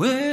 Well, 0.00 0.29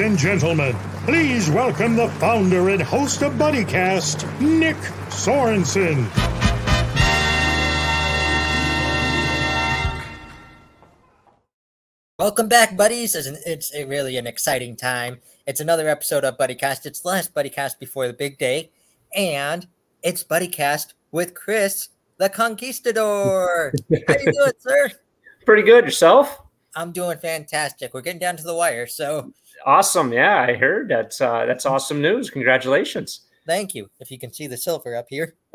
Ladies 0.00 0.12
and 0.12 0.18
gentlemen, 0.18 0.76
please 1.04 1.50
welcome 1.50 1.94
the 1.94 2.08
founder 2.12 2.70
and 2.70 2.80
host 2.80 3.20
of 3.20 3.34
BuddyCast, 3.34 4.40
Nick 4.40 4.78
Sorensen. 5.10 6.08
Welcome 12.18 12.48
back, 12.48 12.78
buddies. 12.78 13.14
It's, 13.14 13.26
an, 13.26 13.36
it's 13.44 13.74
a 13.74 13.84
really 13.84 14.16
an 14.16 14.26
exciting 14.26 14.74
time. 14.74 15.18
It's 15.46 15.60
another 15.60 15.86
episode 15.86 16.24
of 16.24 16.38
BuddyCast. 16.38 16.86
It's 16.86 17.00
the 17.00 17.08
last 17.08 17.34
BuddyCast 17.34 17.78
before 17.78 18.06
the 18.06 18.14
big 18.14 18.38
day, 18.38 18.70
and 19.14 19.66
it's 20.02 20.24
BuddyCast 20.24 20.94
with 21.10 21.34
Chris, 21.34 21.90
the 22.16 22.30
Conquistador. 22.30 23.74
How 24.08 24.14
you 24.14 24.32
doing, 24.32 24.52
sir? 24.60 24.92
Pretty 25.44 25.62
good. 25.62 25.84
Yourself? 25.84 26.40
I'm 26.74 26.92
doing 26.92 27.18
fantastic. 27.18 27.92
We're 27.92 28.00
getting 28.00 28.20
down 28.20 28.38
to 28.38 28.44
the 28.44 28.54
wire, 28.54 28.86
so 28.86 29.34
Awesome. 29.66 30.12
Yeah, 30.12 30.40
I 30.40 30.54
heard 30.54 30.88
that's 30.88 31.20
uh, 31.20 31.44
that's 31.46 31.66
awesome 31.66 32.00
news. 32.00 32.30
Congratulations. 32.30 33.20
thank 33.46 33.74
you. 33.74 33.90
If 34.00 34.10
you 34.10 34.18
can 34.18 34.32
see 34.32 34.46
the 34.46 34.56
silver 34.56 34.94
up 34.96 35.06
here, 35.08 35.34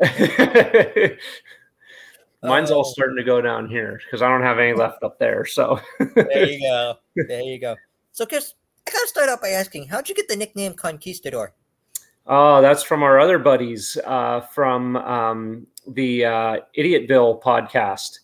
Mine's 2.42 2.70
all 2.70 2.80
Oh. 2.86 2.90
starting 2.90 3.16
to 3.16 3.24
go 3.24 3.40
down 3.40 3.68
here 3.68 4.00
because 4.04 4.22
I 4.22 4.28
don't 4.28 4.42
have 4.42 4.58
any 4.58 4.74
left 4.74 5.02
up 5.02 5.18
there. 5.18 5.44
So 5.44 5.80
there 6.14 6.46
you 6.48 6.60
go. 6.60 6.94
There 7.28 7.40
you 7.42 7.58
go. 7.58 7.74
So, 8.12 8.26
Chris, 8.26 8.54
I 8.86 8.90
gotta 8.92 9.08
start 9.08 9.28
out 9.28 9.40
by 9.40 9.48
asking, 9.50 9.88
how'd 9.88 10.08
you 10.08 10.14
get 10.14 10.28
the 10.28 10.36
nickname 10.36 10.74
Conquistador? 10.74 11.54
Oh, 12.26 12.60
that's 12.60 12.82
from 12.82 13.02
our 13.02 13.18
other 13.18 13.38
buddies 13.38 13.96
uh, 14.04 14.40
from 14.40 14.96
um, 14.96 15.66
the 15.86 16.24
uh, 16.26 16.56
Idiotville 16.76 17.40
podcast. 17.42 18.18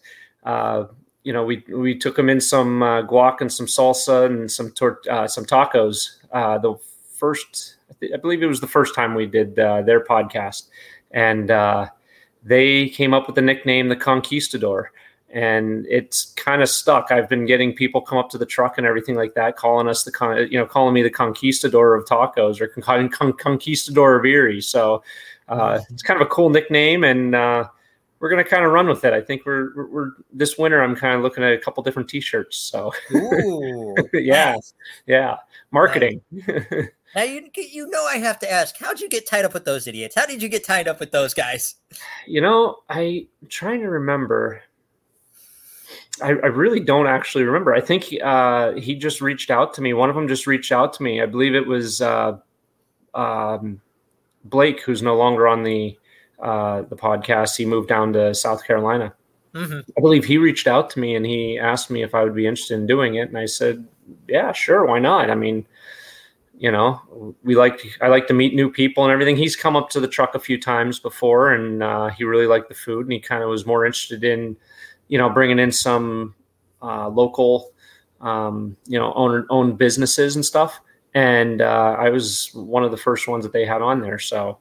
Uh, 0.44 0.84
you 1.24 1.32
know, 1.32 1.44
we 1.44 1.64
we 1.68 1.96
took 1.96 2.16
them 2.16 2.28
in 2.28 2.40
some 2.40 2.82
uh, 2.82 3.02
guac 3.02 3.40
and 3.40 3.52
some 3.52 3.66
salsa 3.66 4.26
and 4.26 4.50
some 4.50 4.70
tor- 4.72 5.00
uh, 5.10 5.26
some 5.26 5.44
tacos. 5.44 6.16
Uh, 6.32 6.58
the 6.58 6.74
first, 7.16 7.76
I, 7.90 7.94
thi- 7.94 8.14
I 8.14 8.16
believe 8.16 8.42
it 8.42 8.46
was 8.46 8.60
the 8.60 8.66
first 8.66 8.94
time 8.94 9.14
we 9.14 9.26
did 9.26 9.58
uh, 9.58 9.82
their 9.82 10.04
podcast, 10.04 10.68
and 11.10 11.50
uh, 11.50 11.88
they 12.42 12.88
came 12.88 13.14
up 13.14 13.26
with 13.26 13.36
the 13.36 13.42
nickname 13.42 13.88
the 13.88 13.96
Conquistador. 13.96 14.86
And 15.34 15.86
it's 15.86 16.34
kind 16.34 16.60
of 16.60 16.68
stuck. 16.68 17.10
I've 17.10 17.26
been 17.26 17.46
getting 17.46 17.72
people 17.74 18.02
come 18.02 18.18
up 18.18 18.28
to 18.30 18.36
the 18.38 18.44
truck 18.44 18.76
and 18.76 18.86
everything 18.86 19.14
like 19.14 19.32
that, 19.32 19.56
calling 19.56 19.88
us 19.88 20.04
the 20.04 20.12
con, 20.12 20.46
you 20.50 20.58
know, 20.58 20.66
calling 20.66 20.92
me 20.92 21.02
the 21.02 21.08
conquistador 21.10 21.94
of 21.94 22.04
tacos 22.04 22.60
or 22.60 22.66
con- 22.66 23.08
con- 23.08 23.32
conquistador 23.32 24.18
of 24.18 24.26
Erie. 24.26 24.60
So 24.60 25.02
uh, 25.48 25.80
it's 25.88 26.02
kind 26.02 26.20
of 26.20 26.26
a 26.26 26.28
cool 26.28 26.50
nickname, 26.50 27.02
and 27.02 27.34
uh, 27.34 27.68
we're 28.22 28.30
gonna 28.30 28.44
kind 28.44 28.64
of 28.64 28.70
run 28.70 28.86
with 28.86 29.04
it. 29.04 29.12
I 29.12 29.20
think 29.20 29.44
we're, 29.44 29.74
we're, 29.74 29.86
we're 29.88 30.10
this 30.32 30.56
winter. 30.56 30.80
I'm 30.80 30.94
kind 30.94 31.16
of 31.16 31.22
looking 31.22 31.42
at 31.42 31.52
a 31.52 31.58
couple 31.58 31.82
different 31.82 32.08
T-shirts. 32.08 32.56
So 32.56 32.92
Ooh, 33.12 33.96
Yeah. 34.12 34.52
nice. 34.52 34.74
yeah, 35.06 35.38
marketing. 35.72 36.22
Now 37.14 37.24
you 37.24 37.46
you 37.54 37.90
know 37.90 38.06
I 38.06 38.16
have 38.16 38.38
to 38.38 38.50
ask, 38.50 38.78
how'd 38.78 38.98
you 38.98 39.06
get 39.06 39.26
tied 39.26 39.44
up 39.44 39.52
with 39.52 39.66
those 39.66 39.86
idiots? 39.86 40.14
How 40.14 40.24
did 40.24 40.40
you 40.40 40.48
get 40.48 40.64
tied 40.64 40.88
up 40.88 40.98
with 40.98 41.10
those 41.10 41.34
guys? 41.34 41.74
you 42.26 42.40
know, 42.40 42.76
I'm 42.88 43.26
trying 43.50 43.80
to 43.80 43.90
remember. 43.90 44.62
I, 46.22 46.28
I 46.28 46.46
really 46.46 46.80
don't 46.80 47.06
actually 47.06 47.44
remember. 47.44 47.74
I 47.74 47.82
think 47.82 48.04
he, 48.04 48.18
uh, 48.22 48.72
he 48.76 48.94
just 48.94 49.20
reached 49.20 49.50
out 49.50 49.74
to 49.74 49.82
me. 49.82 49.92
One 49.92 50.08
of 50.08 50.14
them 50.16 50.26
just 50.26 50.46
reached 50.46 50.72
out 50.72 50.94
to 50.94 51.02
me. 51.02 51.20
I 51.20 51.26
believe 51.26 51.54
it 51.54 51.66
was 51.66 52.00
uh, 52.00 52.38
um, 53.12 53.80
Blake, 54.44 54.80
who's 54.80 55.02
no 55.02 55.14
longer 55.14 55.46
on 55.46 55.64
the 55.64 55.98
uh, 56.42 56.82
the 56.82 56.96
podcast. 56.96 57.56
He 57.56 57.64
moved 57.64 57.88
down 57.88 58.12
to 58.14 58.34
South 58.34 58.66
Carolina. 58.66 59.14
hmm 59.54 59.80
I 59.96 60.00
believe 60.00 60.24
he 60.24 60.38
reached 60.38 60.66
out 60.66 60.90
to 60.90 61.00
me 61.00 61.14
and 61.14 61.24
he 61.24 61.58
asked 61.58 61.90
me 61.90 62.02
if 62.02 62.14
I 62.14 62.24
would 62.24 62.34
be 62.34 62.46
interested 62.46 62.74
in 62.74 62.86
doing 62.86 63.14
it, 63.14 63.28
and 63.28 63.38
I 63.38 63.46
said, 63.46 63.86
"Yeah, 64.28 64.52
sure, 64.52 64.84
why 64.84 64.98
not?" 64.98 65.30
I 65.30 65.34
mean, 65.34 65.66
you 66.58 66.70
know, 66.70 67.34
we 67.42 67.56
like 67.56 67.80
I 68.00 68.08
like 68.08 68.26
to 68.28 68.34
meet 68.34 68.54
new 68.54 68.70
people 68.70 69.04
and 69.04 69.12
everything. 69.12 69.36
He's 69.36 69.56
come 69.56 69.76
up 69.76 69.90
to 69.90 70.00
the 70.00 70.08
truck 70.08 70.34
a 70.34 70.40
few 70.40 70.60
times 70.60 70.98
before, 70.98 71.52
and 71.52 71.82
uh, 71.82 72.08
he 72.10 72.24
really 72.24 72.46
liked 72.46 72.68
the 72.68 72.74
food, 72.74 73.06
and 73.06 73.12
he 73.12 73.20
kind 73.20 73.42
of 73.42 73.48
was 73.48 73.66
more 73.66 73.84
interested 73.84 74.22
in, 74.24 74.56
you 75.08 75.18
know, 75.18 75.28
bringing 75.28 75.58
in 75.58 75.72
some 75.72 76.34
uh, 76.80 77.08
local, 77.08 77.72
um, 78.20 78.76
you 78.86 78.98
know, 78.98 79.12
own 79.14 79.46
own 79.50 79.76
businesses 79.76 80.36
and 80.36 80.44
stuff. 80.44 80.80
And 81.14 81.60
uh, 81.60 81.96
I 81.98 82.08
was 82.10 82.50
one 82.54 82.84
of 82.84 82.90
the 82.90 82.96
first 82.96 83.28
ones 83.28 83.44
that 83.44 83.52
they 83.52 83.66
had 83.66 83.82
on 83.82 84.00
there. 84.00 84.18
So 84.18 84.58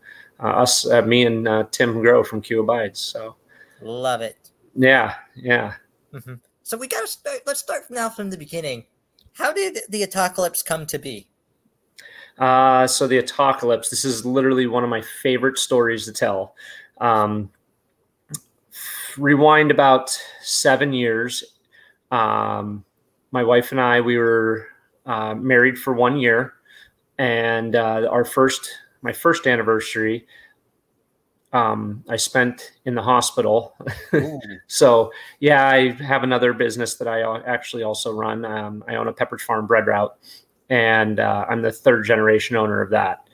us, 0.47 0.87
uh, 0.89 1.01
me 1.03 1.25
and 1.25 1.47
uh, 1.47 1.63
Tim 1.71 2.01
Grow 2.01 2.23
from 2.23 2.41
Q 2.41 2.61
Abides. 2.61 2.99
So 2.99 3.35
Love 3.81 4.21
it. 4.21 4.49
yeah, 4.75 5.15
yeah. 5.35 5.73
hmm 6.11 6.35
So 6.63 6.77
we 6.77 6.87
gotta 6.87 7.07
start. 7.07 7.41
Let's 7.45 7.59
start 7.59 7.83
now 7.89 8.09
from 8.09 8.29
the 8.29 8.37
beginning. 8.37 8.85
How 9.33 9.53
did 9.53 9.79
the 9.89 10.01
Atacolypse 10.03 10.63
come 10.65 10.85
to 10.87 10.99
be? 10.99 11.27
Uh, 12.37 12.87
so 12.87 13.07
the 13.07 13.21
Atacolypse. 13.21 13.89
This 13.89 14.03
is 14.05 14.25
literally 14.25 14.67
one 14.67 14.83
of 14.83 14.89
my 14.89 15.01
favorite 15.21 15.57
stories 15.57 16.05
to 16.05 16.11
tell. 16.13 16.55
Um, 16.99 17.49
rewind 19.17 19.71
about 19.71 20.17
seven 20.41 20.93
years. 20.93 21.43
Um, 22.11 22.83
my 23.31 23.43
wife 23.43 23.71
and 23.71 23.79
I, 23.79 24.01
we 24.01 24.17
were 24.17 24.67
uh, 25.05 25.33
married 25.35 25.77
for 25.77 25.93
one 25.93 26.17
year, 26.17 26.53
and 27.17 27.75
uh, 27.75 28.07
our 28.09 28.25
first, 28.25 28.69
my 29.01 29.13
first 29.13 29.47
anniversary, 29.47 30.25
um, 31.53 32.03
I 32.07 32.15
spent 32.15 32.73
in 32.85 32.95
the 32.95 33.01
hospital. 33.01 33.75
So 34.67 35.11
yeah, 35.39 35.67
I 35.67 35.91
have 35.91 36.23
another 36.23 36.53
business 36.53 36.95
that 36.95 37.07
I 37.07 37.21
actually 37.41 37.83
also 37.83 38.13
run. 38.13 38.45
Um, 38.45 38.83
I 38.87 38.95
own 38.95 39.09
a 39.09 39.13
Pepperidge 39.13 39.41
Farm 39.41 39.67
bread 39.67 39.85
route, 39.85 40.15
and 40.69 41.19
uh, 41.19 41.45
I'm 41.49 41.61
the 41.61 41.73
third 41.73 42.05
generation 42.05 42.55
owner 42.55 42.81
of 42.81 42.89
that. 42.91 43.27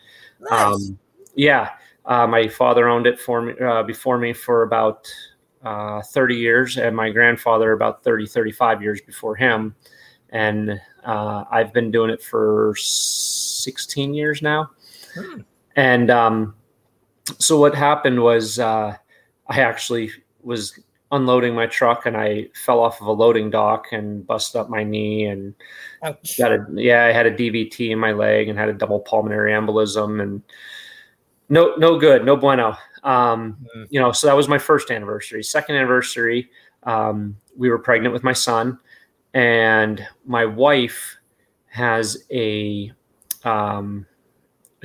nice. 0.49 0.51
Um, 0.51 0.99
yeah, 1.35 1.73
uh, 2.05 2.25
my 2.25 2.47
father 2.47 2.89
owned 2.89 3.05
it 3.05 3.19
for 3.19 3.41
me 3.41 3.53
uh, 3.63 3.83
before 3.83 4.17
me 4.17 4.33
for 4.33 4.63
about 4.63 5.07
uh, 5.63 6.01
30 6.01 6.35
years, 6.35 6.77
and 6.77 6.95
my 6.95 7.11
grandfather 7.11 7.73
about 7.73 8.03
30, 8.03 8.25
35 8.25 8.81
years 8.81 9.01
before 9.01 9.35
him. 9.35 9.75
And 10.29 10.81
uh, 11.05 11.43
I've 11.51 11.73
been 11.73 11.91
doing 11.91 12.09
it 12.09 12.21
for 12.21 12.73
16 12.77 14.13
years 14.13 14.41
now. 14.41 14.71
Hmm. 15.13 15.41
And 15.77 16.11
um, 16.11 16.55
so 17.39 17.57
what 17.59 17.73
happened 17.73 18.21
was 18.21 18.59
uh, 18.59 18.97
I 19.47 19.61
actually 19.61 20.11
was 20.41 20.77
unloading 21.11 21.55
my 21.55 21.65
truck 21.67 22.05
and 22.05 22.17
I 22.17 22.47
fell 22.65 22.79
off 22.79 22.99
of 22.99 23.07
a 23.07 23.11
loading 23.11 23.49
dock 23.49 23.87
and 23.93 24.27
busted 24.27 24.59
up 24.59 24.69
my 24.69 24.83
knee 24.83 25.25
and 25.25 25.53
Ouch. 26.03 26.37
got 26.37 26.51
a 26.51 26.65
yeah 26.73 27.05
i 27.05 27.13
had 27.13 27.25
a 27.25 27.31
dvt 27.31 27.91
in 27.91 27.97
my 27.97 28.11
leg 28.11 28.49
and 28.49 28.59
had 28.59 28.67
a 28.67 28.73
double 28.73 28.99
pulmonary 28.99 29.53
embolism 29.53 30.21
and 30.21 30.43
no 31.47 31.75
no 31.77 31.97
good 31.97 32.25
no 32.25 32.35
bueno 32.35 32.75
um 33.03 33.55
Mm. 33.73 33.87
you 33.89 34.01
know 34.01 34.11
so 34.11 34.27
that 34.27 34.35
was 34.35 34.49
my 34.49 34.57
first 34.57 34.91
anniversary 34.91 35.43
second 35.43 35.77
anniversary 35.77 36.49
um 36.83 37.37
we 37.55 37.69
were 37.69 37.79
pregnant 37.79 38.13
with 38.13 38.23
my 38.23 38.33
son 38.33 38.77
and 39.33 40.05
my 40.25 40.43
wife 40.45 41.15
has 41.67 42.25
a 42.31 42.91
um 43.45 44.05
a 44.05 44.16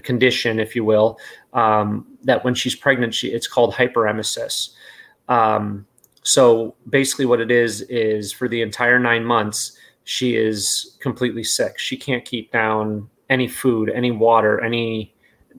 condition 0.01 0.59
if 0.59 0.75
you 0.75 0.85
will 0.85 1.19
um 1.53 2.07
that 2.25 2.43
when 2.45 2.55
she's 2.55 2.75
pregnant 2.75 3.13
she 3.13 3.29
it's 3.29 3.47
called 3.47 3.75
hyperemesis 3.75 4.71
um 5.29 5.87
so 6.23 6.75
basically 6.89 7.27
what 7.27 7.41
it 7.41 7.51
is 7.51 7.83
is 7.83 8.33
for 8.33 8.49
the 8.49 8.63
entire 8.63 8.99
nine 8.99 9.23
months 9.23 9.77
she 10.05 10.37
is 10.37 10.97
completely 11.01 11.45
sick. 11.45 11.79
She 11.79 11.97
can't 11.97 12.25
keep 12.25 12.51
down 12.53 13.09
any 13.31 13.49
food, 13.49 13.91
any 13.91 14.11
water, 14.11 14.61
any 14.61 15.15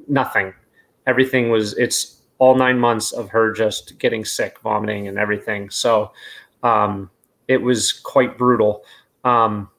nothing. 0.08 0.54
Everything 1.08 1.50
was 1.50 1.78
it's 1.78 2.22
all 2.40 2.56
nine 2.56 2.80
months 2.80 3.12
of 3.12 3.30
her 3.30 3.52
just 3.52 3.98
getting 4.00 4.26
sick, 4.26 4.60
vomiting, 4.60 5.08
and 5.08 5.18
everything. 5.18 5.70
So 5.70 6.12
um, 6.62 7.10
it 7.48 7.62
was 7.62 7.94
quite 7.94 8.38
brutal. 8.38 8.84
Um, 9.24 9.70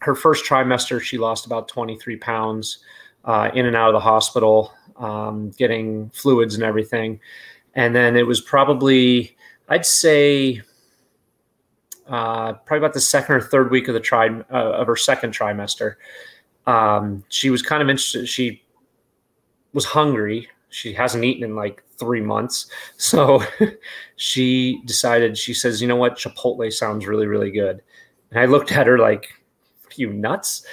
her 0.00 0.14
first 0.14 0.44
trimester, 0.44 1.00
she 1.00 1.18
lost 1.18 1.46
about 1.46 1.68
23 1.68 2.16
pounds 2.16 2.78
uh, 3.24 3.50
in 3.54 3.66
and 3.66 3.76
out 3.76 3.88
of 3.88 3.94
the 3.94 4.00
hospital, 4.00 4.72
um, 4.96 5.50
getting 5.50 6.10
fluids 6.10 6.54
and 6.54 6.64
everything. 6.64 7.20
And 7.74 7.94
then 7.94 8.16
it 8.16 8.26
was 8.26 8.40
probably, 8.40 9.36
I'd 9.68 9.86
say, 9.86 10.62
uh, 12.08 12.52
probably 12.52 12.78
about 12.78 12.94
the 12.94 13.00
second 13.00 13.36
or 13.36 13.40
third 13.40 13.70
week 13.70 13.88
of 13.88 13.94
the 13.94 14.00
tri 14.00 14.28
uh, 14.28 14.72
of 14.72 14.86
her 14.86 14.96
second 14.96 15.32
trimester. 15.32 15.94
um, 16.66 17.24
she 17.28 17.50
was 17.50 17.62
kind 17.62 17.82
of 17.82 17.88
interested. 17.88 18.28
She 18.28 18.62
was 19.72 19.84
hungry. 19.84 20.48
She 20.68 20.92
hasn't 20.92 21.24
eaten 21.24 21.44
in 21.44 21.54
like 21.56 21.82
three 21.98 22.20
months. 22.20 22.66
So 22.96 23.42
she 24.16 24.80
decided, 24.84 25.36
she 25.36 25.54
says, 25.54 25.80
you 25.80 25.88
know 25.88 25.96
what? 25.96 26.16
Chipotle 26.16 26.72
sounds 26.72 27.06
really, 27.06 27.26
really 27.26 27.50
good. 27.50 27.82
And 28.30 28.40
I 28.40 28.46
looked 28.46 28.72
at 28.72 28.86
her 28.86 28.98
like, 28.98 29.32
you 29.96 30.12
nuts? 30.12 30.64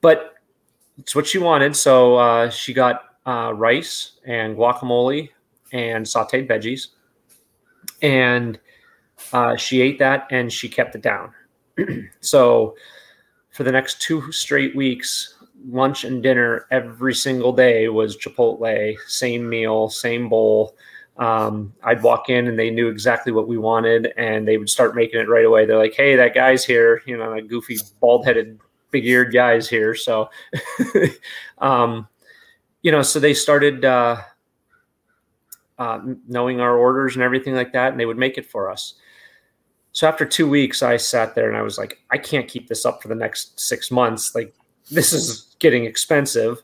But 0.00 0.34
it's 0.98 1.14
what 1.14 1.26
she 1.26 1.38
wanted. 1.38 1.74
So 1.76 2.16
uh, 2.16 2.50
she 2.50 2.72
got 2.72 3.04
uh, 3.26 3.52
rice 3.54 4.12
and 4.26 4.56
guacamole 4.56 5.30
and 5.72 6.04
sauteed 6.04 6.48
veggies. 6.48 6.88
And 8.02 8.58
uh, 9.32 9.56
she 9.56 9.80
ate 9.80 9.98
that 9.98 10.26
and 10.30 10.52
she 10.52 10.68
kept 10.68 10.94
it 10.94 11.02
down. 11.02 11.32
so 12.20 12.76
for 13.50 13.64
the 13.64 13.72
next 13.72 14.00
two 14.00 14.30
straight 14.32 14.74
weeks, 14.76 15.34
lunch 15.68 16.04
and 16.04 16.22
dinner 16.22 16.66
every 16.70 17.14
single 17.14 17.52
day 17.52 17.88
was 17.88 18.16
Chipotle, 18.16 18.96
same 19.06 19.48
meal, 19.48 19.88
same 19.88 20.28
bowl. 20.28 20.76
Um, 21.16 21.74
I'd 21.82 22.02
walk 22.04 22.28
in 22.28 22.46
and 22.46 22.56
they 22.56 22.70
knew 22.70 22.88
exactly 22.88 23.32
what 23.32 23.48
we 23.48 23.58
wanted 23.58 24.12
and 24.16 24.46
they 24.46 24.56
would 24.56 24.70
start 24.70 24.94
making 24.94 25.20
it 25.20 25.28
right 25.28 25.44
away. 25.44 25.66
They're 25.66 25.76
like, 25.76 25.94
hey, 25.94 26.14
that 26.14 26.32
guy's 26.32 26.64
here, 26.64 27.02
you 27.06 27.16
know, 27.16 27.34
that 27.34 27.48
goofy, 27.48 27.76
bald 27.98 28.24
headed, 28.24 28.60
big 28.90 29.06
eared 29.06 29.32
guy's 29.32 29.68
here. 29.68 29.94
So, 29.94 30.30
um, 31.58 32.08
you 32.82 32.92
know, 32.92 33.02
so 33.02 33.20
they 33.20 33.34
started 33.34 33.84
uh, 33.84 34.22
uh, 35.78 36.00
knowing 36.26 36.60
our 36.60 36.76
orders 36.76 37.14
and 37.14 37.22
everything 37.22 37.54
like 37.54 37.72
that, 37.72 37.92
and 37.92 38.00
they 38.00 38.06
would 38.06 38.18
make 38.18 38.38
it 38.38 38.46
for 38.46 38.70
us. 38.70 38.94
So 39.92 40.06
after 40.06 40.24
two 40.24 40.48
weeks, 40.48 40.82
I 40.82 40.96
sat 40.96 41.34
there 41.34 41.48
and 41.48 41.56
I 41.56 41.62
was 41.62 41.78
like, 41.78 41.98
I 42.10 42.18
can't 42.18 42.46
keep 42.46 42.68
this 42.68 42.84
up 42.84 43.02
for 43.02 43.08
the 43.08 43.14
next 43.14 43.58
six 43.58 43.90
months. 43.90 44.34
Like, 44.34 44.54
this 44.90 45.12
is 45.12 45.56
getting 45.58 45.84
expensive. 45.84 46.62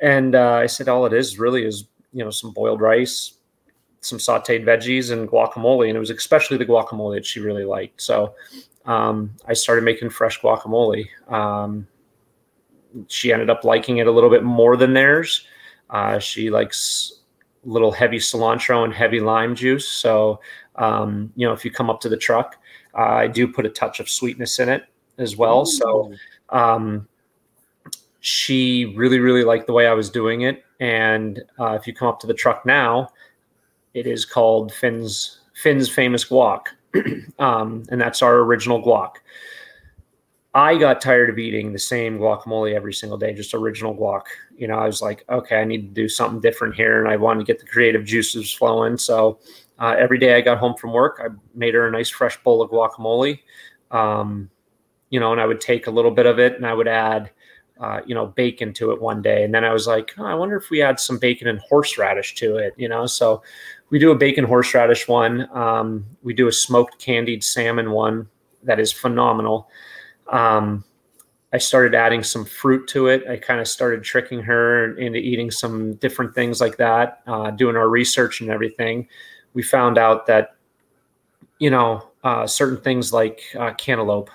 And 0.00 0.34
uh, 0.34 0.54
I 0.54 0.66
said, 0.66 0.88
all 0.88 1.06
it 1.06 1.12
is 1.12 1.38
really 1.38 1.64
is, 1.64 1.88
you 2.12 2.24
know, 2.24 2.30
some 2.30 2.52
boiled 2.52 2.80
rice, 2.80 3.34
some 4.00 4.18
sauteed 4.18 4.64
veggies, 4.64 5.10
and 5.10 5.28
guacamole. 5.28 5.88
And 5.88 5.96
it 5.96 6.00
was 6.00 6.10
especially 6.10 6.58
the 6.58 6.66
guacamole 6.66 7.16
that 7.16 7.26
she 7.26 7.40
really 7.40 7.64
liked. 7.64 8.00
So 8.00 8.34
um, 8.88 9.36
I 9.46 9.52
started 9.52 9.84
making 9.84 10.08
fresh 10.08 10.40
guacamole. 10.40 11.06
Um, 11.28 11.86
she 13.06 13.32
ended 13.32 13.50
up 13.50 13.62
liking 13.62 13.98
it 13.98 14.06
a 14.06 14.10
little 14.10 14.30
bit 14.30 14.42
more 14.42 14.78
than 14.78 14.94
theirs. 14.94 15.46
Uh, 15.90 16.18
she 16.18 16.48
likes 16.48 17.20
a 17.66 17.68
little 17.68 17.92
heavy 17.92 18.16
cilantro 18.16 18.84
and 18.84 18.94
heavy 18.94 19.20
lime 19.20 19.54
juice. 19.54 19.86
So, 19.86 20.40
um, 20.76 21.30
you 21.36 21.46
know, 21.46 21.52
if 21.52 21.66
you 21.66 21.70
come 21.70 21.90
up 21.90 22.00
to 22.00 22.08
the 22.08 22.16
truck, 22.16 22.56
uh, 22.96 23.02
I 23.02 23.26
do 23.26 23.46
put 23.46 23.66
a 23.66 23.68
touch 23.68 24.00
of 24.00 24.08
sweetness 24.08 24.58
in 24.58 24.70
it 24.70 24.86
as 25.18 25.36
well. 25.36 25.66
So, 25.66 26.14
um, 26.48 27.06
she 28.20 28.86
really, 28.96 29.20
really 29.20 29.44
liked 29.44 29.66
the 29.66 29.74
way 29.74 29.86
I 29.86 29.92
was 29.92 30.08
doing 30.08 30.42
it. 30.42 30.64
And 30.80 31.42
uh, 31.58 31.72
if 31.72 31.86
you 31.86 31.92
come 31.92 32.08
up 32.08 32.20
to 32.20 32.26
the 32.26 32.34
truck 32.34 32.64
now, 32.64 33.10
it 33.92 34.06
is 34.06 34.24
called 34.24 34.72
Finn's 34.72 35.40
Finn's 35.54 35.90
Famous 35.90 36.24
Guac, 36.24 36.68
um, 37.38 37.84
and 37.90 38.00
that's 38.00 38.22
our 38.22 38.38
original 38.38 38.82
guac. 38.82 39.16
I 40.54 40.76
got 40.76 41.00
tired 41.00 41.30
of 41.30 41.38
eating 41.38 41.72
the 41.72 41.78
same 41.78 42.18
guacamole 42.18 42.74
every 42.74 42.94
single 42.94 43.18
day, 43.18 43.34
just 43.34 43.54
original 43.54 43.94
guac. 43.94 44.22
You 44.56 44.66
know, 44.66 44.78
I 44.78 44.86
was 44.86 45.02
like, 45.02 45.24
okay, 45.28 45.60
I 45.60 45.64
need 45.64 45.94
to 45.94 46.02
do 46.02 46.08
something 46.08 46.40
different 46.40 46.74
here, 46.74 46.98
and 46.98 47.08
I 47.12 47.16
wanted 47.16 47.40
to 47.40 47.44
get 47.44 47.60
the 47.60 47.66
creative 47.66 48.04
juices 48.04 48.52
flowing. 48.52 48.96
So 48.96 49.38
uh, 49.78 49.94
every 49.98 50.18
day 50.18 50.36
I 50.36 50.40
got 50.40 50.58
home 50.58 50.74
from 50.74 50.92
work, 50.92 51.20
I 51.22 51.28
made 51.54 51.74
her 51.74 51.86
a 51.86 51.90
nice 51.90 52.08
fresh 52.08 52.42
bowl 52.42 52.62
of 52.62 52.70
guacamole. 52.70 53.40
Um, 53.90 54.50
you 55.10 55.20
know, 55.20 55.32
and 55.32 55.40
I 55.40 55.46
would 55.46 55.60
take 55.60 55.86
a 55.86 55.90
little 55.90 56.10
bit 56.10 56.26
of 56.26 56.38
it 56.38 56.56
and 56.56 56.66
I 56.66 56.74
would 56.74 56.88
add 56.88 57.30
uh, 57.80 58.00
you 58.06 58.14
know, 58.14 58.26
bacon 58.26 58.72
to 58.74 58.90
it 58.90 59.00
one 59.00 59.22
day. 59.22 59.44
And 59.44 59.54
then 59.54 59.64
I 59.64 59.72
was 59.72 59.86
like, 59.86 60.12
oh, 60.18 60.24
I 60.24 60.34
wonder 60.34 60.56
if 60.56 60.70
we 60.70 60.82
add 60.82 60.98
some 60.98 61.18
bacon 61.18 61.46
and 61.46 61.60
horseradish 61.60 62.34
to 62.36 62.56
it, 62.56 62.74
you 62.76 62.88
know? 62.88 63.06
So 63.06 63.42
we 63.90 63.98
do 63.98 64.10
a 64.10 64.16
bacon 64.16 64.44
horseradish 64.44 65.08
one. 65.08 65.48
Um, 65.56 66.06
we 66.22 66.34
do 66.34 66.48
a 66.48 66.52
smoked 66.52 66.98
candied 66.98 67.42
salmon 67.42 67.90
one 67.90 68.28
that 68.62 68.78
is 68.80 68.92
phenomenal. 68.92 69.68
Um, 70.30 70.84
I 71.52 71.58
started 71.58 71.94
adding 71.94 72.22
some 72.22 72.44
fruit 72.44 72.86
to 72.88 73.06
it. 73.06 73.26
I 73.26 73.38
kind 73.38 73.60
of 73.60 73.66
started 73.66 74.04
tricking 74.04 74.42
her 74.42 74.96
into 74.98 75.18
eating 75.18 75.50
some 75.50 75.94
different 75.94 76.34
things 76.34 76.60
like 76.60 76.76
that, 76.76 77.22
uh, 77.26 77.50
doing 77.52 77.76
our 77.76 77.88
research 77.88 78.42
and 78.42 78.50
everything. 78.50 79.08
We 79.54 79.62
found 79.62 79.96
out 79.96 80.26
that, 80.26 80.56
you 81.58 81.70
know, 81.70 82.10
uh, 82.22 82.46
certain 82.46 82.78
things 82.78 83.12
like 83.12 83.40
uh, 83.58 83.72
cantaloupe 83.74 84.30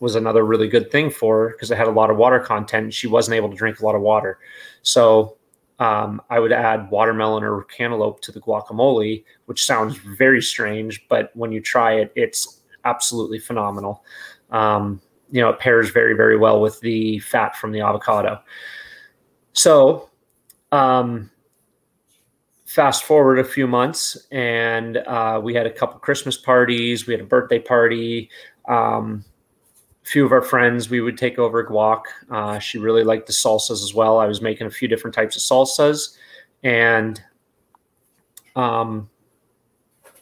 was 0.00 0.16
another 0.16 0.44
really 0.44 0.68
good 0.68 0.90
thing 0.90 1.08
for 1.08 1.38
her 1.38 1.48
because 1.50 1.70
it 1.70 1.78
had 1.78 1.86
a 1.86 1.92
lot 1.92 2.10
of 2.10 2.16
water 2.16 2.40
content. 2.40 2.92
She 2.92 3.06
wasn't 3.06 3.36
able 3.36 3.48
to 3.50 3.56
drink 3.56 3.80
a 3.80 3.84
lot 3.84 3.94
of 3.94 4.02
water. 4.02 4.38
So 4.82 5.35
um, 5.78 6.22
I 6.30 6.40
would 6.40 6.52
add 6.52 6.90
watermelon 6.90 7.44
or 7.44 7.64
cantaloupe 7.64 8.20
to 8.22 8.32
the 8.32 8.40
guacamole, 8.40 9.24
which 9.44 9.64
sounds 9.64 9.96
very 9.96 10.40
strange, 10.40 11.06
but 11.08 11.30
when 11.34 11.52
you 11.52 11.60
try 11.60 11.94
it, 11.94 12.12
it's 12.16 12.62
absolutely 12.84 13.38
phenomenal. 13.38 14.04
Um, 14.50 15.00
you 15.30 15.40
know, 15.40 15.50
it 15.50 15.58
pairs 15.58 15.90
very, 15.90 16.14
very 16.14 16.36
well 16.36 16.60
with 16.60 16.80
the 16.80 17.18
fat 17.18 17.56
from 17.56 17.72
the 17.72 17.80
avocado. 17.80 18.40
So, 19.52 20.08
um, 20.72 21.30
fast 22.64 23.04
forward 23.04 23.38
a 23.38 23.44
few 23.44 23.66
months, 23.66 24.16
and 24.30 24.98
uh, 24.98 25.40
we 25.42 25.54
had 25.54 25.66
a 25.66 25.70
couple 25.70 25.98
Christmas 25.98 26.36
parties, 26.36 27.06
we 27.06 27.12
had 27.12 27.20
a 27.20 27.26
birthday 27.26 27.58
party. 27.58 28.30
Um, 28.68 29.24
few 30.06 30.24
of 30.24 30.30
our 30.30 30.42
friends, 30.42 30.88
we 30.88 31.00
would 31.00 31.18
take 31.18 31.36
over 31.38 31.64
guac. 31.66 32.02
Uh, 32.30 32.60
she 32.60 32.78
really 32.78 33.02
liked 33.02 33.26
the 33.26 33.32
salsas 33.32 33.82
as 33.82 33.92
well. 33.92 34.20
I 34.20 34.26
was 34.26 34.40
making 34.40 34.68
a 34.68 34.70
few 34.70 34.86
different 34.86 35.14
types 35.14 35.36
of 35.36 35.42
salsas, 35.42 36.16
and 36.62 37.20
um, 38.54 39.10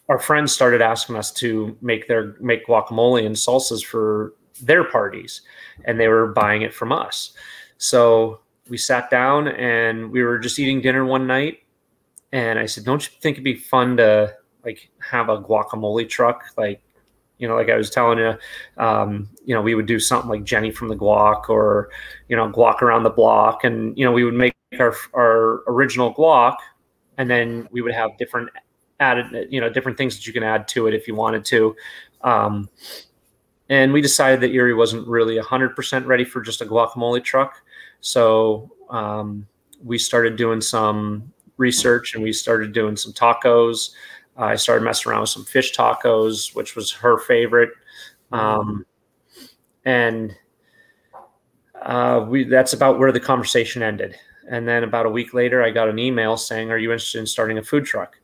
our 0.09 0.19
friends 0.19 0.53
started 0.53 0.81
asking 0.81 1.17
us 1.17 1.31
to 1.33 1.77
make 1.83 2.09
their 2.09 2.35
make 2.41 2.67
guacamole 2.67 3.27
and 3.27 3.37
salsas 3.37 3.85
for 3.85 4.33
their 4.63 4.85
parties, 4.85 5.43
and 5.85 6.01
they 6.01 6.09
were 6.09 6.29
buying 6.29 6.63
it 6.63 6.73
from 6.73 6.91
us. 6.91 7.35
So 7.77 8.41
we 8.71 8.79
sat 8.79 9.11
down 9.11 9.49
and 9.49 10.11
we 10.11 10.23
were 10.23 10.39
just 10.39 10.59
eating 10.59 10.81
dinner 10.81 11.05
one 11.05 11.27
night, 11.27 11.59
and 12.33 12.59
I 12.59 12.65
said, 12.65 12.85
"Don't 12.85 13.05
you 13.05 13.13
think 13.21 13.35
it'd 13.35 13.45
be 13.45 13.55
fun 13.55 13.99
to 13.99 14.35
like 14.65 14.91
have 15.01 15.29
a 15.29 15.43
guacamole 15.43 16.09
truck 16.09 16.43
like 16.57 16.81
you 17.39 17.49
know, 17.49 17.57
like 17.57 17.69
I 17.69 17.77
was 17.77 17.91
telling 17.91 18.19
you, 18.19 18.35
um, 18.79 19.29
you 19.45 19.55
know, 19.55 19.63
we 19.63 19.75
would 19.75 19.87
do 19.87 19.99
something 19.99 20.31
like 20.31 20.45
Jenny 20.45 20.71
from 20.71 20.89
the 20.89 20.97
Guac 20.97 21.49
or, 21.49 21.91
you 22.29 22.37
know, 22.37 22.51
Guac 22.51 22.81
around 22.81 23.03
the 23.03 23.11
block. 23.11 23.65
And, 23.65 23.97
you 23.99 24.05
know, 24.05 24.13
we 24.13 24.25
would 24.25 24.35
make 24.35 24.55
our, 24.79 24.95
our 25.15 25.63
original 25.67 26.15
Guac 26.15 26.57
and 27.19 27.29
then 27.29 27.69
we 27.71 27.83
would 27.83 27.93
have 27.93 28.17
different 28.19 28.51
added, 29.01 29.49
you 29.51 29.61
know, 29.61 29.69
different 29.69 29.99
things 29.99 30.17
that 30.17 30.27
you 30.27 30.33
can 30.33 30.43
add 30.43 30.69
to 30.69 30.87
it 30.87 30.95
if 30.95 31.09
you 31.09 31.15
wanted 31.15 31.45
to. 31.47 31.75
Um, 32.23 32.69
and 33.69 33.93
we 33.93 34.01
decided 34.01 34.41
that 34.41 34.53
Erie 34.53 34.75
wasn't 34.75 35.07
really 35.09 35.39
100% 35.39 36.07
ready 36.07 36.25
for 36.25 36.41
just 36.41 36.61
a 36.61 36.67
guacamole 36.67 37.23
truck. 37.23 37.63
So 38.01 38.71
um, 38.91 39.47
we 39.83 39.99
started 39.99 40.37
doing 40.37 40.61
some 40.61 41.33
research 41.57 42.15
and 42.15 42.23
we 42.23 42.33
started 42.33 42.73
doing 42.73 42.97
some 42.97 43.13
tacos. 43.13 43.91
I 44.37 44.57
started 44.57 44.85
messing 44.85 45.11
around 45.11 45.23
with 45.23 45.31
some 45.31 45.45
fish 45.45 45.75
tacos, 45.75 46.55
which 46.55 46.77
was 46.77 46.91
her 46.93 47.19
favorite. 47.19 47.71
Um, 48.33 48.85
and 49.85 50.35
uh, 51.83 52.25
we 52.29 52.45
that's 52.45 52.73
about 52.73 52.99
where 52.99 53.13
the 53.13 53.21
conversation 53.21 53.83
ended. 53.83 54.17
And 54.49 54.69
then 54.69 54.85
about 54.85 55.07
a 55.07 55.11
week 55.11 55.33
later, 55.35 55.63
I 55.63 55.71
got 55.71 55.89
an 55.89 55.99
email 55.99 56.37
saying, 56.37 56.71
"Are 56.71 56.79
you 56.79 56.93
interested 56.93 57.19
in 57.19 57.27
starting 57.27 57.59
a 57.59 57.63
food 57.63 57.85
truck?" 57.85 58.17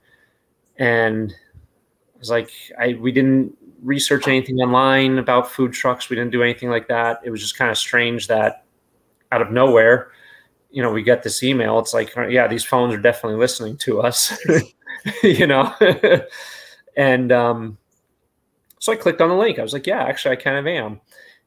And 0.78 1.32
I 1.32 2.18
was 2.18 2.30
like, 2.30 2.50
"I 2.78 2.94
we 2.94 3.12
didn't 3.12 3.56
research 3.82 4.28
anything 4.28 4.56
online 4.58 5.18
about 5.18 5.50
food 5.50 5.72
trucks. 5.72 6.10
We 6.10 6.16
didn't 6.16 6.32
do 6.32 6.42
anything 6.42 6.70
like 6.70 6.88
that. 6.88 7.20
It 7.24 7.30
was 7.30 7.40
just 7.40 7.56
kind 7.56 7.70
of 7.70 7.78
strange 7.78 8.26
that 8.28 8.64
out 9.32 9.42
of 9.42 9.50
nowhere, 9.52 10.12
you 10.70 10.82
know, 10.82 10.92
we 10.92 11.02
get 11.02 11.22
this 11.22 11.42
email. 11.42 11.78
It's 11.80 11.94
like, 11.94 12.14
yeah, 12.30 12.48
these 12.48 12.64
phones 12.64 12.94
are 12.94 12.98
definitely 12.98 13.38
listening 13.38 13.76
to 13.78 14.02
us." 14.02 14.38
you 15.22 15.46
know? 15.46 15.74
and 16.96 17.32
um, 17.32 17.78
so 18.78 18.92
I 18.92 18.96
clicked 18.96 19.20
on 19.20 19.28
the 19.28 19.36
link. 19.36 19.58
I 19.58 19.62
was 19.62 19.72
like, 19.72 19.86
yeah, 19.86 20.02
actually, 20.02 20.36
I 20.36 20.40
kind 20.40 20.56
of 20.56 20.66
am. 20.66 21.00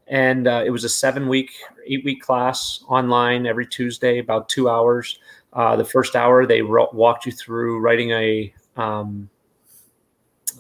And 0.08 0.48
uh, 0.48 0.64
it 0.66 0.70
was 0.70 0.84
a 0.84 0.90
seven 0.90 1.28
week, 1.28 1.52
eight 1.88 2.04
week 2.04 2.22
class 2.22 2.84
online 2.88 3.46
every 3.46 3.66
Tuesday, 3.66 4.20
about 4.20 4.50
two 4.50 4.70
hours. 4.70 5.18
Uh, 5.54 5.76
the 5.76 5.86
first 5.86 6.16
hour, 6.16 6.46
they 6.46 6.62
ro- 6.62 6.90
walked 6.94 7.26
you 7.26 7.32
through 7.32 7.80
writing 7.80 8.12
a, 8.12 8.54
um, 8.76 9.30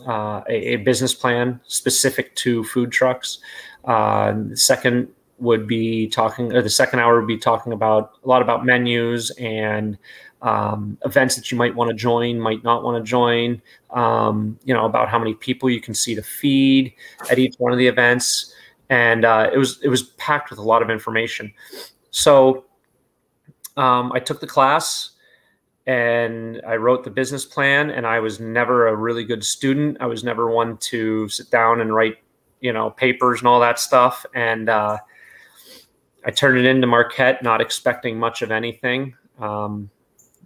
uh, 0.08 0.42
a, 0.48 0.74
a, 0.74 0.76
business 0.78 1.14
plan 1.14 1.60
specific 1.68 2.36
to 2.36 2.64
food 2.64 2.92
trucks. 2.92 3.40
Uh, 3.86 4.34
the 4.50 4.58
second 4.58 5.08
would 5.40 5.68
be 5.68 6.08
talking, 6.08 6.54
or 6.54 6.62
the 6.62 6.70
second 6.70 7.00
hour 7.00 7.20
would 7.20 7.28
be 7.28 7.38
talking 7.38 7.74
about 7.74 8.14
a 8.24 8.28
lot 8.28 8.42
about 8.42 8.66
menus 8.66 9.32
and 9.32 9.98
um, 10.44 10.98
events 11.06 11.36
that 11.36 11.52
you 11.52 11.58
might 11.58 11.74
want 11.74 11.90
to 11.90 11.96
join, 11.96 12.40
might 12.40 12.64
not 12.64 12.84
want 12.84 13.04
to 13.04 13.10
join, 13.10 13.62
um, 13.92 14.60
you 14.66 14.74
know, 14.74 14.86
about 14.86 15.10
how 15.10 15.18
many 15.18 15.34
people 15.34 15.70
you 15.70 15.82
can 15.82 15.94
see 15.94 16.14
to 16.14 16.22
feed 16.22 16.94
at 17.32 17.40
each 17.40 17.56
one 17.58 17.72
of 17.72 17.78
the 17.78 17.88
events. 17.88 18.54
And 18.90 19.26
uh, 19.26 19.50
it 19.52 19.58
was 19.58 19.80
it 19.82 19.88
was 19.88 20.04
packed 20.04 20.50
with 20.50 20.60
a 20.60 20.64
lot 20.64 20.82
of 20.82 20.90
information. 20.90 21.52
so 22.12 22.66
um, 23.76 24.12
I 24.12 24.20
took 24.20 24.40
the 24.40 24.48
class 24.48 25.12
and 25.86 26.62
I 26.66 26.76
wrote 26.76 27.04
the 27.04 27.10
business 27.10 27.46
plan. 27.46 27.90
And 27.90 28.06
I 28.06 28.20
was 28.20 28.40
never 28.40 28.88
a 28.88 28.96
really 28.96 29.24
good 29.24 29.44
student. 29.44 29.98
I 30.00 30.06
was 30.06 30.24
never 30.24 30.50
one 30.50 30.78
to 30.78 31.28
sit 31.30 31.50
down 31.50 31.82
and 31.82 31.94
write, 31.94 32.18
you 32.62 32.72
know, 32.72 32.92
papers 32.92 33.40
and 33.40 33.48
all 33.48 33.60
that 33.60 33.80
stuff. 33.80 34.26
And 34.34 34.70
uh, 34.70 34.98
I 36.26 36.32
turned 36.32 36.58
it 36.58 36.66
into 36.66 36.88
Marquette, 36.88 37.44
not 37.44 37.62
expecting 37.62 38.18
much 38.18 38.42
of 38.42 38.52
anything. 38.52 39.16
Um, 39.40 39.90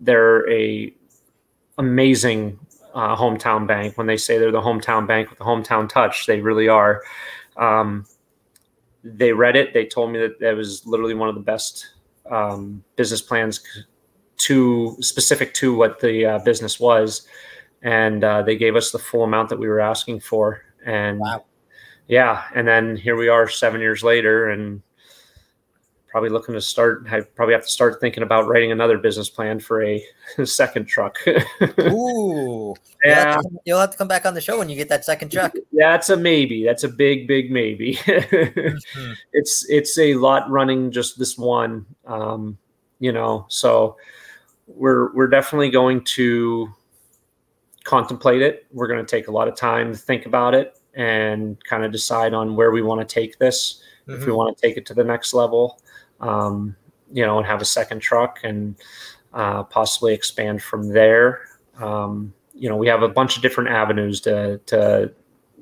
they're 0.02 0.50
a 0.52 0.94
amazing 1.78 2.60
uh, 2.94 3.16
hometown 3.16 3.68
bank. 3.68 3.98
When 3.98 4.08
they 4.08 4.18
say 4.18 4.38
they're 4.38 4.52
the 4.52 4.62
hometown 4.62 5.08
bank 5.08 5.30
with 5.30 5.40
the 5.40 5.46
hometown 5.46 5.88
touch, 5.88 6.26
they 6.26 6.42
really 6.42 6.68
are. 6.68 7.04
Um, 7.58 8.06
they 9.04 9.32
read 9.34 9.56
it. 9.56 9.74
They 9.74 9.86
told 9.86 10.12
me 10.12 10.20
that 10.20 10.40
that 10.40 10.56
was 10.56 10.86
literally 10.86 11.14
one 11.14 11.30
of 11.30 11.36
the 11.36 11.42
best 11.42 11.88
um, 12.30 12.84
business 12.96 13.22
plans 13.22 13.64
to 14.38 14.96
specific 15.00 15.54
to 15.56 15.76
what 15.76 16.00
the 16.00 16.26
uh, 16.26 16.40
business 16.40 16.80
was, 16.80 17.28
and 17.82 18.24
uh, 18.24 18.42
they 18.42 18.56
gave 18.56 18.76
us 18.76 18.92
the 18.92 19.00
full 19.00 19.24
amount 19.24 19.50
that 19.50 19.60
we 19.60 19.68
were 19.68 19.80
asking 19.80 20.20
for. 20.20 20.62
And 20.86 21.20
wow. 21.20 21.46
yeah, 22.08 22.44
and 22.54 22.68
then 22.68 22.96
here 22.96 23.16
we 23.16 23.30
are 23.30 23.48
seven 23.48 23.82
years 23.82 24.04
later, 24.04 24.50
and 24.50 24.82
probably 26.18 26.30
looking 26.32 26.56
to 26.56 26.62
start. 26.62 27.06
I 27.12 27.22
probably 27.22 27.54
have 27.54 27.64
to 27.64 27.70
start 27.70 28.02
thinking 28.02 28.24
about 28.24 28.48
writing 28.48 28.72
another 28.72 28.98
business 28.98 29.30
plan 29.30 29.60
for 29.60 29.84
a, 29.84 30.04
second 30.46 30.86
truck. 30.86 31.16
Ooh, 31.80 32.74
yeah, 33.06 33.06
you'll 33.06 33.34
have, 33.34 33.42
to, 33.42 33.50
you'll 33.66 33.80
have, 33.80 33.92
to, 33.92 33.98
come 33.98 34.08
back 34.08 34.26
on 34.26 34.34
the 34.34 34.42
show 34.42 34.58
when 34.58 34.68
you 34.68 34.76
get 34.76 34.90
that 34.90 35.06
second 35.06 35.32
truck. 35.32 35.54
That's 35.74 36.10
a 36.10 36.18
maybe. 36.18 36.66
That's 36.66 36.84
a 36.84 36.90
big, 36.90 37.28
big 37.28 37.52
maybe. 37.52 37.98
mm-hmm. 37.98 39.12
It's 39.34 39.70
it's 39.70 39.96
a 40.00 40.16
lot 40.16 40.50
running 40.50 40.90
just 40.90 41.20
this 41.20 41.38
one, 41.38 41.86
um, 42.08 42.58
you 42.98 43.12
know. 43.12 43.46
So 43.48 43.98
we're 44.66 45.14
we're 45.14 45.28
definitely 45.28 45.70
going 45.70 46.04
to 46.16 46.74
contemplate 47.84 48.42
it. 48.42 48.66
We're 48.74 48.88
going 48.88 49.06
to 49.06 49.10
take 49.10 49.28
a 49.28 49.32
lot 49.32 49.48
of 49.48 49.56
time 49.56 49.94
to 49.94 50.00
think 50.00 50.26
about 50.26 50.56
it 50.56 50.80
and 50.96 51.64
kind 51.64 51.86
of 51.86 51.92
decide 51.92 52.34
on 52.34 52.56
where 52.56 52.72
we 52.72 52.82
want 52.82 53.08
to 53.08 53.14
take 53.14 53.38
this. 53.38 53.84
Mm-hmm. 54.08 54.14
If 54.14 54.20
we 54.22 54.26
mm-hmm. 54.26 54.36
want 54.36 54.58
to 54.58 54.68
take 54.68 54.78
it 54.78 54.86
to 54.88 54.96
the 54.96 55.04
next 55.04 55.36
level, 55.36 55.80
um, 56.20 56.76
you 57.12 57.26
know, 57.26 57.38
and 57.38 57.48
have 57.48 57.62
a 57.62 57.66
second 57.66 58.00
truck 58.00 58.40
and 58.44 58.76
uh, 59.34 59.64
possibly 59.64 60.14
expand 60.14 60.62
from 60.62 60.90
there. 60.90 61.42
Um, 61.80 62.34
you 62.54 62.70
know, 62.70 62.76
we 62.76 62.88
have 62.88 63.04
a 63.04 63.10
bunch 63.10 63.36
of 63.36 63.42
different 63.42 63.70
avenues 63.70 64.20
to 64.22 64.60
to 64.68 65.12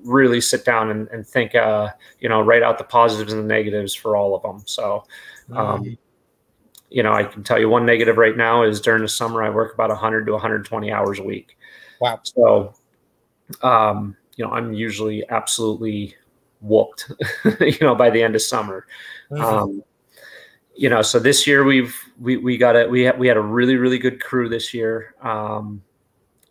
really 0.05 0.39
sit 0.39 0.63
down 0.63 0.91
and, 0.91 1.07
and 1.09 1.27
think, 1.27 1.55
uh, 1.55 1.89
you 2.19 2.29
know, 2.29 2.41
write 2.41 2.63
out 2.63 2.77
the 2.77 2.83
positives 2.83 3.33
and 3.33 3.43
the 3.43 3.47
negatives 3.47 3.93
for 3.93 4.15
all 4.15 4.35
of 4.35 4.41
them. 4.43 4.61
So, 4.65 5.03
um, 5.51 5.83
mm-hmm. 5.83 5.93
you 6.89 7.03
know, 7.03 7.11
I 7.11 7.23
can 7.23 7.43
tell 7.43 7.59
you 7.59 7.67
one 7.67 7.85
negative 7.85 8.17
right 8.17 8.37
now 8.37 8.63
is 8.63 8.79
during 8.79 9.01
the 9.01 9.07
summer 9.07 9.43
I 9.43 9.49
work 9.49 9.73
about 9.73 9.89
100 9.89 10.25
to 10.25 10.31
120 10.31 10.91
hours 10.91 11.19
a 11.19 11.23
week. 11.23 11.57
Wow. 11.99 12.19
So, 12.23 12.75
um, 13.61 14.15
you 14.35 14.45
know, 14.45 14.51
I'm 14.51 14.73
usually 14.73 15.27
absolutely 15.29 16.15
whooped, 16.61 17.11
you 17.59 17.77
know, 17.81 17.95
by 17.95 18.09
the 18.09 18.21
end 18.21 18.35
of 18.35 18.41
summer. 18.41 18.85
Mm-hmm. 19.31 19.43
Um, 19.43 19.83
you 20.75 20.89
know, 20.89 21.01
so 21.01 21.19
this 21.19 21.47
year 21.47 21.63
we've 21.63 21.95
we 22.19 22.37
we 22.37 22.57
got 22.57 22.75
a 22.75 22.87
we 22.87 23.03
had 23.03 23.17
we 23.17 23.27
had 23.27 23.37
a 23.37 23.41
really 23.41 23.77
really 23.77 23.97
good 23.97 24.21
crew 24.21 24.49
this 24.49 24.73
year. 24.73 25.15
Um, 25.21 25.81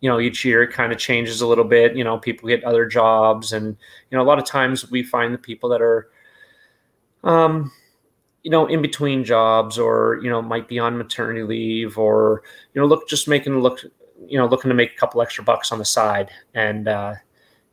you 0.01 0.09
know, 0.09 0.19
each 0.19 0.43
year 0.43 0.63
it 0.63 0.73
kind 0.73 0.91
of 0.91 0.97
changes 0.97 1.41
a 1.41 1.47
little 1.47 1.63
bit. 1.63 1.95
You 1.95 2.03
know, 2.03 2.17
people 2.17 2.49
get 2.49 2.63
other 2.63 2.85
jobs, 2.85 3.53
and 3.53 3.77
you 4.09 4.17
know, 4.17 4.23
a 4.23 4.25
lot 4.25 4.39
of 4.39 4.45
times 4.45 4.89
we 4.89 5.03
find 5.03 5.33
the 5.33 5.37
people 5.37 5.69
that 5.69 5.81
are, 5.81 6.09
um, 7.23 7.71
you 8.43 8.51
know, 8.51 8.65
in 8.65 8.81
between 8.81 9.23
jobs, 9.23 9.77
or 9.77 10.19
you 10.23 10.29
know, 10.29 10.41
might 10.41 10.67
be 10.67 10.79
on 10.79 10.97
maternity 10.97 11.43
leave, 11.43 11.97
or 11.97 12.41
you 12.73 12.81
know, 12.81 12.87
look 12.87 13.07
just 13.07 13.27
making 13.27 13.59
look, 13.59 13.83
you 14.27 14.37
know, 14.37 14.47
looking 14.47 14.69
to 14.69 14.75
make 14.75 14.93
a 14.93 14.97
couple 14.97 15.21
extra 15.21 15.43
bucks 15.43 15.71
on 15.71 15.77
the 15.77 15.85
side, 15.85 16.31
and 16.55 16.87
uh, 16.87 17.13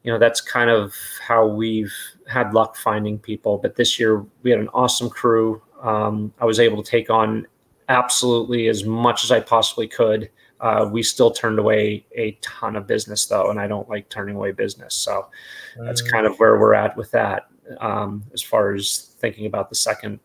you 0.03 0.13
know, 0.13 0.19
that's 0.19 0.41
kind 0.41 0.69
of 0.69 0.95
how 1.27 1.47
we've 1.47 1.95
had 2.27 2.53
luck 2.55 2.77
finding 2.77 3.19
people. 3.19 3.59
But 3.59 3.77
this 3.77 3.99
year 3.99 4.25
we 4.43 4.51
had 4.51 4.61
an 4.61 4.69
awesome 4.75 5.09
crew. 5.09 5.63
Um, 5.83 6.33
I 6.39 6.45
was 6.45 6.59
able 6.61 6.83
to 6.83 6.91
take 6.91 7.11
on 7.11 7.47
absolutely 7.89 8.69
as 8.69 8.85
much 8.85 9.25
as 9.25 9.31
I 9.31 9.41
possibly 9.41 9.89
could. 9.89 10.31
Uh, 10.61 10.89
we 10.91 11.03
still 11.03 11.31
turned 11.31 11.59
away 11.59 12.07
a 12.17 12.39
ton 12.41 12.77
of 12.77 12.87
business 12.87 13.27
though, 13.27 13.51
and 13.51 13.61
I 13.61 13.67
don't 13.67 13.89
like 13.89 14.09
turning 14.09 14.37
away 14.37 14.53
business. 14.53 14.95
So 14.95 15.29
that's 15.77 16.03
mm. 16.03 16.11
kind 16.11 16.27
of 16.27 16.39
where 16.39 16.59
we're 16.59 16.75
at 16.75 16.97
with 16.97 17.11
that. 17.11 17.49
Um, 17.81 18.25
as 18.33 18.43
far 18.43 18.75
as 18.75 19.15
thinking 19.19 19.47
about 19.47 19.69
the 19.69 19.75
second, 19.75 20.21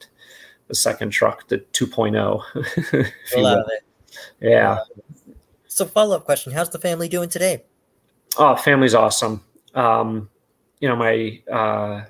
the 0.67 0.75
second 0.75 1.09
truck, 1.09 1.47
the 1.47 1.59
2.0. 1.73 3.11
Love 3.37 3.65
it. 3.69 3.83
Yeah. 4.39 4.79
So 5.67 5.85
follow 5.85 6.15
up 6.15 6.25
question: 6.25 6.53
How's 6.53 6.69
the 6.69 6.79
family 6.79 7.09
doing 7.09 7.29
today? 7.29 7.63
Oh, 8.37 8.55
family's 8.55 8.93
awesome. 8.93 9.43
Um, 9.73 10.29
you 10.79 10.87
know, 10.87 10.95
my 10.95 11.41
uh, 11.51 12.05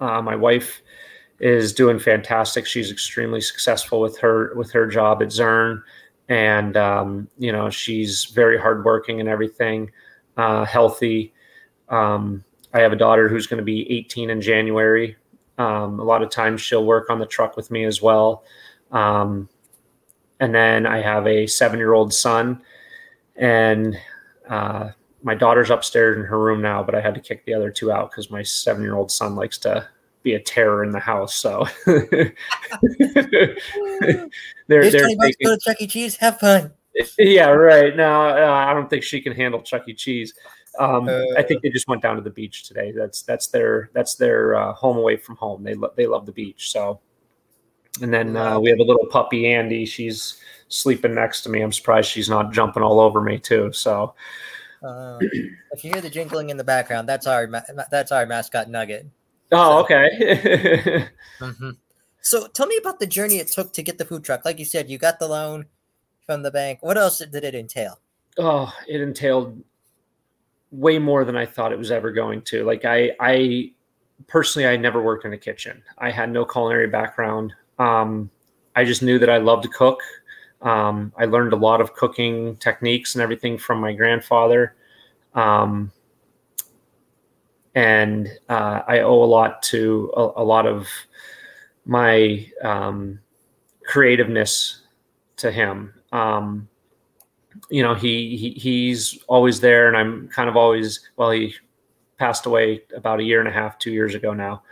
uh, 0.00 0.22
my 0.22 0.36
wife 0.36 0.82
is 1.42 1.72
doing 1.72 1.98
fantastic. 1.98 2.64
She's 2.66 2.90
extremely 2.90 3.40
successful 3.40 4.00
with 4.00 4.16
her 4.18 4.54
with 4.54 4.70
her 4.70 4.86
job 4.86 5.22
at 5.22 5.28
Zurn, 5.28 5.82
and 6.28 6.76
um, 6.76 7.28
you 7.36 7.50
know 7.50 7.68
she's 7.68 8.26
very 8.26 8.58
hardworking 8.58 9.18
and 9.20 9.28
everything, 9.28 9.90
uh, 10.36 10.64
healthy. 10.64 11.34
Um, 11.88 12.44
I 12.72 12.80
have 12.80 12.92
a 12.92 12.96
daughter 12.96 13.28
who's 13.28 13.46
going 13.46 13.58
to 13.58 13.64
be 13.64 13.90
18 13.90 14.30
in 14.30 14.40
January. 14.40 15.16
Um, 15.58 16.00
a 16.00 16.04
lot 16.04 16.22
of 16.22 16.30
times 16.30 16.62
she'll 16.62 16.86
work 16.86 17.10
on 17.10 17.18
the 17.18 17.26
truck 17.26 17.56
with 17.56 17.70
me 17.70 17.84
as 17.84 18.00
well. 18.00 18.44
Um, 18.92 19.48
and 20.40 20.54
then 20.54 20.86
I 20.86 21.02
have 21.02 21.26
a 21.26 21.46
seven 21.46 21.78
year 21.78 21.92
old 21.92 22.14
son, 22.14 22.62
and 23.34 23.98
uh, 24.48 24.90
my 25.24 25.34
daughter's 25.34 25.70
upstairs 25.70 26.16
in 26.16 26.24
her 26.24 26.38
room 26.38 26.62
now, 26.62 26.84
but 26.84 26.94
I 26.94 27.00
had 27.00 27.14
to 27.16 27.20
kick 27.20 27.44
the 27.44 27.54
other 27.54 27.70
two 27.70 27.90
out 27.90 28.12
because 28.12 28.30
my 28.30 28.44
seven 28.44 28.82
year 28.82 28.94
old 28.94 29.10
son 29.10 29.34
likes 29.34 29.58
to 29.58 29.88
be 30.22 30.34
a 30.34 30.40
terror 30.40 30.84
in 30.84 30.90
the 30.90 31.00
house. 31.00 31.34
So 31.34 31.66
they're 31.86 32.34
Here's 34.68 34.92
they're 34.92 35.08
taking, 35.08 35.32
go 35.44 35.56
to 35.56 35.60
Chuck 35.60 35.80
E. 35.80 35.86
Cheese. 35.86 36.16
Have 36.16 36.38
fun. 36.38 36.72
Yeah, 37.18 37.48
right. 37.48 37.96
No, 37.96 38.28
uh, 38.28 38.50
I 38.50 38.74
don't 38.74 38.90
think 38.90 39.02
she 39.02 39.22
can 39.22 39.32
handle 39.32 39.62
Chuck 39.62 39.88
E. 39.88 39.94
Cheese. 39.94 40.34
Um, 40.78 41.08
uh, 41.08 41.22
I 41.36 41.42
think 41.42 41.62
they 41.62 41.70
just 41.70 41.88
went 41.88 42.02
down 42.02 42.16
to 42.16 42.22
the 42.22 42.30
beach 42.30 42.64
today. 42.68 42.92
That's 42.92 43.22
that's 43.22 43.46
their 43.48 43.90
that's 43.94 44.16
their 44.16 44.54
uh, 44.54 44.72
home 44.74 44.96
away 44.96 45.16
from 45.16 45.36
home. 45.36 45.62
They 45.62 45.74
lo- 45.74 45.92
they 45.96 46.06
love 46.06 46.26
the 46.26 46.32
beach. 46.32 46.70
So, 46.70 47.00
and 48.00 48.12
then 48.12 48.36
uh, 48.36 48.58
we 48.58 48.70
have 48.70 48.78
a 48.78 48.84
little 48.84 49.06
puppy 49.06 49.52
Andy. 49.52 49.84
She's 49.84 50.38
sleeping 50.68 51.14
next 51.14 51.42
to 51.42 51.50
me. 51.50 51.60
I'm 51.60 51.72
surprised 51.72 52.10
she's 52.10 52.28
not 52.28 52.52
jumping 52.52 52.82
all 52.82 53.00
over 53.00 53.20
me 53.20 53.38
too. 53.38 53.72
So, 53.72 54.14
uh, 54.82 55.18
if 55.20 55.84
you 55.84 55.92
hear 55.92 56.00
the 56.00 56.10
jingling 56.10 56.50
in 56.50 56.56
the 56.56 56.64
background, 56.64 57.08
that's 57.08 57.26
our 57.26 57.48
that's 57.90 58.12
our 58.12 58.26
mascot 58.26 58.70
Nugget. 58.70 59.06
Oh, 59.52 59.80
okay. 59.82 61.08
mm-hmm. 61.40 61.70
So 62.22 62.46
tell 62.48 62.66
me 62.66 62.76
about 62.76 63.00
the 63.00 63.06
journey 63.06 63.36
it 63.38 63.48
took 63.48 63.72
to 63.74 63.82
get 63.82 63.98
the 63.98 64.04
food 64.04 64.24
truck. 64.24 64.44
Like 64.44 64.58
you 64.58 64.64
said, 64.64 64.88
you 64.88 64.98
got 64.98 65.18
the 65.18 65.28
loan 65.28 65.66
from 66.24 66.42
the 66.42 66.50
bank. 66.50 66.78
What 66.82 66.96
else 66.96 67.18
did 67.18 67.44
it 67.44 67.54
entail? 67.54 68.00
Oh, 68.38 68.72
it 68.88 69.00
entailed 69.00 69.62
way 70.70 70.98
more 70.98 71.24
than 71.24 71.36
I 71.36 71.44
thought 71.44 71.72
it 71.72 71.78
was 71.78 71.90
ever 71.90 72.10
going 72.10 72.42
to. 72.42 72.64
Like 72.64 72.84
I, 72.84 73.10
I 73.20 73.72
personally, 74.26 74.66
I 74.66 74.76
never 74.76 75.02
worked 75.02 75.24
in 75.24 75.32
a 75.32 75.38
kitchen. 75.38 75.82
I 75.98 76.10
had 76.10 76.30
no 76.30 76.44
culinary 76.44 76.86
background. 76.86 77.52
Um, 77.78 78.30
I 78.74 78.84
just 78.84 79.02
knew 79.02 79.18
that 79.18 79.28
I 79.28 79.36
loved 79.36 79.64
to 79.64 79.68
cook. 79.68 80.00
Um, 80.62 81.12
I 81.18 81.24
learned 81.24 81.52
a 81.52 81.56
lot 81.56 81.80
of 81.80 81.94
cooking 81.94 82.56
techniques 82.56 83.14
and 83.14 83.22
everything 83.22 83.58
from 83.58 83.80
my 83.80 83.92
grandfather. 83.92 84.74
Um, 85.34 85.92
and 87.74 88.28
uh, 88.48 88.82
I 88.86 89.00
owe 89.00 89.22
a 89.22 89.24
lot 89.24 89.62
to 89.64 90.12
a, 90.16 90.42
a 90.42 90.44
lot 90.44 90.66
of 90.66 90.88
my 91.84 92.46
um, 92.62 93.18
creativeness 93.84 94.82
to 95.38 95.50
him. 95.50 95.94
Um, 96.12 96.68
you 97.70 97.82
know, 97.82 97.94
he, 97.94 98.36
he 98.36 98.50
he's 98.50 99.22
always 99.28 99.60
there, 99.60 99.88
and 99.88 99.96
I'm 99.96 100.28
kind 100.28 100.48
of 100.48 100.56
always. 100.56 101.08
Well, 101.16 101.30
he 101.30 101.54
passed 102.18 102.46
away 102.46 102.82
about 102.94 103.20
a 103.20 103.24
year 103.24 103.40
and 103.40 103.48
a 103.48 103.52
half, 103.52 103.78
two 103.78 103.90
years 103.90 104.14
ago 104.14 104.32
now. 104.32 104.62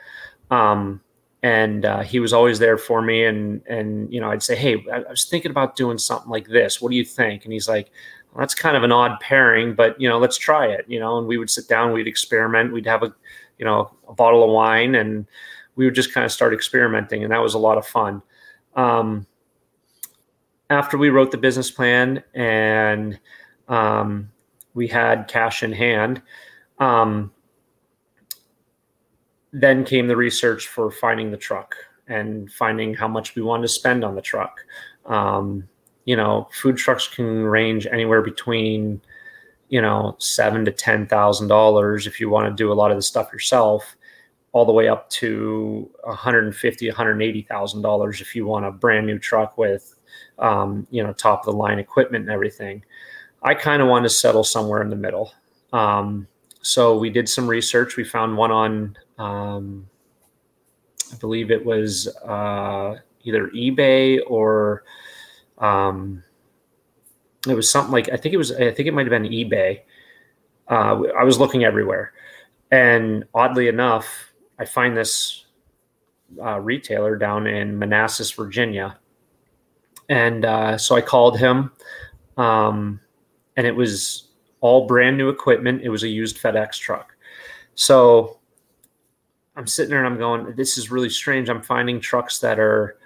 Um, 0.51 1.01
and 1.43 1.85
uh, 1.85 2.01
he 2.01 2.21
was 2.21 2.33
always 2.33 2.59
there 2.59 2.77
for 2.77 3.01
me, 3.01 3.25
and 3.25 3.63
and 3.67 4.13
you 4.13 4.21
know, 4.21 4.31
I'd 4.31 4.43
say, 4.43 4.57
hey, 4.57 4.85
I, 4.93 4.97
I 4.97 5.11
was 5.11 5.25
thinking 5.25 5.51
about 5.51 5.77
doing 5.77 5.99
something 5.99 6.31
like 6.31 6.49
this. 6.49 6.81
What 6.81 6.91
do 6.91 6.97
you 6.97 7.05
think? 7.05 7.45
And 7.45 7.53
he's 7.53 7.69
like, 7.69 7.91
well, 8.33 8.41
that's 8.41 8.55
kind 8.55 8.77
of 8.77 8.83
an 8.83 8.93
odd 8.93 9.19
pairing, 9.21 9.75
but 9.75 10.01
you 10.01 10.09
know, 10.09 10.19
let's 10.19 10.39
try 10.39 10.67
it. 10.67 10.85
You 10.89 11.01
know, 11.01 11.19
and 11.19 11.27
we 11.27 11.39
would 11.39 11.51
sit 11.51 11.69
down, 11.69 11.93
we'd 11.93 12.07
experiment, 12.07 12.73
we'd 12.73 12.87
have 12.87 13.03
a, 13.03 13.15
you 13.59 13.65
know, 13.65 13.91
a 14.09 14.13
bottle 14.13 14.45
of 14.45 14.51
wine, 14.51 14.95
and 14.95 15.27
we 15.77 15.85
would 15.85 15.95
just 15.95 16.13
kind 16.13 16.25
of 16.25 16.33
start 16.33 16.55
experimenting, 16.55 17.23
and 17.23 17.33
that 17.33 17.43
was 17.43 17.55
a 17.55 17.59
lot 17.59 17.79
of 17.79 17.87
fun. 17.87 18.23
Um, 18.75 19.27
after 20.69 20.97
we 20.97 21.11
wrote 21.11 21.33
the 21.33 21.39
business 21.39 21.71
plan 21.71 22.23
and 22.33 23.19
um, 23.69 24.31
we 24.75 24.87
had 24.87 25.27
cash 25.27 25.63
in 25.63 25.73
hand, 25.73 26.23
um, 26.79 27.33
then 29.53 29.85
came 29.85 30.07
the 30.07 30.17
research 30.17 30.69
for 30.69 30.91
finding 30.93 31.31
the 31.31 31.37
truck 31.37 31.75
and 32.07 32.51
finding 32.53 32.95
how 32.95 33.09
much 33.09 33.35
we 33.35 33.43
wanted 33.43 33.63
to 33.63 33.69
spend 33.69 34.05
on 34.05 34.15
the 34.15 34.23
truck. 34.23 34.61
Um, 35.07 35.69
you 36.11 36.17
know, 36.17 36.49
food 36.51 36.77
trucks 36.77 37.07
can 37.07 37.45
range 37.45 37.87
anywhere 37.87 38.21
between, 38.21 39.01
you 39.69 39.81
know, 39.81 40.17
seven 40.19 40.65
to 40.65 40.73
ten 40.73 41.07
thousand 41.07 41.47
dollars 41.47 42.09
if 42.09 42.19
you 42.19 42.29
want 42.29 42.49
to 42.49 42.61
do 42.61 42.73
a 42.73 42.75
lot 42.75 42.91
of 42.91 42.97
the 42.97 43.03
stuff 43.03 43.33
yourself, 43.33 43.95
all 44.51 44.65
the 44.65 44.73
way 44.73 44.89
up 44.89 45.09
to 45.11 45.89
150, 46.03 46.89
180 46.89 47.47
dollars 47.81 48.21
if 48.21 48.35
you 48.35 48.45
want 48.45 48.67
a 48.67 48.73
brand 48.73 49.07
new 49.07 49.21
truck 49.21 49.57
with, 49.57 49.95
um, 50.41 50.85
you 50.91 51.01
know, 51.01 51.13
top 51.13 51.47
of 51.47 51.53
the 51.53 51.57
line 51.57 51.79
equipment 51.79 52.23
and 52.25 52.33
everything. 52.33 52.83
I 53.45 53.55
kind 53.55 53.81
of 53.81 53.87
want 53.87 54.05
to 54.05 54.11
settle 54.11 54.43
somewhere 54.43 54.83
in 54.83 54.91
the 54.91 54.97
middle. 54.97 55.33
Um, 55.73 56.27
so 56.61 56.99
we 56.99 57.09
did 57.09 57.29
some 57.29 57.47
research. 57.47 57.97
We 57.97 58.03
found 58.03 58.37
one 58.37 58.51
on, 58.51 58.97
um, 59.17 59.89
I 61.13 61.17
believe 61.19 61.53
it 61.53 61.65
was 61.65 62.09
uh, 62.25 62.97
either 63.23 63.47
eBay 63.51 64.19
or 64.27 64.83
um, 65.61 66.23
it 67.47 67.55
was 67.55 67.71
something 67.71 67.93
like 67.93 68.11
I 68.11 68.17
think 68.17 68.35
it 68.35 68.39
was 68.39 68.53
I 68.53 68.73
think 68.73 68.89
it 68.89 68.95
might 68.95 69.07
have 69.07 69.11
been 69.11 69.31
eBay. 69.31 69.81
Uh, 70.69 71.03
I 71.19 71.25
was 71.25 71.39
looking 71.39 71.65
everywhere, 71.65 72.13
and 72.71 73.25
oddly 73.35 73.69
enough, 73.69 74.33
I 74.59 74.65
find 74.65 74.97
this 74.97 75.47
uh, 76.43 76.61
retailer 76.61 77.17
down 77.17 77.47
in 77.47 77.79
Manassas, 77.79 78.31
Virginia, 78.31 78.99
and 80.09 80.45
uh, 80.45 80.79
so 80.79 80.97
I 80.97 81.01
called 81.01 81.39
him, 81.39 81.73
um, 82.37 83.01
and 83.57 83.67
it 83.67 83.75
was 83.75 84.29
all 84.61 84.87
brand 84.87 85.17
new 85.17 85.29
equipment. 85.29 85.83
It 85.83 85.89
was 85.89 86.03
a 86.03 86.09
used 86.09 86.39
FedEx 86.39 86.79
truck, 86.79 87.17
so 87.75 88.39
I'm 89.57 89.67
sitting 89.67 89.91
there 89.91 90.05
and 90.05 90.07
I'm 90.07 90.19
going, 90.19 90.55
this 90.57 90.79
is 90.79 90.91
really 90.91 91.11
strange. 91.11 91.49
I'm 91.49 91.63
finding 91.63 92.01
trucks 92.01 92.39
that 92.39 92.59
are 92.59 92.97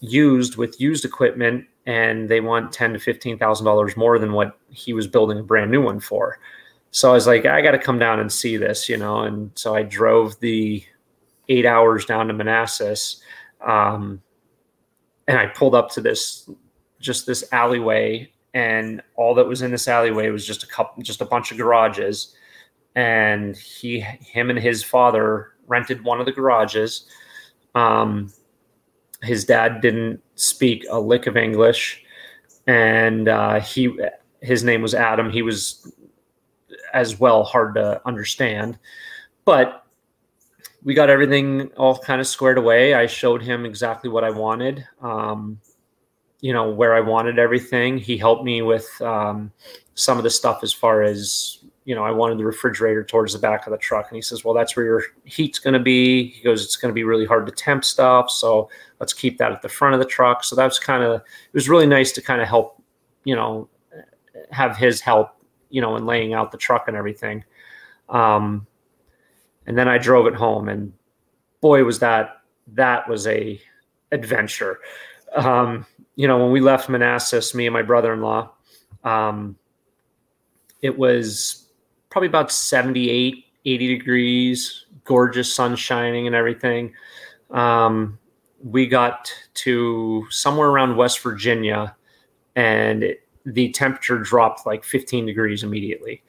used 0.00 0.56
with 0.56 0.80
used 0.80 1.04
equipment 1.04 1.66
and 1.86 2.28
they 2.28 2.40
want 2.40 2.72
ten 2.72 2.92
to 2.92 2.98
fifteen 2.98 3.38
thousand 3.38 3.64
dollars 3.64 3.96
more 3.96 4.18
than 4.18 4.32
what 4.32 4.58
he 4.70 4.92
was 4.92 5.06
building 5.06 5.38
a 5.38 5.42
brand 5.42 5.70
new 5.70 5.80
one 5.82 6.00
for. 6.00 6.38
So 6.90 7.10
I 7.10 7.14
was 7.14 7.26
like, 7.26 7.46
I 7.46 7.60
got 7.60 7.72
to 7.72 7.78
come 7.78 7.98
down 7.98 8.20
and 8.20 8.32
see 8.32 8.56
this, 8.56 8.88
you 8.88 8.96
know. 8.96 9.20
And 9.22 9.50
so 9.54 9.74
I 9.74 9.82
drove 9.82 10.38
the 10.40 10.82
eight 11.48 11.66
hours 11.66 12.04
down 12.04 12.26
to 12.28 12.32
Manassas, 12.32 13.20
um, 13.60 14.20
and 15.28 15.38
I 15.38 15.46
pulled 15.46 15.74
up 15.74 15.90
to 15.90 16.00
this 16.00 16.48
just 16.98 17.26
this 17.26 17.44
alleyway, 17.52 18.30
and 18.54 19.02
all 19.16 19.34
that 19.34 19.46
was 19.46 19.62
in 19.62 19.70
this 19.70 19.88
alleyway 19.88 20.30
was 20.30 20.46
just 20.46 20.62
a 20.62 20.66
couple, 20.66 21.02
just 21.02 21.20
a 21.20 21.26
bunch 21.26 21.52
of 21.52 21.58
garages. 21.58 22.34
And 22.94 23.54
he, 23.56 24.00
him, 24.00 24.48
and 24.48 24.58
his 24.58 24.82
father 24.82 25.52
rented 25.66 26.02
one 26.02 26.18
of 26.18 26.24
the 26.24 26.32
garages. 26.32 27.06
Um, 27.74 28.32
his 29.22 29.44
dad 29.44 29.80
didn't 29.80 30.22
speak 30.34 30.84
a 30.90 31.00
lick 31.00 31.26
of 31.26 31.36
English, 31.36 32.02
and 32.66 33.28
uh, 33.28 33.60
he 33.60 33.98
his 34.40 34.64
name 34.64 34.82
was 34.82 34.94
Adam. 34.94 35.30
He 35.30 35.42
was 35.42 35.92
as 36.92 37.18
well 37.18 37.44
hard 37.44 37.74
to 37.74 38.00
understand, 38.06 38.78
but 39.44 39.86
we 40.84 40.94
got 40.94 41.10
everything 41.10 41.68
all 41.76 41.98
kind 41.98 42.20
of 42.20 42.26
squared 42.26 42.58
away. 42.58 42.94
I 42.94 43.06
showed 43.06 43.42
him 43.42 43.66
exactly 43.66 44.08
what 44.08 44.22
I 44.22 44.30
wanted, 44.30 44.86
um, 45.02 45.60
you 46.40 46.52
know, 46.52 46.70
where 46.70 46.94
I 46.94 47.00
wanted 47.00 47.40
everything. 47.40 47.98
He 47.98 48.16
helped 48.16 48.44
me 48.44 48.62
with 48.62 48.88
um, 49.02 49.50
some 49.94 50.16
of 50.16 50.22
the 50.22 50.30
stuff 50.30 50.60
as 50.62 50.72
far 50.72 51.02
as 51.02 51.58
you 51.86 51.94
know, 51.94 52.04
I 52.04 52.10
wanted 52.10 52.36
the 52.36 52.44
refrigerator 52.44 53.04
towards 53.04 53.32
the 53.32 53.38
back 53.38 53.64
of 53.66 53.70
the 53.70 53.78
truck. 53.78 54.08
And 54.08 54.16
he 54.16 54.20
says, 54.20 54.44
well, 54.44 54.54
that's 54.54 54.76
where 54.76 54.84
your 54.84 55.02
heat's 55.24 55.60
going 55.60 55.74
to 55.74 55.80
be. 55.80 56.30
He 56.30 56.42
goes, 56.42 56.64
it's 56.64 56.74
going 56.74 56.90
to 56.90 56.94
be 56.94 57.04
really 57.04 57.24
hard 57.24 57.46
to 57.46 57.52
temp 57.52 57.84
stuff. 57.84 58.28
So 58.28 58.68
let's 58.98 59.12
keep 59.12 59.38
that 59.38 59.52
at 59.52 59.62
the 59.62 59.68
front 59.68 59.94
of 59.94 60.00
the 60.00 60.06
truck. 60.06 60.42
So 60.42 60.56
that's 60.56 60.80
kind 60.80 61.04
of, 61.04 61.20
it 61.20 61.54
was 61.54 61.68
really 61.68 61.86
nice 61.86 62.10
to 62.12 62.20
kind 62.20 62.42
of 62.42 62.48
help, 62.48 62.82
you 63.22 63.36
know, 63.36 63.68
have 64.50 64.76
his 64.76 65.00
help, 65.00 65.30
you 65.70 65.80
know, 65.80 65.94
in 65.94 66.06
laying 66.06 66.34
out 66.34 66.50
the 66.50 66.58
truck 66.58 66.88
and 66.88 66.96
everything. 66.96 67.44
Um, 68.08 68.66
and 69.66 69.78
then 69.78 69.88
I 69.88 69.96
drove 69.96 70.26
it 70.26 70.34
home 70.34 70.68
and 70.68 70.92
boy, 71.60 71.84
was 71.84 72.00
that, 72.00 72.42
that 72.74 73.08
was 73.08 73.28
a 73.28 73.60
adventure. 74.10 74.80
Um, 75.36 75.86
you 76.16 76.26
know, 76.26 76.38
when 76.38 76.50
we 76.50 76.60
left 76.60 76.88
Manassas, 76.88 77.54
me 77.54 77.66
and 77.66 77.72
my 77.72 77.82
brother-in-law, 77.82 78.50
um, 79.04 79.56
it 80.82 80.98
was 80.98 81.65
probably 82.16 82.28
about 82.28 82.50
78, 82.50 83.44
80 83.66 83.98
degrees, 83.98 84.86
gorgeous 85.04 85.54
sun 85.54 85.76
shining 85.76 86.26
and 86.26 86.34
everything. 86.34 86.94
Um, 87.50 88.18
we 88.64 88.86
got 88.86 89.30
to 89.52 90.26
somewhere 90.30 90.68
around 90.68 90.96
West 90.96 91.22
Virginia 91.22 91.94
and 92.54 93.02
it, 93.02 93.28
the 93.44 93.70
temperature 93.72 94.18
dropped 94.18 94.64
like 94.64 94.82
15 94.82 95.26
degrees 95.26 95.62
immediately. 95.62 96.22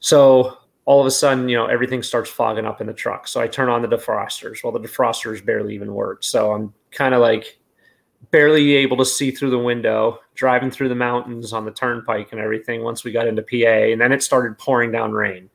So 0.00 0.56
all 0.86 0.98
of 0.98 1.06
a 1.06 1.10
sudden, 1.10 1.50
you 1.50 1.58
know, 1.58 1.66
everything 1.66 2.02
starts 2.02 2.30
fogging 2.30 2.64
up 2.64 2.80
in 2.80 2.86
the 2.86 2.94
truck. 2.94 3.28
So 3.28 3.42
I 3.42 3.48
turn 3.48 3.68
on 3.68 3.82
the 3.82 3.88
defrosters. 3.88 4.64
Well, 4.64 4.72
the 4.72 4.80
defrosters 4.80 5.44
barely 5.44 5.74
even 5.74 5.92
work. 5.92 6.24
So 6.24 6.52
I'm 6.52 6.72
kind 6.90 7.12
of 7.12 7.20
like 7.20 7.58
barely 8.30 8.74
able 8.74 8.96
to 8.96 9.04
see 9.04 9.30
through 9.30 9.50
the 9.50 9.58
window, 9.58 10.20
driving 10.34 10.70
through 10.70 10.88
the 10.88 10.94
mountains 10.94 11.52
on 11.52 11.64
the 11.64 11.70
turnpike 11.70 12.32
and 12.32 12.40
everything 12.40 12.82
once 12.82 13.04
we 13.04 13.12
got 13.12 13.26
into 13.26 13.42
PA. 13.42 13.92
And 13.92 14.00
then 14.00 14.12
it 14.12 14.22
started 14.22 14.58
pouring 14.58 14.92
down 14.92 15.12
rain. 15.12 15.50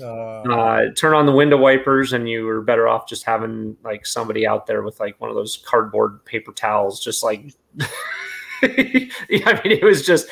Uh, 0.00 0.42
uh, 0.42 0.94
turn 0.94 1.14
on 1.14 1.24
the 1.24 1.32
window 1.32 1.56
wipers, 1.56 2.12
and 2.12 2.28
you 2.28 2.44
were 2.44 2.60
better 2.60 2.86
off 2.86 3.08
just 3.08 3.24
having 3.24 3.76
like 3.82 4.04
somebody 4.04 4.46
out 4.46 4.66
there 4.66 4.82
with 4.82 5.00
like 5.00 5.18
one 5.20 5.30
of 5.30 5.36
those 5.36 5.62
cardboard 5.66 6.24
paper 6.24 6.52
towels, 6.52 7.02
just 7.02 7.22
like. 7.22 7.54
I 8.62 9.60
mean, 9.64 9.72
it 9.72 9.82
was 9.82 10.04
just 10.04 10.28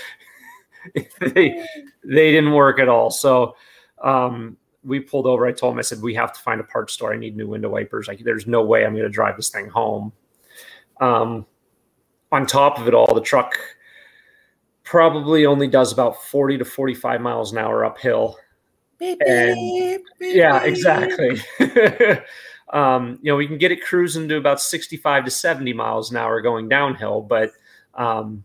they 1.20 1.64
they 2.04 2.32
didn't 2.32 2.52
work 2.52 2.78
at 2.78 2.88
all. 2.88 3.10
So 3.10 3.56
um, 4.02 4.56
we 4.82 5.00
pulled 5.00 5.26
over. 5.26 5.46
I 5.46 5.52
told 5.52 5.72
him, 5.72 5.78
I 5.78 5.82
said, 5.82 6.02
we 6.02 6.14
have 6.14 6.32
to 6.32 6.40
find 6.40 6.60
a 6.60 6.64
parts 6.64 6.92
store. 6.92 7.12
I 7.12 7.16
need 7.16 7.36
new 7.36 7.48
window 7.48 7.70
wipers. 7.70 8.08
Like, 8.08 8.20
there's 8.22 8.46
no 8.46 8.62
way 8.62 8.84
I'm 8.84 8.92
going 8.92 9.04
to 9.04 9.10
drive 9.10 9.36
this 9.36 9.50
thing 9.50 9.68
home. 9.68 10.12
Um, 11.00 11.46
on 12.34 12.46
top 12.46 12.78
of 12.80 12.88
it 12.88 12.94
all, 12.94 13.14
the 13.14 13.20
truck 13.20 13.56
probably 14.82 15.46
only 15.46 15.68
does 15.68 15.92
about 15.92 16.20
40 16.24 16.58
to 16.58 16.64
45 16.64 17.20
miles 17.20 17.52
an 17.52 17.58
hour 17.58 17.84
uphill. 17.84 18.36
Beep, 18.98 19.20
and 19.24 19.56
beep, 20.18 20.34
yeah, 20.34 20.64
exactly. 20.64 21.40
um, 22.72 23.20
you 23.22 23.30
know, 23.30 23.36
we 23.36 23.46
can 23.46 23.56
get 23.56 23.70
it 23.70 23.84
cruising 23.84 24.28
to 24.28 24.36
about 24.36 24.60
65 24.60 25.26
to 25.26 25.30
70 25.30 25.72
miles 25.74 26.10
an 26.10 26.16
hour 26.16 26.40
going 26.40 26.68
downhill, 26.68 27.20
but 27.20 27.52
um, 27.94 28.44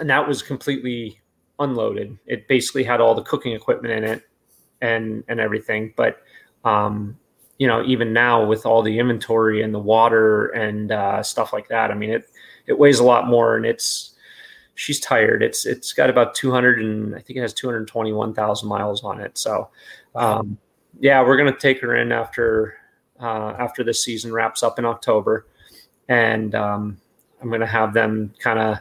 and 0.00 0.10
that 0.10 0.26
was 0.26 0.42
completely 0.42 1.20
unloaded. 1.60 2.18
It 2.26 2.48
basically 2.48 2.82
had 2.82 3.00
all 3.00 3.14
the 3.14 3.22
cooking 3.22 3.52
equipment 3.52 3.94
in 3.94 4.04
it 4.04 4.22
and 4.80 5.22
and 5.28 5.38
everything. 5.38 5.94
But 5.96 6.18
um, 6.64 7.16
you 7.58 7.68
know, 7.68 7.84
even 7.84 8.12
now 8.12 8.44
with 8.44 8.66
all 8.66 8.82
the 8.82 8.98
inventory 8.98 9.62
and 9.62 9.72
the 9.72 9.78
water 9.78 10.48
and 10.48 10.90
uh, 10.90 11.22
stuff 11.22 11.52
like 11.52 11.68
that, 11.68 11.92
I 11.92 11.94
mean, 11.94 12.10
it 12.10 12.28
it 12.66 12.78
weighs 12.78 12.98
a 12.98 13.04
lot 13.04 13.26
more, 13.26 13.56
and 13.56 13.66
it's 13.66 14.14
she's 14.76 15.00
tired. 15.00 15.42
It's 15.42 15.66
it's 15.66 15.92
got 15.92 16.10
about 16.10 16.34
200 16.34 16.80
and 16.80 17.14
I 17.14 17.20
think 17.20 17.38
it 17.38 17.42
has 17.42 17.52
221,000 17.54 18.68
miles 18.68 19.02
on 19.02 19.20
it. 19.20 19.36
So, 19.36 19.68
um, 20.14 20.58
yeah, 21.00 21.22
we're 21.22 21.36
gonna 21.36 21.56
take 21.56 21.80
her 21.80 21.96
in 21.96 22.12
after 22.12 22.74
uh, 23.20 23.54
after 23.58 23.82
this 23.82 24.04
season 24.04 24.32
wraps 24.32 24.62
up 24.62 24.78
in 24.78 24.84
October, 24.84 25.46
and 26.08 26.54
um, 26.54 27.00
I'm 27.42 27.50
gonna 27.50 27.66
have 27.66 27.92
them 27.92 28.32
kind 28.38 28.58
of 28.58 28.78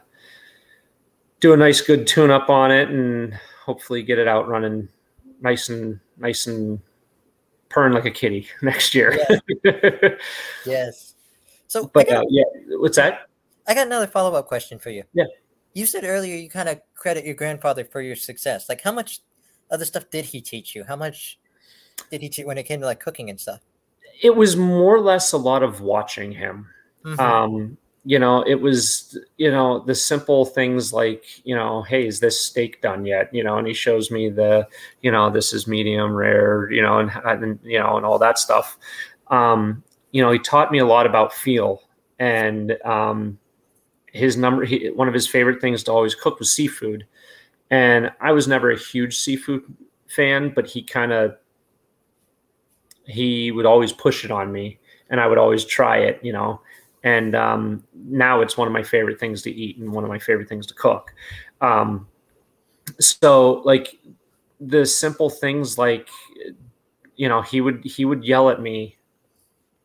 do 1.39 1.53
a 1.53 1.57
nice 1.57 1.81
good 1.81 2.07
tune 2.07 2.31
up 2.31 2.49
on 2.49 2.71
it 2.71 2.89
and 2.89 3.33
hopefully 3.65 4.03
get 4.03 4.19
it 4.19 4.27
out 4.27 4.47
running 4.47 4.87
nice 5.41 5.69
and 5.69 5.99
nice 6.17 6.47
and 6.47 6.79
purring 7.69 7.93
like 7.93 8.05
a 8.05 8.11
kitty 8.11 8.47
next 8.61 8.95
year. 8.95 9.17
Yes. 9.63 10.13
yes. 10.65 11.13
So, 11.67 11.87
but 11.87 12.09
uh, 12.09 12.23
yeah, 12.29 12.43
what's 12.77 12.95
that? 12.95 13.27
I 13.67 13.73
got 13.73 13.87
another 13.87 14.07
follow 14.07 14.33
up 14.35 14.47
question 14.47 14.79
for 14.79 14.89
you. 14.89 15.03
Yeah. 15.13 15.25
You 15.73 15.85
said 15.85 16.03
earlier 16.03 16.35
you 16.35 16.49
kind 16.49 16.69
of 16.69 16.79
credit 16.93 17.25
your 17.25 17.35
grandfather 17.35 17.83
for 17.83 18.01
your 18.01 18.15
success. 18.15 18.69
Like, 18.69 18.81
how 18.81 18.91
much 18.91 19.21
other 19.71 19.85
stuff 19.85 20.09
did 20.09 20.25
he 20.25 20.41
teach 20.41 20.75
you? 20.75 20.83
How 20.83 20.95
much 20.95 21.39
did 22.11 22.21
he 22.21 22.29
teach 22.29 22.45
when 22.45 22.57
it 22.57 22.63
came 22.63 22.79
to 22.79 22.85
like 22.85 22.99
cooking 22.99 23.29
and 23.29 23.39
stuff? 23.39 23.59
It 24.21 24.35
was 24.35 24.55
more 24.55 24.95
or 24.95 25.01
less 25.01 25.33
a 25.33 25.37
lot 25.37 25.63
of 25.63 25.81
watching 25.81 26.31
him. 26.31 26.67
Mm-hmm. 27.03 27.19
Um, 27.19 27.77
you 28.05 28.19
know, 28.19 28.43
it 28.43 28.61
was, 28.61 29.17
you 29.37 29.49
know, 29.49 29.79
the 29.79 29.95
simple 29.95 30.45
things 30.45 30.93
like, 30.93 31.25
you 31.43 31.55
know, 31.55 31.81
hey, 31.81 32.05
is 32.05 32.19
this 32.19 32.39
steak 32.39 32.81
done 32.81 33.05
yet? 33.05 33.33
You 33.33 33.43
know, 33.43 33.57
and 33.57 33.67
he 33.67 33.73
shows 33.73 34.11
me 34.11 34.29
the, 34.29 34.67
you 35.01 35.11
know, 35.11 35.31
this 35.31 35.53
is 35.53 35.67
medium 35.67 36.13
rare, 36.13 36.69
you 36.71 36.83
know, 36.83 36.99
and, 36.99 37.11
and 37.25 37.59
you 37.63 37.79
know, 37.79 37.97
and 37.97 38.05
all 38.05 38.19
that 38.19 38.37
stuff. 38.37 38.77
Um, 39.27 39.83
you 40.11 40.21
know, 40.21 40.31
he 40.31 40.37
taught 40.37 40.71
me 40.71 40.77
a 40.77 40.85
lot 40.85 41.07
about 41.07 41.33
feel 41.33 41.81
and, 42.19 42.77
um, 42.85 43.39
his 44.15 44.37
number 44.37 44.65
he, 44.65 44.89
one 44.89 45.07
of 45.07 45.13
his 45.13 45.27
favorite 45.27 45.61
things 45.61 45.83
to 45.83 45.91
always 45.91 46.15
cook 46.15 46.39
was 46.39 46.51
seafood 46.51 47.05
and 47.69 48.11
i 48.21 48.31
was 48.31 48.47
never 48.47 48.71
a 48.71 48.77
huge 48.77 49.17
seafood 49.17 49.63
fan 50.07 50.51
but 50.55 50.67
he 50.67 50.81
kind 50.81 51.11
of 51.11 51.35
he 53.05 53.51
would 53.51 53.65
always 53.65 53.91
push 53.91 54.25
it 54.25 54.31
on 54.31 54.51
me 54.51 54.79
and 55.09 55.19
I 55.19 55.27
would 55.27 55.37
always 55.37 55.65
try 55.65 55.97
it, 55.97 56.19
you 56.23 56.33
know. 56.33 56.61
And 57.03 57.35
um, 57.35 57.83
now 57.93 58.41
it's 58.41 58.57
one 58.57 58.67
of 58.67 58.73
my 58.73 58.83
favorite 58.83 59.19
things 59.19 59.41
to 59.43 59.51
eat 59.51 59.77
and 59.77 59.91
one 59.91 60.03
of 60.03 60.09
my 60.09 60.17
favorite 60.17 60.49
things 60.49 60.65
to 60.67 60.73
cook. 60.73 61.13
Um, 61.61 62.07
so 62.99 63.61
like 63.63 63.99
the 64.59 64.85
simple 64.85 65.29
things 65.29 65.77
like 65.77 66.07
you 67.15 67.27
know 67.27 67.41
he 67.41 67.61
would 67.61 67.83
he 67.83 68.05
would 68.05 68.23
yell 68.23 68.49
at 68.49 68.61
me 68.61 68.97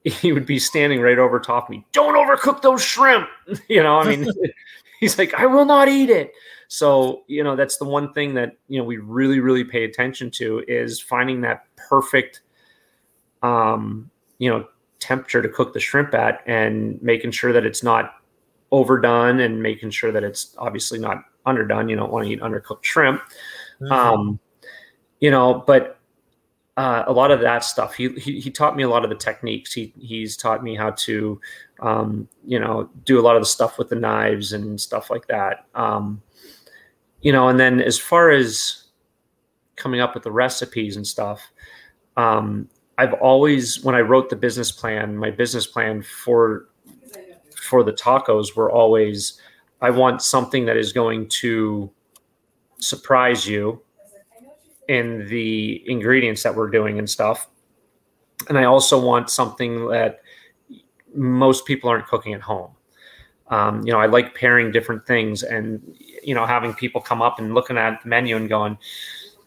he 0.04 0.32
would 0.32 0.46
be 0.46 0.58
standing 0.58 1.00
right 1.00 1.18
over 1.18 1.38
top 1.38 1.64
of 1.64 1.70
me. 1.70 1.84
Don't 1.92 2.14
overcook 2.14 2.62
those 2.62 2.82
shrimp. 2.82 3.28
You 3.68 3.82
know 3.82 3.98
i 3.98 4.16
mean 4.16 4.30
he's 5.00 5.18
like 5.18 5.34
i 5.34 5.46
will 5.46 5.64
not 5.64 5.88
eat 5.88 6.10
it. 6.10 6.32
So 6.68 7.22
you 7.26 7.42
know 7.42 7.56
that's 7.56 7.78
the 7.78 7.84
one 7.84 8.12
thing 8.12 8.34
that 8.34 8.56
you 8.68 8.78
know 8.78 8.84
we 8.84 8.98
really 8.98 9.40
really 9.40 9.64
pay 9.64 9.84
attention 9.84 10.30
to 10.32 10.64
is 10.68 11.00
finding 11.00 11.40
that 11.42 11.64
perfect 11.76 12.42
um 13.42 14.10
you 14.38 14.50
know 14.50 14.66
temperature 15.00 15.42
to 15.42 15.48
cook 15.48 15.72
the 15.72 15.80
shrimp 15.80 16.14
at 16.14 16.42
and 16.46 17.00
making 17.02 17.30
sure 17.30 17.52
that 17.52 17.64
it's 17.66 17.82
not 17.82 18.14
overdone 18.70 19.40
and 19.40 19.60
making 19.62 19.90
sure 19.90 20.12
that 20.12 20.22
it's 20.22 20.54
obviously 20.58 20.98
not 20.98 21.24
underdone. 21.46 21.88
You 21.88 21.96
don't 21.96 22.12
want 22.12 22.26
to 22.26 22.32
eat 22.32 22.40
undercooked 22.40 22.84
shrimp. 22.84 23.20
Mm-hmm. 23.80 23.92
um 23.92 24.40
you 25.20 25.30
know 25.30 25.64
but 25.66 25.99
uh, 26.80 27.04
a 27.06 27.12
lot 27.12 27.30
of 27.30 27.40
that 27.40 27.62
stuff. 27.62 27.94
He, 27.94 28.08
he, 28.14 28.40
he 28.40 28.50
taught 28.50 28.74
me 28.74 28.82
a 28.82 28.88
lot 28.88 29.04
of 29.04 29.10
the 29.10 29.16
techniques. 29.16 29.70
He 29.70 29.92
he's 30.00 30.34
taught 30.34 30.64
me 30.64 30.74
how 30.74 30.92
to, 30.92 31.38
um, 31.80 32.26
you 32.46 32.58
know, 32.58 32.88
do 33.04 33.20
a 33.20 33.24
lot 33.26 33.36
of 33.36 33.42
the 33.42 33.46
stuff 33.46 33.76
with 33.76 33.90
the 33.90 33.96
knives 33.96 34.54
and 34.54 34.80
stuff 34.80 35.10
like 35.10 35.26
that. 35.26 35.66
Um, 35.74 36.22
you 37.20 37.32
know, 37.32 37.48
and 37.48 37.60
then 37.60 37.82
as 37.82 37.98
far 37.98 38.30
as 38.30 38.84
coming 39.76 40.00
up 40.00 40.14
with 40.14 40.22
the 40.22 40.32
recipes 40.32 40.96
and 40.96 41.06
stuff, 41.06 41.42
um, 42.16 42.66
I've 42.96 43.12
always 43.12 43.84
when 43.84 43.94
I 43.94 44.00
wrote 44.00 44.30
the 44.30 44.36
business 44.36 44.72
plan, 44.72 45.18
my 45.18 45.30
business 45.30 45.66
plan 45.66 46.02
for 46.02 46.70
for 47.54 47.84
the 47.84 47.92
tacos 47.92 48.56
were 48.56 48.72
always 48.72 49.38
I 49.82 49.90
want 49.90 50.22
something 50.22 50.64
that 50.64 50.78
is 50.78 50.94
going 50.94 51.28
to 51.40 51.90
surprise 52.78 53.46
you 53.46 53.82
in 54.90 55.24
the 55.29 55.88
ingredients 55.88 56.42
that 56.42 56.53
we're 56.53 56.68
doing 56.68 56.98
and 56.98 57.09
stuff. 57.09 57.46
And 58.48 58.59
I 58.59 58.64
also 58.64 59.00
want 59.00 59.31
something 59.31 59.87
that 59.87 60.20
most 61.14 61.64
people 61.64 61.88
aren't 61.88 62.09
cooking 62.09 62.35
at 62.35 62.40
home. 62.40 62.72
Um, 63.46 63.87
you 63.87 63.92
know, 63.92 64.00
I 64.00 64.07
like 64.07 64.35
pairing 64.35 64.72
different 64.72 65.07
things 65.07 65.44
and, 65.44 65.96
you 66.24 66.35
know, 66.35 66.44
having 66.44 66.74
people 66.74 67.00
come 67.00 67.22
up 67.22 67.38
and 67.38 67.55
looking 67.55 67.79
at 67.79 68.03
the 68.03 68.09
menu 68.09 68.35
and 68.37 68.48
going, 68.48 68.79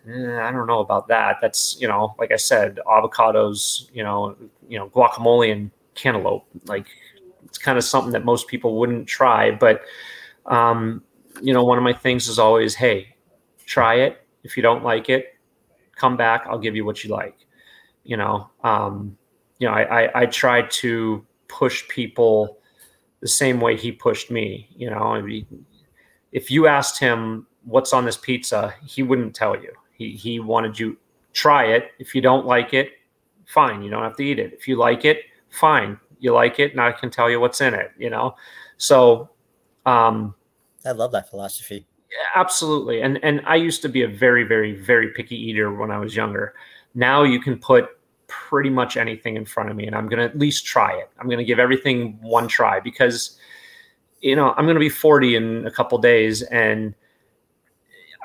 eh, 0.07 0.39
I 0.39 0.49
don't 0.49 0.65
know 0.65 0.79
about 0.79 1.09
that. 1.09 1.39
That's, 1.41 1.75
you 1.77 1.89
know, 1.89 2.15
like 2.17 2.31
I 2.31 2.37
said, 2.37 2.79
avocados, 2.85 3.89
you 3.93 4.03
know, 4.03 4.37
you 4.69 4.79
know, 4.79 4.87
guacamole 4.91 5.51
and 5.51 5.71
cantaloupe. 5.93 6.45
Like 6.67 6.87
it's 7.43 7.57
kind 7.57 7.77
of 7.77 7.83
something 7.83 8.13
that 8.13 8.23
most 8.23 8.47
people 8.47 8.79
wouldn't 8.79 9.07
try. 9.07 9.51
But, 9.51 9.81
um, 10.45 11.03
you 11.41 11.53
know, 11.53 11.65
one 11.65 11.77
of 11.77 11.83
my 11.83 11.93
things 11.93 12.29
is 12.29 12.39
always, 12.39 12.75
hey, 12.75 13.17
try 13.65 13.95
it. 13.95 14.25
If 14.45 14.55
you 14.55 14.63
don't 14.63 14.83
like 14.85 15.09
it, 15.09 15.32
come 15.95 16.17
back 16.17 16.45
i'll 16.47 16.59
give 16.59 16.75
you 16.75 16.85
what 16.85 17.03
you 17.03 17.09
like. 17.09 17.37
You 18.03 18.17
know 18.17 18.49
um, 18.63 19.17
you 19.59 19.67
know 19.67 19.73
I, 19.73 20.03
I 20.03 20.21
i 20.21 20.25
try 20.25 20.63
to 20.63 21.25
push 21.47 21.87
people 21.87 22.57
the 23.21 23.27
same 23.27 23.61
way 23.61 23.77
he 23.77 23.91
pushed 23.91 24.29
me 24.31 24.67
you 24.75 24.89
know 24.89 25.13
I 25.13 25.21
mean, 25.21 25.65
if 26.31 26.51
you 26.51 26.67
asked 26.67 26.99
him 26.99 27.47
what's 27.63 27.93
on 27.93 28.05
this 28.05 28.17
pizza 28.17 28.73
he 28.85 29.03
wouldn't 29.03 29.35
tell 29.35 29.55
you. 29.55 29.71
He 29.93 30.11
he 30.11 30.39
wanted 30.39 30.77
you 30.77 30.97
try 31.31 31.65
it. 31.65 31.91
If 31.99 32.13
you 32.13 32.21
don't 32.21 32.45
like 32.45 32.73
it 32.73 32.91
fine. 33.45 33.81
You 33.83 33.89
don't 33.89 34.03
have 34.03 34.17
to 34.17 34.23
eat 34.23 34.39
it. 34.39 34.53
If 34.53 34.67
you 34.67 34.75
like 34.77 35.05
it 35.05 35.19
fine. 35.49 35.97
You 36.19 36.33
like 36.33 36.59
it 36.59 36.71
and 36.71 36.81
i 36.81 36.91
can 36.91 37.09
tell 37.09 37.29
you 37.29 37.39
what's 37.39 37.61
in 37.61 37.73
it 37.73 37.91
you 37.97 38.09
know? 38.09 38.35
So 38.77 39.29
um 39.85 40.35
i 40.85 40.91
love 40.91 41.11
that 41.13 41.29
philosophy 41.29 41.85
absolutely. 42.35 43.01
And 43.01 43.23
and 43.23 43.41
I 43.45 43.55
used 43.55 43.81
to 43.83 43.89
be 43.89 44.03
a 44.03 44.07
very 44.07 44.43
very 44.43 44.73
very 44.73 45.09
picky 45.09 45.35
eater 45.35 45.73
when 45.73 45.91
I 45.91 45.99
was 45.99 46.15
younger. 46.15 46.53
Now 46.95 47.23
you 47.23 47.39
can 47.39 47.57
put 47.57 47.89
pretty 48.27 48.69
much 48.69 48.97
anything 48.97 49.35
in 49.35 49.45
front 49.45 49.69
of 49.69 49.75
me 49.75 49.85
and 49.85 49.95
I'm 49.95 50.07
going 50.07 50.19
to 50.19 50.25
at 50.25 50.37
least 50.37 50.65
try 50.65 50.91
it. 50.93 51.09
I'm 51.19 51.27
going 51.27 51.37
to 51.37 51.45
give 51.45 51.59
everything 51.59 52.17
one 52.21 52.47
try 52.47 52.79
because 52.79 53.37
you 54.21 54.37
know, 54.37 54.53
I'm 54.57 54.63
going 54.63 54.75
to 54.75 54.79
be 54.79 54.89
40 54.89 55.35
in 55.35 55.67
a 55.67 55.71
couple 55.71 55.97
days 55.97 56.41
and 56.43 56.95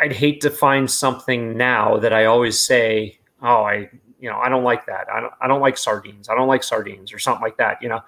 I'd 0.01 0.13
hate 0.13 0.41
to 0.43 0.51
find 0.51 0.89
something 0.89 1.57
now 1.57 1.97
that 1.99 2.13
I 2.13 2.27
always 2.27 2.59
say, 2.59 3.19
"Oh, 3.43 3.65
I, 3.65 3.91
you 4.21 4.31
know, 4.31 4.39
I 4.39 4.49
don't 4.49 4.63
like 4.63 4.87
that. 4.87 5.09
I 5.13 5.21
don't 5.21 5.33
I 5.41 5.49
don't 5.49 5.61
like 5.61 5.77
sardines. 5.77 6.29
I 6.29 6.37
don't 6.37 6.47
like 6.47 6.63
sardines 6.63 7.13
or 7.13 7.19
something 7.19 7.43
like 7.43 7.57
that, 7.57 7.83
you 7.83 7.89
know." 7.89 8.01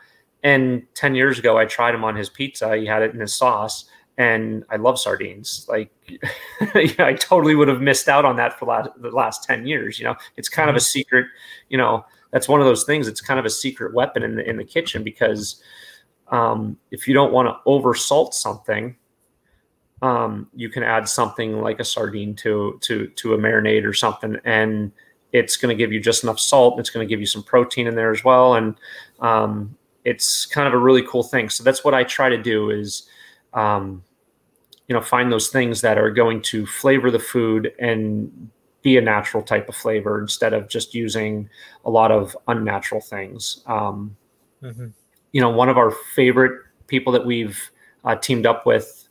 And 0.43 0.87
10 0.95 1.17
years 1.17 1.39
ago 1.39 1.59
I 1.59 1.67
tried 1.67 1.95
him 1.95 2.05
on 2.05 2.15
his 2.15 2.31
pizza. 2.31 2.77
He 2.77 2.87
had 2.87 3.03
it 3.03 3.13
in 3.13 3.21
his 3.21 3.35
sauce 3.35 3.87
and 4.21 4.65
I 4.69 4.77
love 4.77 5.01
sardines. 5.01 5.65
Like, 5.67 5.91
I 6.99 7.17
totally 7.19 7.55
would 7.55 7.69
have 7.69 7.81
missed 7.81 8.07
out 8.07 8.27
on 8.27 8.37
that 8.37 8.59
for 8.59 8.67
last, 8.67 8.91
the 9.01 9.09
last 9.09 9.45
10 9.45 9.67
years. 9.67 9.99
You 9.99 10.05
know, 10.05 10.17
it's 10.37 10.51
kind 10.51 10.69
mm-hmm. 10.69 10.77
of 10.77 10.83
a 10.83 10.85
mm-hmm. 10.85 10.91
secret, 10.91 11.27
you 11.71 11.79
know, 11.79 12.05
that's 12.31 12.47
one 12.47 12.61
of 12.61 12.67
those 12.67 12.85
things. 12.85 13.09
It's 13.09 13.23
kind 13.23 13.41
of 13.41 13.47
a 13.47 13.51
secret 13.51 13.95
weapon 13.95 14.23
in 14.23 14.37
the, 14.37 14.47
in 14.47 14.59
the 14.59 14.65
kitchen 14.65 15.03
because 15.03 15.63
um, 16.29 16.77
if 16.91 17.09
you 17.09 17.15
don't 17.15 17.33
want 17.33 17.49
to 17.49 17.57
over 17.65 17.95
salt 17.95 18.35
something, 18.35 18.95
um, 20.03 20.49
you 20.55 20.69
can 20.69 20.83
add 20.83 21.09
something 21.09 21.63
like 21.63 21.81
a 21.81 21.85
sardine 21.85 22.35
to, 22.37 22.79
to, 22.83 23.07
to 23.07 23.33
a 23.33 23.39
marinade 23.39 23.87
or 23.87 23.95
something. 23.95 24.37
And 24.45 24.93
it's 25.33 25.57
going 25.57 25.75
to 25.75 25.79
give 25.79 25.95
you 25.95 26.01
just 26.01 26.25
enough 26.25 26.41
salt. 26.41 26.79
It's 26.79 26.91
going 26.91 27.09
to 27.09 27.11
give 27.11 27.21
you 27.21 27.27
some 27.27 27.43
protein 27.43 27.87
in 27.87 27.95
there 27.95 28.11
as 28.11 28.23
well. 28.23 28.57
And 28.57 28.75
um, 29.21 29.79
it's 30.05 30.45
kind 30.45 30.69
of 30.69 30.75
a 30.75 30.79
really 30.79 31.07
cool 31.07 31.23
thing. 31.23 31.49
So 31.49 31.65
that's 31.65 31.85
what 31.85 31.95
I 31.95 32.05
try 32.05 32.29
to 32.29 32.43
do 32.43 32.69
is, 32.69 33.09
um, 33.55 34.03
you 34.91 34.95
know 34.95 35.01
find 35.01 35.31
those 35.31 35.49
things 35.51 35.83
that 35.83 35.97
are 35.99 36.11
going 36.11 36.43
to 36.43 36.67
flavor 36.67 37.13
the 37.13 37.19
food 37.21 37.73
and 37.79 38.51
be 38.83 38.97
a 38.97 39.01
natural 39.01 39.41
type 39.41 39.69
of 39.69 39.77
flavor 39.77 40.21
instead 40.21 40.53
of 40.53 40.69
just 40.69 40.97
using 40.97 41.49
a 41.85 41.91
lot 41.91 42.11
of 42.11 42.37
unnatural 42.49 43.01
things. 43.01 43.63
Um, 43.67 44.17
mm-hmm. 44.61 44.89
you 45.31 45.41
know 45.41 45.49
one 45.49 45.69
of 45.69 45.79
our 45.79 45.93
favorite 46.17 46.61
people 46.89 47.13
that 47.13 47.25
we've 47.25 47.71
uh, 48.05 48.17
teamed 48.17 48.47
up 48.47 48.67
with 48.67 49.09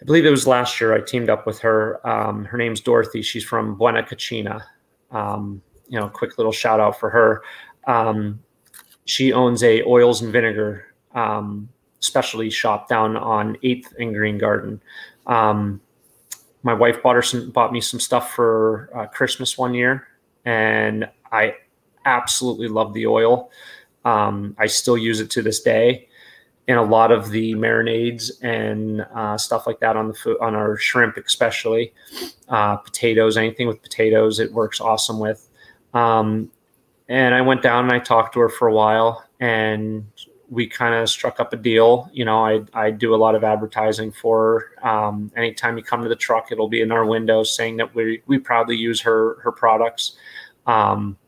i 0.00 0.04
believe 0.04 0.24
it 0.24 0.30
was 0.30 0.46
last 0.46 0.80
year 0.80 0.94
i 0.94 1.00
teamed 1.00 1.28
up 1.28 1.46
with 1.46 1.58
her 1.58 2.06
um, 2.08 2.44
her 2.44 2.56
name's 2.56 2.80
dorothy. 2.80 3.22
She's 3.22 3.42
from 3.44 3.76
buena 3.76 4.04
cucina 4.04 4.62
um, 5.10 5.60
you 5.88 5.98
know 5.98 6.08
quick 6.08 6.38
little 6.38 6.52
shout 6.52 6.78
out 6.78 7.00
for 7.00 7.10
her. 7.10 7.42
Um, 7.88 8.38
she 9.04 9.32
owns 9.32 9.64
a 9.64 9.82
oils 9.82 10.22
and 10.22 10.32
vinegar 10.32 10.94
um, 11.12 11.68
specialty 12.04 12.50
shop 12.50 12.88
down 12.88 13.16
on 13.16 13.56
Eighth 13.62 13.94
and 13.98 14.14
Green 14.14 14.38
Garden. 14.38 14.80
Um, 15.26 15.80
my 16.62 16.74
wife 16.74 17.02
bought 17.02 17.16
her 17.16 17.22
some, 17.22 17.50
bought 17.50 17.72
me 17.72 17.80
some 17.80 18.00
stuff 18.00 18.34
for 18.34 18.90
uh, 18.94 19.06
Christmas 19.06 19.58
one 19.58 19.74
year, 19.74 20.06
and 20.44 21.08
I 21.30 21.56
absolutely 22.04 22.68
love 22.68 22.94
the 22.94 23.06
oil. 23.06 23.50
Um, 24.04 24.54
I 24.58 24.66
still 24.66 24.98
use 24.98 25.20
it 25.20 25.30
to 25.30 25.42
this 25.42 25.60
day, 25.60 26.08
and 26.66 26.78
a 26.78 26.82
lot 26.82 27.12
of 27.12 27.30
the 27.30 27.54
marinades 27.54 28.30
and 28.42 29.02
uh, 29.14 29.36
stuff 29.36 29.66
like 29.66 29.80
that 29.80 29.96
on 29.96 30.08
the 30.08 30.14
food 30.14 30.38
on 30.40 30.54
our 30.54 30.76
shrimp, 30.76 31.16
especially 31.18 31.92
uh, 32.48 32.76
potatoes, 32.76 33.36
anything 33.36 33.66
with 33.66 33.82
potatoes, 33.82 34.40
it 34.40 34.52
works 34.52 34.80
awesome 34.80 35.18
with. 35.18 35.48
Um, 35.92 36.50
and 37.08 37.34
I 37.34 37.42
went 37.42 37.62
down 37.62 37.84
and 37.84 37.92
I 37.92 37.98
talked 37.98 38.32
to 38.34 38.40
her 38.40 38.48
for 38.48 38.68
a 38.68 38.72
while, 38.72 39.22
and 39.40 40.06
we 40.54 40.68
kind 40.68 40.94
of 40.94 41.10
struck 41.10 41.40
up 41.40 41.52
a 41.52 41.56
deal. 41.56 42.08
You 42.12 42.24
know, 42.24 42.46
I, 42.46 42.62
I 42.72 42.90
do 42.90 43.14
a 43.14 43.16
lot 43.16 43.34
of 43.34 43.42
advertising 43.42 44.12
for 44.12 44.70
um, 44.82 45.32
anytime 45.36 45.76
you 45.76 45.82
come 45.82 46.02
to 46.02 46.08
the 46.08 46.16
truck, 46.16 46.52
it'll 46.52 46.68
be 46.68 46.80
in 46.80 46.92
our 46.92 47.04
window 47.04 47.42
saying 47.42 47.76
that 47.78 47.94
we, 47.94 48.22
we 48.26 48.38
proudly 48.38 48.76
use 48.76 49.00
her, 49.00 49.40
her 49.42 49.50
products. 49.50 50.16
Um, 50.66 51.18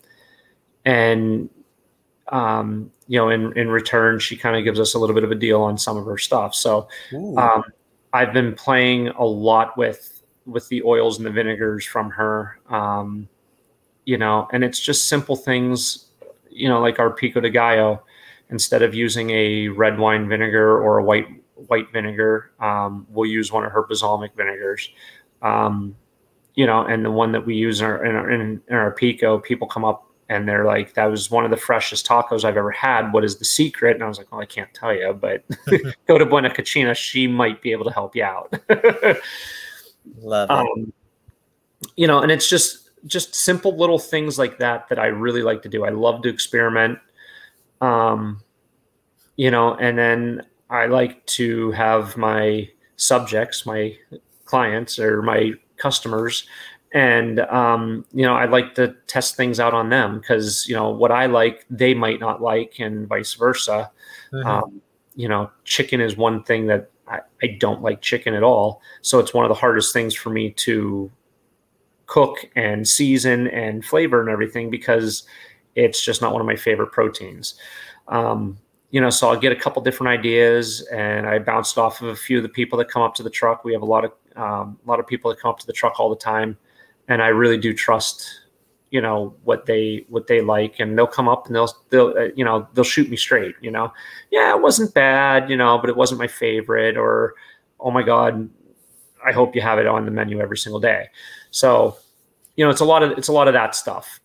and, 0.84 1.50
um, 2.28 2.92
you 3.08 3.18
know, 3.18 3.30
in, 3.30 3.52
in 3.58 3.68
return, 3.68 4.20
she 4.20 4.36
kind 4.36 4.56
of 4.56 4.62
gives 4.62 4.78
us 4.78 4.94
a 4.94 4.98
little 4.98 5.14
bit 5.14 5.24
of 5.24 5.32
a 5.32 5.34
deal 5.34 5.60
on 5.62 5.76
some 5.76 5.96
of 5.96 6.06
her 6.06 6.18
stuff. 6.18 6.54
So, 6.54 6.88
um, 7.36 7.64
I've 8.12 8.32
been 8.32 8.54
playing 8.54 9.08
a 9.08 9.24
lot 9.24 9.76
with, 9.76 10.22
with 10.46 10.68
the 10.68 10.82
oils 10.84 11.18
and 11.18 11.26
the 11.26 11.30
vinegars 11.30 11.84
from 11.84 12.10
her, 12.10 12.60
um, 12.70 13.28
you 14.04 14.16
know, 14.16 14.48
and 14.52 14.62
it's 14.62 14.80
just 14.80 15.08
simple 15.08 15.34
things, 15.34 16.06
you 16.48 16.68
know, 16.68 16.80
like 16.80 17.00
our 17.00 17.10
pico 17.10 17.40
de 17.40 17.50
gallo, 17.50 18.02
instead 18.50 18.82
of 18.82 18.94
using 18.94 19.30
a 19.30 19.68
red 19.68 19.98
wine 19.98 20.28
vinegar 20.28 20.80
or 20.80 20.98
a 20.98 21.04
white 21.04 21.26
white 21.54 21.90
vinegar, 21.92 22.52
um, 22.60 23.06
we'll 23.10 23.28
use 23.28 23.50
one 23.50 23.64
of 23.64 23.72
her 23.72 23.82
balsamic 23.82 24.32
vinegars. 24.36 24.90
Um, 25.42 25.96
you 26.54 26.66
know, 26.66 26.82
and 26.84 27.04
the 27.04 27.10
one 27.10 27.32
that 27.32 27.44
we 27.44 27.54
use 27.54 27.80
in 27.80 27.86
our, 27.86 28.04
in 28.04 28.14
our, 28.14 28.30
in, 28.30 28.62
in 28.68 28.74
our 28.74 28.90
pico, 28.90 29.38
people 29.38 29.68
come 29.68 29.84
up 29.84 30.06
and 30.28 30.48
they're 30.48 30.64
like, 30.64 30.94
"That 30.94 31.06
was 31.06 31.30
one 31.30 31.44
of 31.44 31.50
the 31.50 31.56
freshest 31.56 32.06
tacos 32.06 32.44
I've 32.44 32.56
ever 32.56 32.70
had. 32.70 33.12
What 33.12 33.24
is 33.24 33.36
the 33.36 33.44
secret?" 33.44 33.94
And 33.94 34.02
I 34.02 34.08
was 34.08 34.18
like, 34.18 34.32
"Well, 34.32 34.40
I 34.40 34.46
can't 34.46 34.72
tell 34.74 34.94
you, 34.94 35.12
but 35.12 35.44
go 36.06 36.18
to 36.18 36.26
Buena 36.26 36.50
Cucina. 36.50 36.96
She 36.96 37.26
might 37.26 37.62
be 37.62 37.72
able 37.72 37.84
to 37.84 37.92
help 37.92 38.16
you 38.16 38.24
out." 38.24 38.52
Love 40.18 40.50
it. 40.50 40.52
Um, 40.52 40.92
you 41.96 42.06
know, 42.06 42.20
and 42.20 42.32
it's 42.32 42.48
just 42.48 42.90
just 43.06 43.34
simple 43.34 43.76
little 43.76 43.98
things 43.98 44.38
like 44.38 44.58
that 44.58 44.88
that 44.88 44.98
I 44.98 45.06
really 45.06 45.42
like 45.42 45.62
to 45.62 45.68
do. 45.68 45.84
I 45.84 45.90
love 45.90 46.22
to 46.22 46.28
experiment 46.28 46.98
Um, 47.80 48.40
you 49.36 49.50
know, 49.50 49.74
and 49.74 49.98
then 49.98 50.46
I 50.70 50.86
like 50.86 51.24
to 51.26 51.70
have 51.72 52.16
my 52.16 52.68
subjects, 52.96 53.66
my 53.66 53.96
clients 54.44 54.98
or 54.98 55.22
my 55.22 55.52
customers, 55.76 56.46
and 56.92 57.40
um, 57.40 58.04
you 58.12 58.24
know, 58.24 58.34
I 58.34 58.46
like 58.46 58.74
to 58.76 58.94
test 59.06 59.36
things 59.36 59.60
out 59.60 59.74
on 59.74 59.90
them 59.90 60.18
because 60.18 60.66
you 60.68 60.74
know 60.74 60.90
what 60.90 61.12
I 61.12 61.26
like, 61.26 61.66
they 61.68 61.94
might 61.94 62.20
not 62.20 62.40
like, 62.40 62.76
and 62.78 63.06
vice 63.06 63.34
versa. 63.34 63.90
Mm-hmm. 64.32 64.48
Um, 64.48 64.82
you 65.14 65.28
know, 65.28 65.50
chicken 65.64 66.00
is 66.00 66.16
one 66.16 66.42
thing 66.42 66.66
that 66.66 66.90
I, 67.08 67.20
I 67.42 67.46
don't 67.58 67.82
like 67.82 68.00
chicken 68.00 68.34
at 68.34 68.42
all, 68.42 68.80
so 69.02 69.18
it's 69.18 69.34
one 69.34 69.44
of 69.44 69.50
the 69.50 69.54
hardest 69.54 69.92
things 69.92 70.14
for 70.14 70.30
me 70.30 70.50
to 70.52 71.10
cook 72.06 72.48
and 72.54 72.86
season 72.86 73.48
and 73.48 73.84
flavor 73.84 74.20
and 74.20 74.30
everything 74.30 74.70
because 74.70 75.24
it's 75.76 76.04
just 76.04 76.20
not 76.20 76.32
one 76.32 76.40
of 76.40 76.46
my 76.46 76.56
favorite 76.56 76.90
proteins. 76.90 77.54
Um, 78.08 78.58
you 78.90 79.00
know, 79.00 79.10
so 79.10 79.28
I'll 79.28 79.38
get 79.38 79.52
a 79.52 79.56
couple 79.56 79.82
different 79.82 80.18
ideas, 80.18 80.80
and 80.92 81.26
I 81.26 81.38
bounced 81.38 81.76
off 81.76 82.00
of 82.02 82.08
a 82.08 82.16
few 82.16 82.38
of 82.38 82.42
the 82.42 82.48
people 82.48 82.78
that 82.78 82.88
come 82.88 83.02
up 83.02 83.14
to 83.16 83.22
the 83.22 83.30
truck. 83.30 83.64
We 83.64 83.72
have 83.72 83.82
a 83.82 83.86
lot 83.86 84.04
of 84.04 84.12
um, 84.36 84.78
a 84.84 84.88
lot 84.88 85.00
of 85.00 85.06
people 85.06 85.30
that 85.30 85.40
come 85.40 85.50
up 85.50 85.58
to 85.60 85.66
the 85.66 85.72
truck 85.72 86.00
all 86.00 86.08
the 86.08 86.16
time, 86.16 86.56
and 87.08 87.22
I 87.22 87.28
really 87.28 87.58
do 87.58 87.74
trust, 87.74 88.26
you 88.90 89.00
know, 89.00 89.34
what 89.44 89.66
they 89.66 90.06
what 90.08 90.26
they 90.28 90.40
like, 90.40 90.76
and 90.78 90.96
they'll 90.96 91.06
come 91.06 91.28
up 91.28 91.46
and 91.46 91.54
they'll 91.54 91.76
they'll 91.90 92.14
uh, 92.16 92.28
you 92.36 92.44
know 92.44 92.66
they'll 92.74 92.84
shoot 92.84 93.10
me 93.10 93.16
straight. 93.16 93.54
You 93.60 93.70
know, 93.70 93.92
yeah, 94.30 94.54
it 94.54 94.62
wasn't 94.62 94.94
bad, 94.94 95.50
you 95.50 95.56
know, 95.56 95.78
but 95.78 95.90
it 95.90 95.96
wasn't 95.96 96.18
my 96.18 96.28
favorite, 96.28 96.96
or 96.96 97.34
oh 97.80 97.90
my 97.90 98.02
god, 98.02 98.48
I 99.26 99.32
hope 99.32 99.54
you 99.54 99.60
have 99.62 99.78
it 99.78 99.86
on 99.86 100.04
the 100.04 100.10
menu 100.10 100.40
every 100.40 100.56
single 100.56 100.80
day. 100.80 101.08
So, 101.50 101.98
you 102.56 102.64
know, 102.64 102.70
it's 102.70 102.80
a 102.80 102.84
lot 102.84 103.02
of 103.02 103.18
it's 103.18 103.28
a 103.28 103.32
lot 103.32 103.48
of 103.48 103.54
that 103.54 103.74
stuff. 103.74 104.20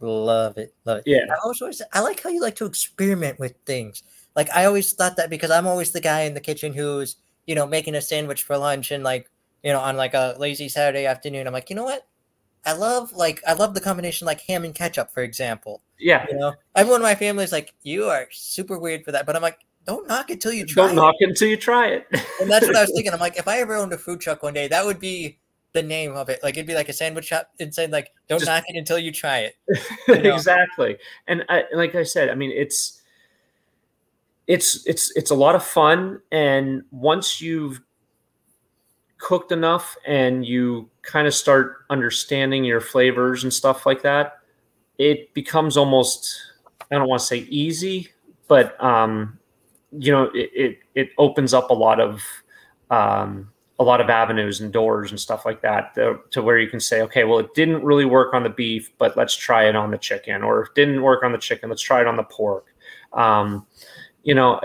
Love 0.00 0.58
it, 0.58 0.74
love 0.84 0.98
it. 0.98 1.04
Yeah. 1.06 1.26
I 1.30 1.36
also 1.44 1.70
I 1.92 2.00
like 2.00 2.22
how 2.22 2.30
you 2.30 2.40
like 2.40 2.56
to 2.56 2.66
experiment 2.66 3.38
with 3.38 3.54
things. 3.64 4.02
Like 4.34 4.50
I 4.54 4.66
always 4.66 4.92
thought 4.92 5.16
that 5.16 5.30
because 5.30 5.50
I'm 5.50 5.66
always 5.66 5.92
the 5.92 6.00
guy 6.00 6.22
in 6.22 6.34
the 6.34 6.40
kitchen 6.40 6.74
who's 6.74 7.16
you 7.46 7.54
know 7.54 7.66
making 7.66 7.94
a 7.94 8.02
sandwich 8.02 8.42
for 8.42 8.58
lunch 8.58 8.90
and 8.90 9.02
like 9.02 9.30
you 9.62 9.72
know 9.72 9.80
on 9.80 9.96
like 9.96 10.14
a 10.14 10.36
lazy 10.38 10.68
Saturday 10.68 11.06
afternoon. 11.06 11.46
I'm 11.46 11.52
like, 11.52 11.70
you 11.70 11.76
know 11.76 11.84
what? 11.84 12.06
I 12.66 12.72
love 12.72 13.12
like 13.12 13.42
I 13.46 13.54
love 13.54 13.74
the 13.74 13.80
combination 13.80 14.26
like 14.26 14.40
ham 14.42 14.64
and 14.64 14.74
ketchup, 14.74 15.10
for 15.10 15.22
example. 15.22 15.80
Yeah. 15.98 16.26
You 16.30 16.36
know, 16.36 16.54
everyone 16.74 17.00
in 17.00 17.04
my 17.04 17.14
family 17.14 17.44
is 17.44 17.52
like, 17.52 17.72
you 17.82 18.04
are 18.04 18.26
super 18.30 18.78
weird 18.78 19.04
for 19.04 19.12
that, 19.12 19.24
but 19.24 19.36
I'm 19.36 19.42
like, 19.42 19.60
don't 19.86 20.06
knock 20.08 20.30
it 20.30 20.40
till 20.40 20.52
you 20.52 20.66
try. 20.66 20.82
Don't 20.82 20.92
it. 20.92 20.96
knock 20.96 21.14
it 21.20 21.28
until 21.30 21.48
you 21.48 21.56
try 21.56 21.86
it. 21.88 22.06
and 22.40 22.50
that's 22.50 22.66
what 22.66 22.76
I 22.76 22.82
was 22.82 22.90
thinking. 22.94 23.12
I'm 23.12 23.20
like, 23.20 23.38
if 23.38 23.48
I 23.48 23.60
ever 23.60 23.76
owned 23.76 23.92
a 23.92 23.98
food 23.98 24.20
truck 24.20 24.42
one 24.42 24.52
day, 24.52 24.68
that 24.68 24.84
would 24.84 24.98
be 24.98 25.38
the 25.76 25.82
name 25.82 26.16
of 26.16 26.28
it. 26.28 26.40
Like 26.42 26.56
it'd 26.56 26.66
be 26.66 26.74
like 26.74 26.88
a 26.88 26.92
sandwich 26.92 27.26
shop 27.26 27.50
and 27.60 27.72
saying 27.72 27.90
like, 27.90 28.10
"Don't 28.28 28.40
Just, 28.40 28.48
knock 28.48 28.64
it 28.66 28.76
until 28.76 28.98
you 28.98 29.12
try 29.12 29.40
it." 29.40 29.54
You 30.08 30.22
know? 30.22 30.34
exactly, 30.34 30.96
and 31.28 31.44
I, 31.48 31.64
like 31.72 31.94
I 31.94 32.02
said, 32.02 32.30
I 32.30 32.34
mean, 32.34 32.50
it's 32.50 33.02
it's 34.46 34.86
it's 34.86 35.14
it's 35.16 35.30
a 35.30 35.34
lot 35.34 35.54
of 35.54 35.62
fun, 35.64 36.20
and 36.32 36.82
once 36.90 37.40
you've 37.40 37.80
cooked 39.18 39.52
enough 39.52 39.96
and 40.06 40.44
you 40.44 40.88
kind 41.02 41.26
of 41.26 41.34
start 41.34 41.84
understanding 41.90 42.64
your 42.64 42.80
flavors 42.80 43.44
and 43.44 43.52
stuff 43.52 43.86
like 43.86 44.02
that, 44.02 44.38
it 44.98 45.32
becomes 45.34 45.76
almost 45.76 46.40
I 46.90 46.96
don't 46.96 47.08
want 47.08 47.20
to 47.20 47.26
say 47.26 47.38
easy, 47.50 48.08
but 48.48 48.82
um, 48.82 49.38
you 49.92 50.12
know, 50.12 50.30
it, 50.34 50.50
it, 50.54 50.78
it 50.94 51.10
opens 51.18 51.52
up 51.52 51.70
a 51.70 51.74
lot 51.74 52.00
of 52.00 52.22
um, 52.90 53.50
a 53.78 53.84
lot 53.84 54.00
of 54.00 54.08
avenues 54.08 54.60
and 54.60 54.72
doors 54.72 55.10
and 55.10 55.20
stuff 55.20 55.44
like 55.44 55.60
that 55.60 55.94
to, 55.94 56.18
to, 56.30 56.42
where 56.42 56.58
you 56.58 56.68
can 56.68 56.80
say, 56.80 57.02
okay, 57.02 57.24
well, 57.24 57.38
it 57.38 57.52
didn't 57.54 57.84
really 57.84 58.06
work 58.06 58.32
on 58.32 58.42
the 58.42 58.48
beef, 58.48 58.90
but 58.96 59.16
let's 59.16 59.36
try 59.36 59.68
it 59.68 59.76
on 59.76 59.90
the 59.90 59.98
chicken, 59.98 60.42
or 60.42 60.62
it 60.62 60.74
didn't 60.74 61.02
work 61.02 61.22
on 61.22 61.32
the 61.32 61.38
chicken, 61.38 61.68
let's 61.68 61.82
try 61.82 62.00
it 62.00 62.06
on 62.06 62.16
the 62.16 62.22
pork. 62.24 62.74
Um, 63.12 63.66
you 64.22 64.34
know, 64.34 64.60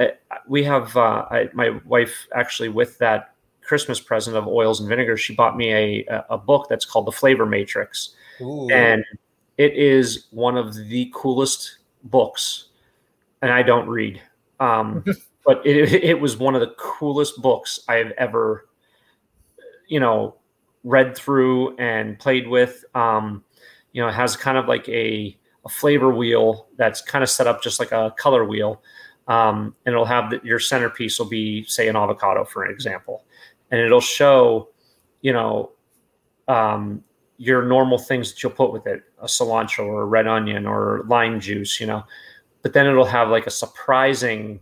we 0.47 0.63
have 0.63 0.95
uh, 0.97 1.25
I, 1.29 1.49
my 1.53 1.79
wife 1.85 2.27
actually 2.33 2.69
with 2.69 2.97
that 2.99 3.35
Christmas 3.61 3.99
present 3.99 4.35
of 4.35 4.47
oils 4.47 4.79
and 4.79 4.89
vinegar, 4.89 5.17
she 5.17 5.35
bought 5.35 5.55
me 5.55 5.71
a 5.71 6.23
a 6.29 6.37
book 6.37 6.67
that's 6.67 6.83
called 6.83 7.05
the 7.05 7.11
Flavor 7.11 7.45
Matrix, 7.45 8.15
Ooh. 8.41 8.67
and 8.71 9.05
it 9.57 9.73
is 9.73 10.27
one 10.31 10.57
of 10.57 10.73
the 10.75 11.11
coolest 11.13 11.77
books. 12.05 12.69
And 13.43 13.51
I 13.51 13.61
don't 13.61 13.87
read, 13.87 14.21
um, 14.59 15.03
but 15.45 15.65
it, 15.65 15.93
it 16.03 16.19
was 16.19 16.37
one 16.37 16.55
of 16.55 16.61
the 16.61 16.73
coolest 16.77 17.41
books 17.41 17.81
I 17.87 17.95
have 17.95 18.11
ever 18.17 18.67
you 19.91 19.99
know 19.99 20.35
read 20.83 21.15
through 21.15 21.75
and 21.77 22.17
played 22.17 22.47
with. 22.47 22.83
Um, 22.95 23.43
you 23.93 24.01
know, 24.01 24.07
it 24.07 24.13
has 24.13 24.35
kind 24.35 24.57
of 24.57 24.67
like 24.67 24.87
a, 24.89 25.37
a 25.65 25.69
flavor 25.69 26.11
wheel 26.11 26.67
that's 26.77 27.01
kind 27.01 27.23
of 27.23 27.29
set 27.29 27.45
up 27.45 27.61
just 27.61 27.79
like 27.79 27.91
a 27.91 28.13
color 28.17 28.45
wheel. 28.45 28.81
Um, 29.27 29.75
and 29.85 29.93
it'll 29.93 30.05
have 30.05 30.31
the, 30.31 30.41
your 30.43 30.59
centerpiece 30.59 31.19
will 31.19 31.27
be 31.27 31.63
say 31.65 31.87
an 31.87 31.95
avocado 31.95 32.43
for 32.43 32.63
an 32.63 32.71
example 32.71 33.23
and 33.71 33.79
it'll 33.79 34.01
show 34.01 34.69
you 35.21 35.33
know 35.33 35.71
um, 36.47 37.03
your 37.37 37.63
normal 37.63 37.97
things 37.97 38.31
that 38.31 38.43
you'll 38.43 38.51
put 38.51 38.71
with 38.71 38.85
it 38.85 39.03
a 39.21 39.25
cilantro 39.25 39.85
or 39.85 40.01
a 40.01 40.05
red 40.05 40.27
onion 40.27 40.67
or 40.67 41.05
lime 41.07 41.39
juice 41.39 41.79
you 41.79 41.87
know 41.87 42.03
but 42.61 42.73
then 42.73 42.85
it'll 42.85 43.05
have 43.05 43.29
like 43.29 43.47
a 43.47 43.51
surprising 43.51 44.59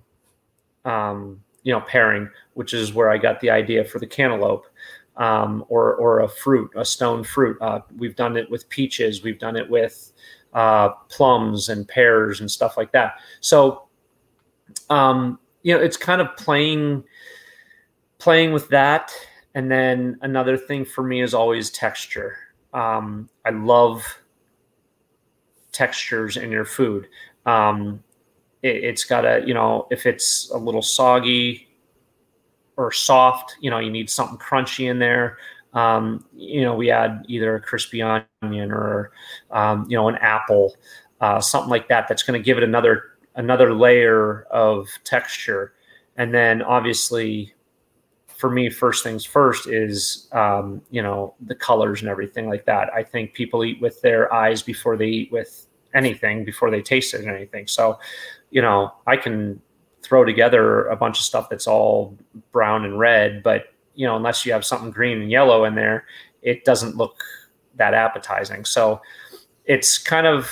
um, 0.85 1.41
you 1.63 1.73
know 1.73 1.81
pairing 1.81 2.29
which 2.53 2.73
is 2.73 2.93
where 2.93 3.09
i 3.09 3.17
got 3.17 3.39
the 3.41 3.49
idea 3.49 3.83
for 3.83 3.99
the 3.99 4.07
cantaloupe 4.07 4.65
um, 5.19 5.63
or 5.67 5.95
or 5.95 6.21
a 6.21 6.27
fruit, 6.27 6.71
a 6.75 6.83
stone 6.83 7.23
fruit. 7.23 7.57
Uh, 7.61 7.81
we've 7.97 8.15
done 8.15 8.37
it 8.37 8.49
with 8.49 8.67
peaches. 8.69 9.21
We've 9.21 9.37
done 9.37 9.55
it 9.55 9.69
with 9.69 10.11
uh, 10.53 10.89
plums 11.09 11.69
and 11.69 11.87
pears 11.87 12.39
and 12.39 12.49
stuff 12.49 12.77
like 12.77 12.91
that. 12.93 13.19
So, 13.41 13.83
um, 14.89 15.39
you 15.61 15.75
know, 15.75 15.81
it's 15.83 15.97
kind 15.97 16.21
of 16.21 16.35
playing 16.37 17.03
playing 18.17 18.53
with 18.53 18.69
that. 18.69 19.11
And 19.55 19.71
then 19.71 20.17
another 20.21 20.57
thing 20.57 20.85
for 20.85 21.03
me 21.03 21.21
is 21.21 21.33
always 21.33 21.69
texture. 21.69 22.37
Um, 22.73 23.29
I 23.45 23.49
love 23.49 24.05
textures 25.71 26.37
in 26.37 26.51
your 26.51 26.65
food. 26.65 27.07
Um, 27.45 28.03
it, 28.61 28.83
has 28.83 29.03
got 29.05 29.21
to, 29.21 29.43
you 29.45 29.53
know, 29.53 29.87
if 29.89 30.05
it's 30.05 30.51
a 30.51 30.57
little 30.57 30.81
soggy, 30.81 31.68
or 32.79 32.91
soft. 32.93 33.57
You 33.59 33.69
know, 33.69 33.79
you 33.79 33.91
need 33.91 34.09
something 34.09 34.37
crunchy 34.37 34.89
in 34.89 34.99
there. 34.99 35.37
Um, 35.73 36.25
you 36.33 36.63
know, 36.63 36.73
we 36.73 36.89
add 36.89 37.25
either 37.27 37.55
a 37.55 37.61
crispy 37.61 38.01
onion 38.01 38.71
or 38.71 39.11
um, 39.51 39.85
you 39.89 39.97
know 39.97 40.07
an 40.07 40.15
apple, 40.15 40.75
uh, 41.21 41.41
something 41.41 41.69
like 41.69 41.89
that. 41.89 42.07
That's 42.07 42.23
going 42.23 42.39
to 42.39 42.43
give 42.43 42.57
it 42.57 42.63
another 42.63 43.17
another 43.35 43.73
layer 43.73 44.43
of 44.49 44.87
texture. 45.03 45.73
And 46.15 46.33
then 46.33 46.61
obviously, 46.61 47.53
for 48.27 48.49
me, 48.49 48.69
first 48.69 49.03
things 49.03 49.25
first 49.25 49.67
is 49.67 50.29
um, 50.31 50.81
you 50.89 51.03
know 51.03 51.35
the 51.45 51.55
colors 51.55 52.01
and 52.01 52.09
everything 52.09 52.47
like 52.49 52.65
that. 52.65 52.89
I 52.93 53.03
think 53.03 53.33
people 53.33 53.63
eat 53.65 53.81
with 53.81 54.01
their 54.01 54.33
eyes 54.33 54.63
before 54.63 54.95
they 54.95 55.07
eat 55.07 55.31
with 55.31 55.67
anything 55.93 56.45
before 56.45 56.71
they 56.71 56.81
taste 56.81 57.13
it 57.13 57.25
or 57.25 57.35
anything. 57.35 57.67
So, 57.67 57.99
you 58.51 58.61
know, 58.61 58.93
I 59.07 59.17
can 59.17 59.59
throw 60.01 60.25
together 60.25 60.87
a 60.87 60.95
bunch 60.95 61.19
of 61.19 61.23
stuff 61.23 61.49
that's 61.49 61.67
all 61.67 62.17
brown 62.51 62.85
and 62.85 62.99
red, 62.99 63.43
but 63.43 63.73
you 63.95 64.05
know, 64.05 64.15
unless 64.15 64.45
you 64.45 64.53
have 64.53 64.63
something 64.63 64.91
green 64.91 65.21
and 65.21 65.29
yellow 65.29 65.65
in 65.65 65.75
there, 65.75 66.05
it 66.41 66.63
doesn't 66.63 66.95
look 66.95 67.21
that 67.75 67.93
appetizing. 67.93 68.63
So 68.65 69.01
it's 69.65 69.97
kind 69.97 70.25
of 70.25 70.49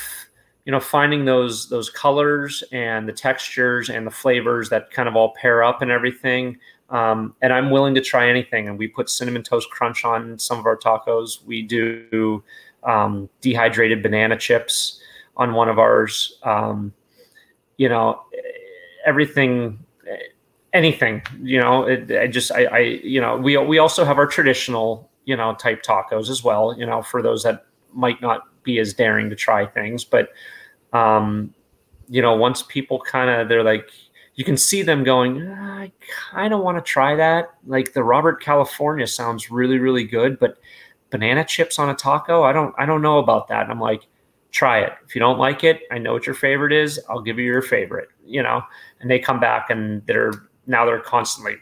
you 0.66 0.72
know 0.72 0.80
finding 0.82 1.26
those 1.26 1.70
those 1.70 1.90
colors 1.90 2.64
and 2.72 3.08
the 3.08 3.14
textures 3.14 3.90
and 3.90 4.06
the 4.06 4.12
flavors 4.12 4.70
that 4.70 4.92
kind 4.92 5.08
of 5.08 5.16
all 5.16 5.34
pair 5.34 5.64
up 5.64 5.82
and 5.82 5.92
everything. 5.92 6.58
Um, 6.90 7.36
and 7.42 7.52
I'm 7.54 7.70
willing 7.70 7.96
to 7.96 8.02
try 8.02 8.30
anything. 8.30 8.68
And 8.68 8.78
we 8.78 8.88
put 8.88 9.10
cinnamon 9.10 9.44
toast 9.44 9.70
crunch 9.70 10.06
on 10.06 10.40
some 10.40 10.60
of 10.60 10.66
our 10.66 10.78
tacos. 10.78 11.44
We 11.46 11.62
do 11.62 12.44
um, 12.84 13.30
dehydrated 13.42 14.02
banana 14.02 14.38
chips 14.38 15.02
on 15.36 15.54
one 15.54 15.70
of 15.70 15.80
ours. 15.80 16.38
Um, 16.44 16.94
you 17.78 17.90
know, 17.90 18.24
everything 19.08 19.80
anything 20.74 21.24
you 21.41 21.60
know 21.60 21.84
it, 21.84 22.12
i 22.12 22.28
just 22.28 22.52
I, 22.52 22.65
I 22.65 22.80
you 22.80 23.20
know 23.22 23.38
we 23.38 23.58
we 23.58 23.80
also 23.80 24.06
have 24.06 24.17
our 24.17 24.28
traditional 24.28 25.10
you 25.26 25.36
know 25.36 25.56
type 25.56 25.82
tacos 25.82 26.30
as 26.30 26.43
well 26.43 26.78
you 26.78 26.86
know 26.86 27.02
for 27.02 27.22
those 27.22 27.41
that 27.43 27.65
might 27.93 28.22
not 28.22 28.41
be 28.63 28.78
as 28.80 28.93
daring 28.93 29.30
to 29.30 29.36
try 29.36 29.65
things 29.65 30.04
but 30.04 30.30
um 30.93 31.54
you 32.10 32.22
know 32.22 32.36
once 32.36 32.62
people 32.62 33.00
kind 33.00 33.30
of 33.30 33.48
they're 33.48 33.63
like 33.63 33.89
you 34.36 34.43
can 34.43 34.58
see 34.58 34.84
them 34.84 35.04
going 35.04 35.41
ah, 35.50 35.80
i 35.80 35.91
kind 36.32 36.54
of 36.54 36.60
want 36.60 36.78
to 36.78 36.82
try 36.82 37.15
that 37.15 37.54
like 37.65 37.93
the 37.93 38.04
robert 38.04 38.41
california 38.41 39.08
sounds 39.08 39.50
really 39.50 39.80
really 39.80 40.04
good 40.04 40.38
but 40.38 40.58
banana 41.12 41.46
chips 41.46 41.80
on 41.80 41.89
a 41.89 41.96
taco 41.96 42.43
i 42.43 42.52
don't 42.52 42.76
i 42.78 42.86
don't 42.86 43.02
know 43.02 43.20
about 43.20 43.48
that 43.48 43.63
and 43.63 43.72
i'm 43.72 43.80
like 43.80 44.04
try 44.52 44.80
it. 44.80 44.93
If 45.06 45.15
you 45.15 45.20
don't 45.20 45.38
like 45.38 45.63
it, 45.63 45.82
I 45.91 45.98
know 45.98 46.13
what 46.13 46.26
your 46.26 46.36
favorite 46.36 46.74
is. 46.74 47.00
I'll 47.10 47.22
give 47.22 47.38
you 47.38 47.46
your 47.46 47.62
favorite, 47.62 48.10
you 48.26 48.41
know. 48.41 48.62
And 49.00 49.10
they 49.12 49.20
come 49.20 49.40
back 49.40 49.70
and 49.70 50.06
they're 50.08 50.32
now 50.66 50.86
they're 50.86 51.00
constantly, 51.00 51.56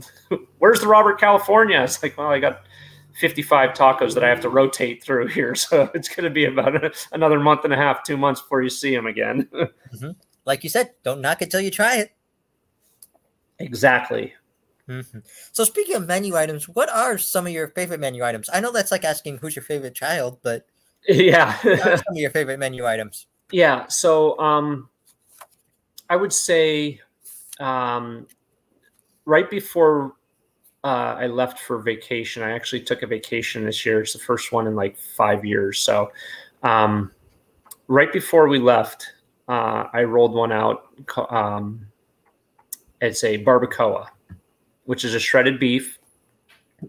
where's 0.58 0.80
the 0.80 0.86
Robert 0.88 1.18
California? 1.18 1.80
It's 1.82 2.02
like, 2.02 2.16
well, 2.18 2.28
I 2.28 2.38
got 2.38 2.62
55 3.20 3.70
tacos 3.70 4.14
that 4.14 4.24
I 4.24 4.28
have 4.28 4.40
to 4.40 4.48
rotate 4.48 5.02
through 5.02 5.28
here, 5.28 5.54
so 5.56 5.90
it's 5.94 6.08
going 6.08 6.24
to 6.24 6.30
be 6.30 6.44
about 6.44 6.84
a, 6.84 6.92
another 7.12 7.38
month 7.40 7.64
and 7.64 7.72
a 7.72 7.76
half, 7.76 8.02
two 8.04 8.16
months 8.16 8.40
before 8.40 8.62
you 8.62 8.70
see 8.70 8.94
them 8.94 9.06
again. 9.06 9.48
mm-hmm. 9.52 10.10
like 10.44 10.64
you 10.64 10.70
said, 10.70 10.92
don't 11.02 11.20
knock 11.20 11.42
it 11.42 11.50
till 11.50 11.60
you 11.60 11.70
try 11.70 11.96
it. 11.96 12.12
Exactly. 13.58 14.32
hmm 14.86 15.00
So 15.52 15.64
speaking 15.64 15.94
of 15.94 16.06
menu 16.06 16.36
items, 16.36 16.68
what 16.68 16.88
are 16.90 17.18
some 17.18 17.46
of 17.46 17.52
your 17.52 17.68
favorite 17.68 18.00
menu 18.00 18.24
items? 18.24 18.48
I 18.52 18.60
know 18.60 18.72
that's 18.72 18.90
like 18.90 19.04
asking 19.04 19.38
who's 19.38 19.54
your 19.56 19.62
favorite 19.62 19.94
child, 19.94 20.38
but 20.42 20.66
Yeah. 21.08 21.56
what 21.62 21.80
are 21.86 21.96
some 21.96 22.12
of 22.12 22.16
your 22.16 22.30
favorite 22.30 22.58
menu 22.58 22.86
items? 22.86 23.26
Yeah. 23.50 23.86
So 23.88 24.38
um, 24.38 24.88
I 26.12 26.16
would 26.16 26.34
say 26.34 27.00
um, 27.58 28.26
right 29.24 29.48
before 29.48 30.16
uh, 30.84 31.16
I 31.18 31.26
left 31.26 31.58
for 31.58 31.78
vacation, 31.78 32.42
I 32.42 32.50
actually 32.50 32.82
took 32.82 33.00
a 33.02 33.06
vacation 33.06 33.64
this 33.64 33.86
year. 33.86 34.02
It's 34.02 34.12
the 34.12 34.18
first 34.18 34.52
one 34.52 34.66
in 34.66 34.76
like 34.76 34.98
five 34.98 35.42
years. 35.42 35.78
So 35.78 36.12
um, 36.64 37.12
right 37.88 38.12
before 38.12 38.46
we 38.48 38.58
left, 38.58 39.10
uh, 39.48 39.84
I 39.94 40.02
rolled 40.02 40.34
one 40.34 40.52
out. 40.52 40.82
Um, 41.30 41.86
it's 43.00 43.24
a 43.24 43.42
barbacoa, 43.42 44.06
which 44.84 45.06
is 45.06 45.14
a 45.14 45.18
shredded 45.18 45.58
beef. 45.58 45.98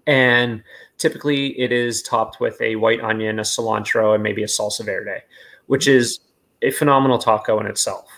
And 0.06 0.62
typically 0.98 1.58
it 1.58 1.72
is 1.72 2.02
topped 2.02 2.42
with 2.42 2.60
a 2.60 2.76
white 2.76 3.00
onion, 3.00 3.40
a 3.40 3.44
cilantro, 3.44 4.16
and 4.16 4.22
maybe 4.22 4.44
a 4.44 4.48
salsa 4.48 4.84
verde, 4.84 5.22
which 5.68 5.88
is 5.88 6.20
a 6.62 6.72
phenomenal 6.72 7.20
taco 7.20 7.62
in 7.62 7.68
itself. 7.68 8.10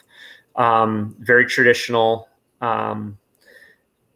Um, 0.56 1.15
very 1.20 1.46
traditional. 1.46 2.30
Um, 2.62 3.18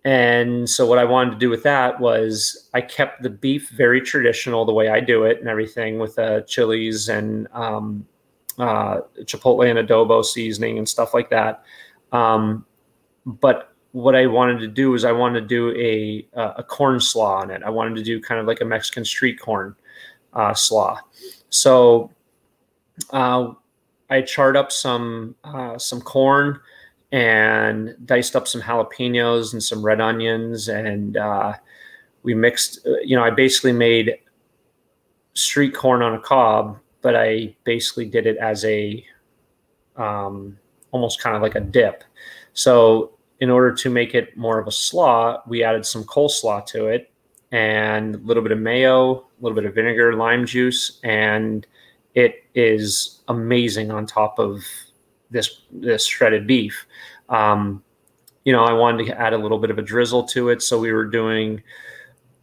and 0.05 0.69
so 0.69 0.85
what 0.85 0.97
I 0.97 1.03
wanted 1.03 1.31
to 1.31 1.37
do 1.37 1.49
with 1.49 1.63
that 1.63 1.99
was 1.99 2.69
I 2.73 2.81
kept 2.81 3.21
the 3.21 3.29
beef 3.29 3.69
very 3.69 4.01
traditional, 4.01 4.65
the 4.65 4.73
way 4.73 4.87
I 4.89 5.01
do 5.01 5.25
it, 5.25 5.39
and 5.39 5.49
everything 5.49 5.99
with 5.99 6.17
uh, 6.17 6.41
chilies 6.41 7.09
and 7.09 7.47
um, 7.51 8.07
uh, 8.57 9.01
chipotle 9.21 9.69
and 9.69 9.87
adobo 9.87 10.23
seasoning 10.23 10.77
and 10.77 10.87
stuff 10.87 11.13
like 11.13 11.29
that. 11.29 11.63
Um, 12.11 12.65
but 13.25 13.73
what 13.91 14.15
I 14.15 14.27
wanted 14.27 14.59
to 14.59 14.67
do 14.67 14.93
is 14.93 15.03
I 15.03 15.11
wanted 15.11 15.41
to 15.41 15.47
do 15.47 15.75
a 15.75 16.27
a 16.33 16.63
corn 16.63 16.99
slaw 16.99 17.41
on 17.41 17.51
it. 17.51 17.61
I 17.63 17.69
wanted 17.69 17.95
to 17.95 18.03
do 18.03 18.21
kind 18.21 18.39
of 18.39 18.47
like 18.47 18.61
a 18.61 18.65
Mexican 18.65 19.03
street 19.03 19.39
corn 19.39 19.75
uh, 20.33 20.53
slaw. 20.53 20.99
So 21.49 22.11
uh, 23.11 23.53
I 24.09 24.21
charred 24.21 24.57
up 24.57 24.71
some 24.71 25.35
uh, 25.43 25.77
some 25.77 26.01
corn 26.01 26.59
and 27.11 27.95
diced 28.05 28.35
up 28.35 28.47
some 28.47 28.61
jalapenos 28.61 29.53
and 29.53 29.63
some 29.63 29.83
red 29.83 30.01
onions, 30.01 30.67
and 30.67 31.17
uh, 31.17 31.53
we 32.23 32.33
mixed. 32.33 32.85
You 33.03 33.15
know, 33.15 33.23
I 33.23 33.29
basically 33.29 33.73
made 33.73 34.19
street 35.33 35.73
corn 35.73 36.01
on 36.01 36.15
a 36.15 36.19
cob, 36.19 36.79
but 37.01 37.15
I 37.15 37.55
basically 37.63 38.05
did 38.05 38.25
it 38.25 38.37
as 38.37 38.65
a 38.65 39.05
um, 39.95 40.57
almost 40.91 41.21
kind 41.21 41.35
of 41.35 41.41
like 41.41 41.55
a 41.55 41.61
dip. 41.61 42.03
So 42.53 43.11
in 43.39 43.49
order 43.49 43.73
to 43.73 43.89
make 43.89 44.15
it 44.15 44.35
more 44.35 44.59
of 44.59 44.67
a 44.67 44.71
slaw, 44.71 45.41
we 45.47 45.63
added 45.63 45.85
some 45.85 46.03
coleslaw 46.03 46.65
to 46.67 46.87
it 46.87 47.11
and 47.51 48.15
a 48.15 48.17
little 48.19 48.43
bit 48.43 48.51
of 48.51 48.59
mayo, 48.59 49.11
a 49.11 49.23
little 49.41 49.55
bit 49.55 49.65
of 49.65 49.73
vinegar, 49.73 50.13
lime 50.13 50.45
juice, 50.45 50.99
and 51.03 51.65
it 52.15 52.43
is 52.53 53.18
amazing 53.29 53.91
on 53.91 54.05
top 54.05 54.39
of 54.39 54.61
this 55.31 55.61
this 55.71 56.05
shredded 56.05 56.45
beef. 56.45 56.85
Um, 57.29 57.83
you 58.43 58.51
know, 58.51 58.63
I 58.63 58.73
wanted 58.73 59.05
to 59.05 59.19
add 59.19 59.33
a 59.33 59.37
little 59.37 59.59
bit 59.59 59.69
of 59.69 59.77
a 59.77 59.81
drizzle 59.81 60.23
to 60.25 60.49
it, 60.49 60.61
so 60.61 60.79
we 60.79 60.91
were 60.91 61.05
doing. 61.05 61.63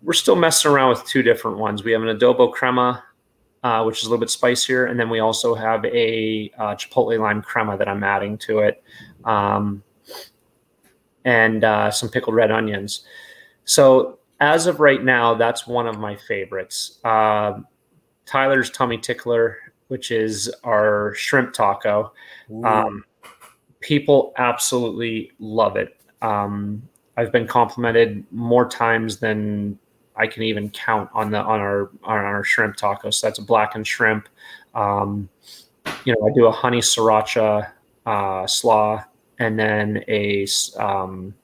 We're 0.03 0.13
still 0.13 0.37
messing 0.37 0.71
around 0.71 0.91
with 0.91 1.05
two 1.05 1.23
different 1.23 1.59
ones. 1.59 1.83
We 1.83 1.93
have 1.93 2.03
an 2.03 2.17
adobo 2.17 2.53
crema, 2.53 3.03
uh, 3.63 3.83
which 3.83 3.99
is 3.99 4.05
a 4.05 4.11
little 4.11 4.21
bit 4.21 4.31
spicier, 4.31 4.87
and 4.87 4.99
then 4.99 5.11
we 5.11 5.19
also 5.19 5.55
have 5.55 5.85
a 5.85 6.51
uh, 6.59 6.77
chipotle 6.77 7.19
lime 7.19 7.43
crema 7.43 7.77
that 7.77 7.89
I'm 7.89 8.05
adding 8.05 8.39
to 8.39 8.61
it, 8.61 8.83
um, 9.25 9.83
and 11.25 11.65
uh, 11.65 11.91
some 11.91 12.09
pickled 12.09 12.37
red 12.37 12.53
onions. 12.53 13.05
So 13.65 14.21
as 14.39 14.67
of 14.67 14.81
right 14.81 15.03
now, 15.03 15.35
that's 15.35 15.67
one 15.67 15.87
of 15.87 15.99
my 15.99 16.15
favorites. 16.15 17.01
Uh, 17.05 17.61
Tyler's 18.27 18.71
Tummy 18.71 18.99
Tickler, 18.99 19.57
which 19.89 20.11
is 20.11 20.53
our 20.65 21.15
shrimp 21.15 21.53
taco. 21.53 22.13
Um, 22.65 23.05
people 23.81 24.33
absolutely 24.37 25.33
love 25.39 25.77
it. 25.77 25.97
Um, 26.23 26.83
I've 27.17 27.33
been 27.33 27.47
complimented 27.47 28.25
more 28.31 28.69
times 28.69 29.19
than 29.19 29.79
I 30.17 30.27
can 30.27 30.43
even 30.43 30.71
count 30.71 31.11
on 31.13 31.31
the 31.31 31.39
on 31.39 31.61
our 31.61 31.91
on 32.05 32.19
our 32.19 32.45
shrimp 32.45 32.77
tacos. 32.77 33.15
So 33.15 33.27
that's 33.27 33.39
a 33.39 33.43
blackened 33.43 33.87
shrimp. 33.87 34.29
Um, 34.75 35.29
you 36.05 36.15
know, 36.15 36.27
I 36.27 36.31
do 36.35 36.47
a 36.47 36.53
honey 36.53 36.81
sriracha 36.81 37.71
uh, 38.05 38.47
slaw, 38.47 39.05
and 39.39 39.59
then 39.59 40.05
a 40.09 40.47
um, 40.79 41.35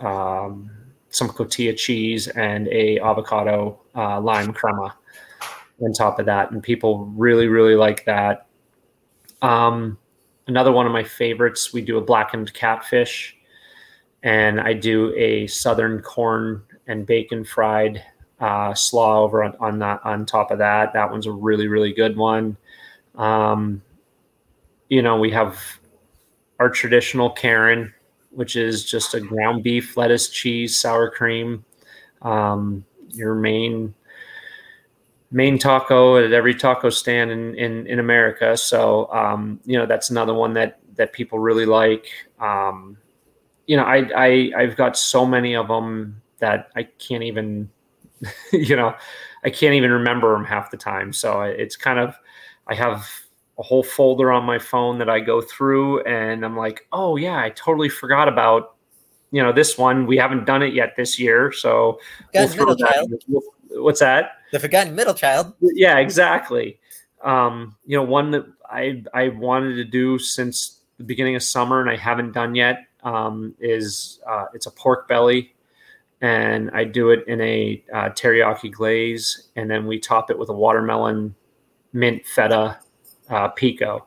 um, 0.00 0.70
some 1.10 1.28
cotija 1.28 1.76
cheese 1.76 2.28
and 2.28 2.68
a 2.68 2.98
avocado 3.00 3.80
uh, 3.94 4.20
lime 4.20 4.52
crema 4.52 4.96
on 5.80 5.92
top 5.92 6.18
of 6.18 6.26
that, 6.26 6.50
and 6.50 6.62
people 6.62 7.06
really 7.16 7.48
really 7.48 7.74
like 7.74 8.04
that. 8.04 8.46
Um, 9.42 9.98
another 10.46 10.72
one 10.72 10.86
of 10.86 10.92
my 10.92 11.04
favorites, 11.04 11.72
we 11.72 11.82
do 11.82 11.98
a 11.98 12.00
blackened 12.02 12.52
catfish, 12.54 13.36
and 14.22 14.60
I 14.60 14.72
do 14.72 15.14
a 15.16 15.46
southern 15.46 16.02
corn 16.02 16.62
and 16.86 17.06
bacon 17.06 17.44
fried 17.44 18.02
uh, 18.40 18.74
slaw 18.74 19.22
over 19.22 19.44
on, 19.44 19.54
on 19.60 19.78
that 19.80 20.00
on 20.04 20.26
top 20.26 20.50
of 20.50 20.58
that. 20.58 20.92
That 20.92 21.10
one's 21.10 21.26
a 21.26 21.32
really 21.32 21.68
really 21.68 21.92
good 21.92 22.16
one. 22.16 22.56
Um, 23.14 23.82
you 24.88 25.02
know, 25.02 25.18
we 25.18 25.30
have 25.32 25.60
our 26.58 26.70
traditional 26.70 27.30
Karen, 27.30 27.92
which 28.30 28.56
is 28.56 28.84
just 28.84 29.14
a 29.14 29.20
ground 29.20 29.62
beef, 29.62 29.96
lettuce, 29.96 30.28
cheese, 30.28 30.78
sour 30.78 31.10
cream. 31.10 31.64
Um, 32.22 32.84
your 33.10 33.34
main 33.34 33.94
main 35.30 35.58
taco 35.58 36.16
at 36.16 36.32
every 36.32 36.54
taco 36.54 36.90
stand 36.90 37.30
in 37.30 37.54
in, 37.54 37.86
in 37.86 37.98
America. 37.98 38.56
So 38.56 39.12
um, 39.12 39.60
you 39.64 39.78
know 39.78 39.86
that's 39.86 40.10
another 40.10 40.34
one 40.34 40.54
that 40.54 40.78
that 40.96 41.12
people 41.12 41.38
really 41.38 41.66
like. 41.66 42.06
Um, 42.40 42.96
you 43.66 43.76
know, 43.76 43.84
I 43.84 44.08
I 44.16 44.50
I've 44.56 44.76
got 44.76 44.96
so 44.96 45.26
many 45.26 45.54
of 45.54 45.68
them 45.68 46.20
that 46.38 46.70
I 46.76 46.84
can't 46.84 47.22
even 47.22 47.68
you 48.52 48.76
know 48.76 48.94
I 49.44 49.50
can't 49.50 49.74
even 49.74 49.90
remember 49.90 50.32
them 50.32 50.44
half 50.44 50.70
the 50.70 50.76
time. 50.76 51.12
So 51.12 51.42
it's 51.42 51.76
kind 51.76 51.98
of 51.98 52.14
I 52.66 52.74
have 52.74 53.08
a 53.58 53.62
whole 53.62 53.82
folder 53.82 54.30
on 54.30 54.44
my 54.44 54.58
phone 54.58 54.98
that 54.98 55.10
I 55.10 55.18
go 55.20 55.40
through 55.40 56.02
and 56.04 56.44
I'm 56.44 56.56
like, 56.56 56.86
oh 56.92 57.16
yeah, 57.16 57.38
I 57.38 57.50
totally 57.50 57.88
forgot 57.88 58.28
about 58.28 58.76
you 59.30 59.42
know 59.42 59.52
this 59.52 59.76
one. 59.76 60.06
We 60.06 60.16
haven't 60.16 60.46
done 60.46 60.62
it 60.62 60.72
yet 60.72 60.96
this 60.96 61.18
year, 61.18 61.52
so 61.52 62.00
middle 62.56 62.76
that- 62.76 62.92
child. 62.94 63.12
we'll- 63.28 63.42
what's 63.84 64.00
that? 64.00 64.37
The 64.52 64.58
forgotten 64.60 64.94
middle 64.94 65.14
child. 65.14 65.52
yeah 65.60 65.98
exactly. 65.98 66.78
Um 67.24 67.76
you 67.86 67.96
know 67.96 68.02
one 68.02 68.30
that 68.30 68.46
i 68.70 69.02
i 69.14 69.28
wanted 69.28 69.74
to 69.76 69.84
do 69.84 70.18
since 70.18 70.80
the 70.98 71.04
beginning 71.04 71.36
of 71.36 71.42
summer 71.42 71.80
and 71.80 71.88
i 71.90 71.96
haven't 71.96 72.32
done 72.32 72.54
yet 72.54 72.86
um 73.02 73.54
is 73.60 74.20
uh 74.28 74.46
it's 74.54 74.66
a 74.66 74.70
pork 74.70 75.08
belly. 75.08 75.54
And 76.20 76.70
i 76.72 76.84
do 76.84 77.10
it 77.10 77.26
in 77.28 77.40
a 77.40 77.82
uh, 77.92 78.08
teriyaki 78.10 78.72
glaze. 78.72 79.48
And 79.56 79.70
then 79.70 79.86
we 79.86 79.98
top 79.98 80.30
it 80.30 80.38
with 80.38 80.48
a 80.48 80.54
watermelon 80.54 81.34
mint 81.92 82.24
feta 82.26 82.78
uh, 83.30 83.48
pico. 83.48 84.06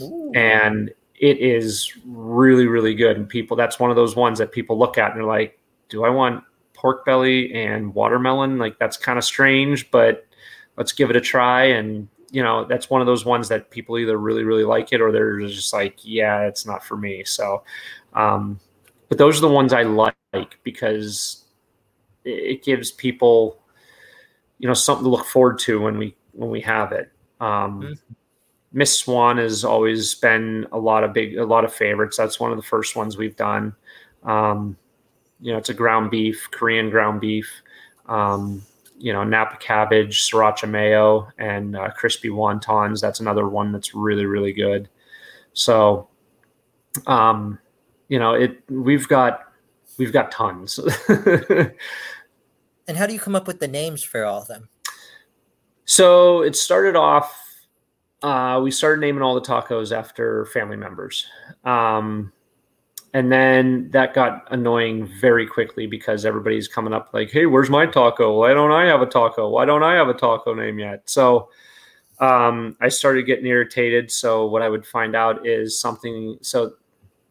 Ooh. 0.00 0.32
and 0.34 0.90
it 1.20 1.38
is 1.38 1.92
really 2.06 2.66
really 2.66 2.94
good. 2.94 3.16
And 3.16 3.28
people 3.28 3.56
that's 3.56 3.78
one 3.78 3.90
of 3.90 3.96
those 3.96 4.16
ones 4.16 4.38
that 4.38 4.52
people 4.52 4.78
look 4.78 4.98
at 4.98 5.10
and 5.10 5.20
they're 5.20 5.26
like 5.26 5.58
do 5.88 6.04
i 6.04 6.08
want 6.08 6.42
pork 6.82 7.04
belly 7.06 7.54
and 7.54 7.94
watermelon 7.94 8.58
like 8.58 8.76
that's 8.80 8.96
kind 8.96 9.16
of 9.18 9.24
strange 9.24 9.88
but 9.92 10.26
let's 10.76 10.92
give 10.92 11.10
it 11.10 11.16
a 11.16 11.20
try. 11.20 11.64
And 11.64 12.08
you 12.32 12.42
know 12.42 12.64
that's 12.64 12.90
one 12.90 13.00
of 13.00 13.06
those 13.06 13.24
ones 13.24 13.48
that 13.48 13.70
people 13.70 13.98
either 13.98 14.16
really 14.18 14.42
really 14.42 14.64
like 14.64 14.92
it 14.92 15.00
or 15.00 15.12
they're 15.12 15.38
just 15.40 15.72
like 15.72 15.96
yeah 16.02 16.40
it's 16.40 16.66
not 16.66 16.84
for 16.84 16.96
me. 16.96 17.22
So 17.24 17.62
um 18.14 18.58
but 19.08 19.18
those 19.18 19.38
are 19.38 19.42
the 19.42 19.48
ones 19.48 19.72
i 19.74 19.82
like 19.82 20.58
because 20.64 21.44
it 22.24 22.64
gives 22.64 22.90
people 22.90 23.60
you 24.58 24.66
know 24.66 24.74
something 24.74 25.04
to 25.04 25.10
look 25.10 25.26
forward 25.26 25.58
to 25.60 25.80
when 25.80 25.98
we 25.98 26.16
when 26.32 26.50
we 26.50 26.60
have 26.62 26.92
it. 26.92 27.10
Um 27.40 27.82
Mhm. 27.82 27.98
miss 28.72 28.98
swan 28.98 29.36
has 29.36 29.64
always 29.64 30.14
been 30.14 30.66
a 30.72 30.78
lot 30.78 31.04
of 31.04 31.12
big 31.12 31.36
a 31.36 31.44
lot 31.44 31.64
of 31.64 31.72
favorites. 31.74 32.16
That's 32.16 32.40
one 32.40 32.50
of 32.50 32.56
the 32.56 32.62
first 32.62 32.96
ones 32.96 33.16
we've 33.18 33.36
done. 33.36 33.74
Um 34.24 34.78
you 35.42 35.52
know 35.52 35.58
it's 35.58 35.68
a 35.68 35.74
ground 35.74 36.10
beef 36.10 36.48
korean 36.52 36.88
ground 36.88 37.20
beef 37.20 37.50
um 38.06 38.62
you 38.96 39.12
know 39.12 39.24
napa 39.24 39.56
cabbage 39.58 40.22
sriracha 40.22 40.68
mayo 40.68 41.28
and 41.38 41.76
uh, 41.76 41.90
crispy 41.90 42.28
wontons 42.28 43.00
that's 43.00 43.20
another 43.20 43.48
one 43.48 43.72
that's 43.72 43.94
really 43.94 44.24
really 44.24 44.52
good 44.52 44.88
so 45.52 46.08
um 47.06 47.58
you 48.08 48.18
know 48.18 48.32
it 48.32 48.62
we've 48.70 49.08
got 49.08 49.52
we've 49.98 50.12
got 50.12 50.30
tons 50.30 50.80
And 52.88 52.96
how 52.96 53.06
do 53.06 53.14
you 53.14 53.20
come 53.20 53.36
up 53.36 53.46
with 53.46 53.60
the 53.60 53.68
names 53.68 54.02
for 54.02 54.24
all 54.24 54.42
of 54.42 54.48
them? 54.48 54.68
so 55.84 56.42
it 56.42 56.56
started 56.56 56.96
off 56.96 57.42
uh, 58.22 58.60
we 58.62 58.70
started 58.70 59.00
naming 59.00 59.22
all 59.22 59.34
the 59.34 59.40
tacos 59.40 59.96
after 59.96 60.46
family 60.46 60.76
members. 60.76 61.26
Um, 61.64 62.32
and 63.14 63.30
then 63.30 63.90
that 63.90 64.14
got 64.14 64.46
annoying 64.50 65.06
very 65.20 65.46
quickly 65.46 65.86
because 65.86 66.24
everybody's 66.24 66.68
coming 66.68 66.92
up 66.92 67.10
like, 67.12 67.30
"Hey, 67.30 67.46
where's 67.46 67.70
my 67.70 67.86
taco? 67.86 68.38
Why 68.38 68.54
don't 68.54 68.72
I 68.72 68.86
have 68.86 69.02
a 69.02 69.06
taco? 69.06 69.48
Why 69.48 69.64
don't 69.64 69.82
I 69.82 69.94
have 69.94 70.08
a 70.08 70.14
taco 70.14 70.54
name 70.54 70.78
yet?" 70.78 71.02
So 71.08 71.50
um, 72.20 72.76
I 72.80 72.88
started 72.88 73.24
getting 73.24 73.46
irritated. 73.46 74.10
So 74.10 74.46
what 74.46 74.62
I 74.62 74.68
would 74.68 74.86
find 74.86 75.14
out 75.16 75.46
is 75.46 75.78
something. 75.78 76.38
So 76.42 76.74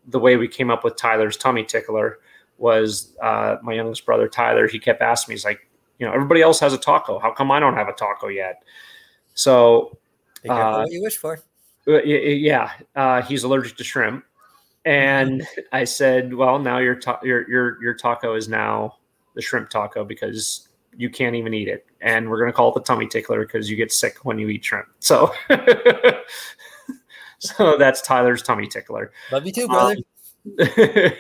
the 0.08 0.20
way 0.20 0.36
we 0.38 0.48
came 0.48 0.70
up 0.70 0.84
with 0.84 0.96
Tyler's 0.98 1.38
tummy 1.38 1.64
tickler 1.64 2.20
was 2.58 3.16
uh, 3.22 3.58
my 3.64 3.74
youngest 3.74 4.06
brother 4.06 4.28
Tyler. 4.28 4.68
He 4.68 4.80
kept 4.80 5.02
asking 5.02 5.32
me, 5.32 5.36
he's 5.36 5.46
like, 5.46 5.68
you 5.98 6.06
know, 6.06 6.14
everybody 6.14 6.42
else 6.42 6.60
has 6.60 6.74
a 6.74 6.78
taco. 6.78 7.20
How 7.20 7.32
come 7.32 7.52
I 7.52 7.60
don't 7.60 7.76
have 7.76 7.88
a 7.88 7.94
taco 7.94 8.28
yet? 8.28 8.64
So 9.34 9.98
Uh, 10.48 10.80
what 10.82 10.92
you 10.92 11.02
wish 11.02 11.18
for. 11.18 11.40
uh, 11.88 12.02
yeah, 12.04 12.72
uh, 12.96 13.22
he's 13.22 13.44
allergic 13.44 13.78
to 13.78 13.84
shrimp, 13.84 14.26
and 14.86 15.46
I 15.72 15.84
said, 15.84 16.34
"Well, 16.34 16.60
now 16.60 16.80
your 16.80 16.96
ta- 16.96 17.20
your 17.24 17.50
your 17.50 17.82
your 17.82 17.94
taco 17.94 18.36
is 18.36 18.48
now 18.50 18.98
the 19.36 19.42
shrimp 19.42 19.70
taco 19.70 20.04
because 20.04 20.68
you 20.98 21.10
can't 21.10 21.36
even 21.36 21.54
eat 21.54 21.68
it, 21.68 21.86
and 22.02 22.30
we're 22.30 22.40
gonna 22.40 22.54
call 22.54 22.70
it 22.70 22.76
the 22.76 22.82
tummy 22.82 23.08
tickler 23.08 23.46
because 23.46 23.70
you 23.70 23.76
get 23.76 23.92
sick 23.92 24.18
when 24.24 24.40
you 24.40 24.50
eat 24.50 24.66
shrimp." 24.66 24.88
So, 25.00 25.34
so 27.40 27.78
that's 27.78 28.02
Tyler's 28.02 28.42
tummy 28.42 28.68
tickler. 28.68 29.12
Love 29.32 29.46
you 29.46 29.52
too, 29.52 29.68
brother. 29.68 29.98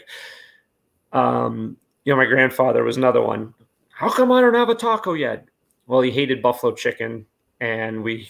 um, 1.13 1.77
you 2.03 2.13
know, 2.13 2.17
my 2.17 2.25
grandfather 2.25 2.83
was 2.83 2.97
another 2.97 3.21
one. 3.21 3.53
How 3.89 4.09
come 4.09 4.31
I 4.31 4.41
don't 4.41 4.55
have 4.55 4.69
a 4.69 4.75
taco 4.75 5.13
yet? 5.13 5.45
Well, 5.85 6.01
he 6.01 6.09
hated 6.09 6.41
buffalo 6.41 6.73
chicken, 6.73 7.27
and 7.59 8.03
we 8.03 8.27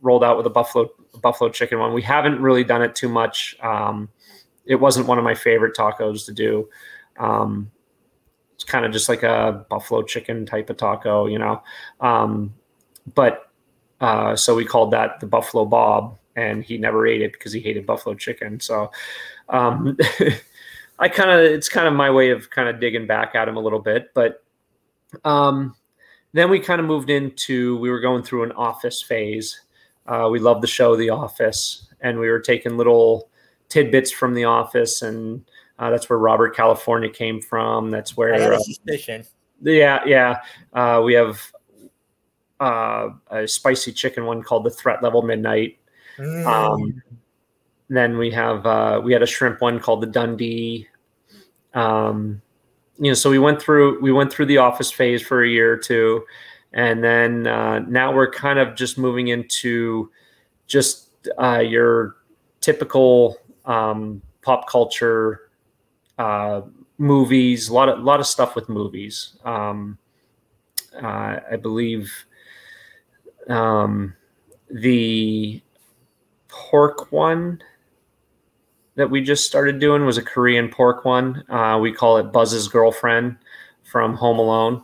rolled 0.00 0.24
out 0.24 0.36
with 0.36 0.46
a 0.46 0.50
buffalo 0.50 0.90
buffalo 1.20 1.50
chicken 1.50 1.78
one. 1.78 1.94
We 1.94 2.02
haven't 2.02 2.40
really 2.40 2.64
done 2.64 2.82
it 2.82 2.96
too 2.96 3.08
much. 3.08 3.56
Um, 3.62 4.08
it 4.66 4.76
wasn't 4.76 5.06
one 5.06 5.18
of 5.18 5.24
my 5.24 5.34
favorite 5.34 5.76
tacos 5.76 6.24
to 6.26 6.32
do. 6.32 6.68
Um, 7.18 7.70
it's 8.54 8.64
kind 8.64 8.84
of 8.84 8.92
just 8.92 9.08
like 9.08 9.22
a 9.22 9.64
buffalo 9.68 10.02
chicken 10.02 10.46
type 10.46 10.70
of 10.70 10.76
taco, 10.76 11.26
you 11.26 11.38
know. 11.38 11.62
Um, 12.00 12.54
but 13.14 13.50
uh, 14.00 14.36
so 14.36 14.54
we 14.54 14.64
called 14.64 14.92
that 14.92 15.20
the 15.20 15.26
Buffalo 15.26 15.64
Bob, 15.64 16.18
and 16.36 16.62
he 16.62 16.78
never 16.78 17.06
ate 17.06 17.22
it 17.22 17.32
because 17.32 17.52
he 17.52 17.60
hated 17.60 17.86
buffalo 17.86 18.14
chicken. 18.14 18.60
So 18.60 18.90
um, 19.48 19.96
I 20.98 21.08
kind 21.08 21.30
of 21.30 21.40
it's 21.40 21.68
kind 21.68 21.88
of 21.88 21.94
my 21.94 22.10
way 22.10 22.30
of 22.30 22.50
kind 22.50 22.68
of 22.68 22.80
digging 22.80 23.06
back 23.06 23.34
at 23.34 23.48
him 23.48 23.56
a 23.56 23.60
little 23.60 23.80
bit, 23.80 24.10
but 24.14 24.44
um, 25.24 25.74
then 26.32 26.50
we 26.50 26.60
kind 26.60 26.80
of 26.80 26.86
moved 26.86 27.10
into 27.10 27.76
we 27.78 27.90
were 27.90 28.00
going 28.00 28.22
through 28.22 28.44
an 28.44 28.52
office 28.52 29.02
phase. 29.02 29.60
Uh, 30.06 30.28
we 30.30 30.38
loved 30.38 30.62
the 30.62 30.68
show 30.68 30.96
The 30.96 31.10
Office, 31.10 31.88
and 32.00 32.18
we 32.18 32.28
were 32.28 32.40
taking 32.40 32.76
little 32.76 33.28
tidbits 33.72 34.10
from 34.12 34.34
The 34.34 34.44
Office, 34.44 35.00
and 35.00 35.42
uh, 35.78 35.88
that's 35.88 36.10
where 36.10 36.18
Robert 36.18 36.54
California 36.54 37.08
came 37.08 37.40
from. 37.40 37.90
That's 37.90 38.16
where 38.16 38.34
I 38.34 38.38
had 38.38 38.52
uh, 38.52 38.56
a 38.56 38.60
suspicion. 38.60 39.24
yeah, 39.62 40.00
yeah. 40.04 40.42
Uh, 40.74 41.00
we 41.02 41.14
have 41.14 41.40
uh, 42.60 43.08
a 43.30 43.48
spicy 43.48 43.92
chicken 43.92 44.26
one 44.26 44.42
called 44.42 44.64
the 44.64 44.70
Threat 44.70 45.02
Level 45.02 45.22
Midnight. 45.22 45.78
Mm. 46.18 46.46
Um, 46.46 47.02
then 47.88 48.18
we 48.18 48.30
have 48.30 48.66
uh, 48.66 49.00
we 49.02 49.14
had 49.14 49.22
a 49.22 49.26
shrimp 49.26 49.62
one 49.62 49.80
called 49.80 50.02
the 50.02 50.06
Dundie. 50.06 50.86
Um, 51.72 52.42
you 52.98 53.10
know, 53.10 53.14
so 53.14 53.30
we 53.30 53.38
went 53.38 53.60
through 53.60 54.02
we 54.02 54.12
went 54.12 54.30
through 54.30 54.46
the 54.46 54.58
office 54.58 54.92
phase 54.92 55.22
for 55.22 55.42
a 55.42 55.48
year 55.48 55.72
or 55.72 55.78
two, 55.78 56.24
and 56.74 57.02
then 57.02 57.46
uh, 57.46 57.78
now 57.80 58.14
we're 58.14 58.30
kind 58.30 58.58
of 58.58 58.76
just 58.76 58.98
moving 58.98 59.28
into 59.28 60.10
just 60.66 61.08
uh, 61.40 61.58
your 61.58 62.16
typical 62.62 63.36
um, 63.64 64.22
pop 64.42 64.68
culture 64.68 65.50
uh, 66.18 66.62
movies. 66.98 67.68
A 67.68 67.74
lot 67.74 67.88
of 67.88 68.00
lot 68.00 68.20
of 68.20 68.26
stuff 68.26 68.54
with 68.54 68.68
movies. 68.68 69.36
Um, 69.44 69.98
uh, 71.02 71.40
I 71.50 71.56
believe 71.60 72.12
um, 73.48 74.14
the 74.70 75.60
pork 76.48 77.10
one 77.12 77.62
that 78.94 79.08
we 79.10 79.22
just 79.22 79.46
started 79.46 79.78
doing 79.78 80.04
was 80.04 80.18
a 80.18 80.22
Korean 80.22 80.68
pork 80.68 81.04
one. 81.04 81.44
Uh, 81.48 81.78
we 81.80 81.92
call 81.92 82.18
it 82.18 82.24
Buzz's 82.24 82.68
girlfriend 82.68 83.36
from 83.82 84.14
Home 84.14 84.38
Alone. 84.38 84.82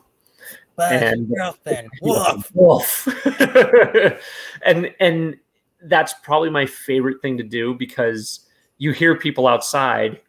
But 0.76 0.92
and- 0.92 1.28
girlfriend, 1.34 1.88
woof. 2.02 2.50
Wolf. 2.54 3.08
and 4.64 4.94
and 5.00 5.36
that's 5.82 6.14
probably 6.22 6.50
my 6.50 6.66
favorite 6.66 7.20
thing 7.20 7.36
to 7.38 7.44
do 7.44 7.74
because 7.74 8.46
you 8.78 8.92
hear 8.92 9.14
people 9.16 9.46
outside, 9.46 10.20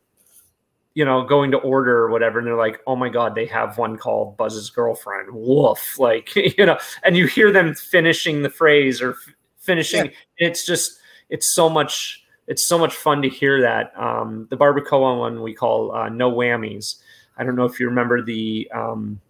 you 0.95 1.05
know, 1.05 1.23
going 1.23 1.51
to 1.51 1.57
order 1.57 1.97
or 1.99 2.09
whatever, 2.09 2.39
and 2.39 2.47
they're 2.47 2.55
like, 2.55 2.81
"Oh 2.87 2.95
my 2.95 3.09
god, 3.09 3.35
they 3.35 3.45
have 3.45 3.77
one 3.77 3.97
called 3.97 4.35
Buzz's 4.37 4.69
girlfriend." 4.69 5.29
Woof, 5.31 5.97
like 5.99 6.35
you 6.57 6.65
know, 6.65 6.77
and 7.03 7.15
you 7.15 7.27
hear 7.27 7.51
them 7.51 7.73
finishing 7.75 8.41
the 8.41 8.49
phrase 8.49 9.01
or 9.01 9.11
f- 9.11 9.33
finishing. 9.57 10.11
It's 10.37 10.65
just 10.65 10.99
it's 11.29 11.47
so 11.47 11.69
much 11.69 12.23
it's 12.47 12.65
so 12.65 12.79
much 12.79 12.95
fun 12.95 13.21
to 13.21 13.29
hear 13.29 13.61
that. 13.61 13.93
Um, 13.95 14.47
the 14.49 14.57
barbacoa 14.57 15.19
one 15.19 15.41
we 15.43 15.53
call 15.53 15.91
uh, 15.95 16.09
no 16.09 16.31
whammies. 16.31 16.95
I 17.37 17.43
don't 17.43 17.55
know 17.55 17.65
if 17.65 17.79
you 17.79 17.85
remember 17.87 18.21
the 18.21 18.69
um, 18.73 19.21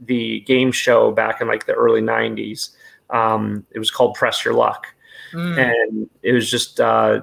the 0.00 0.40
game 0.40 0.70
show 0.72 1.10
back 1.10 1.40
in 1.40 1.48
like 1.48 1.66
the 1.66 1.74
early 1.74 2.00
'90s. 2.00 2.70
Um, 3.10 3.66
it 3.72 3.78
was 3.78 3.90
called 3.90 4.14
Press 4.14 4.44
Your 4.44 4.54
Luck, 4.54 4.86
Mm. 5.32 5.58
and 5.58 6.10
it 6.22 6.32
was 6.32 6.50
just 6.50 6.80
uh, 6.80 7.20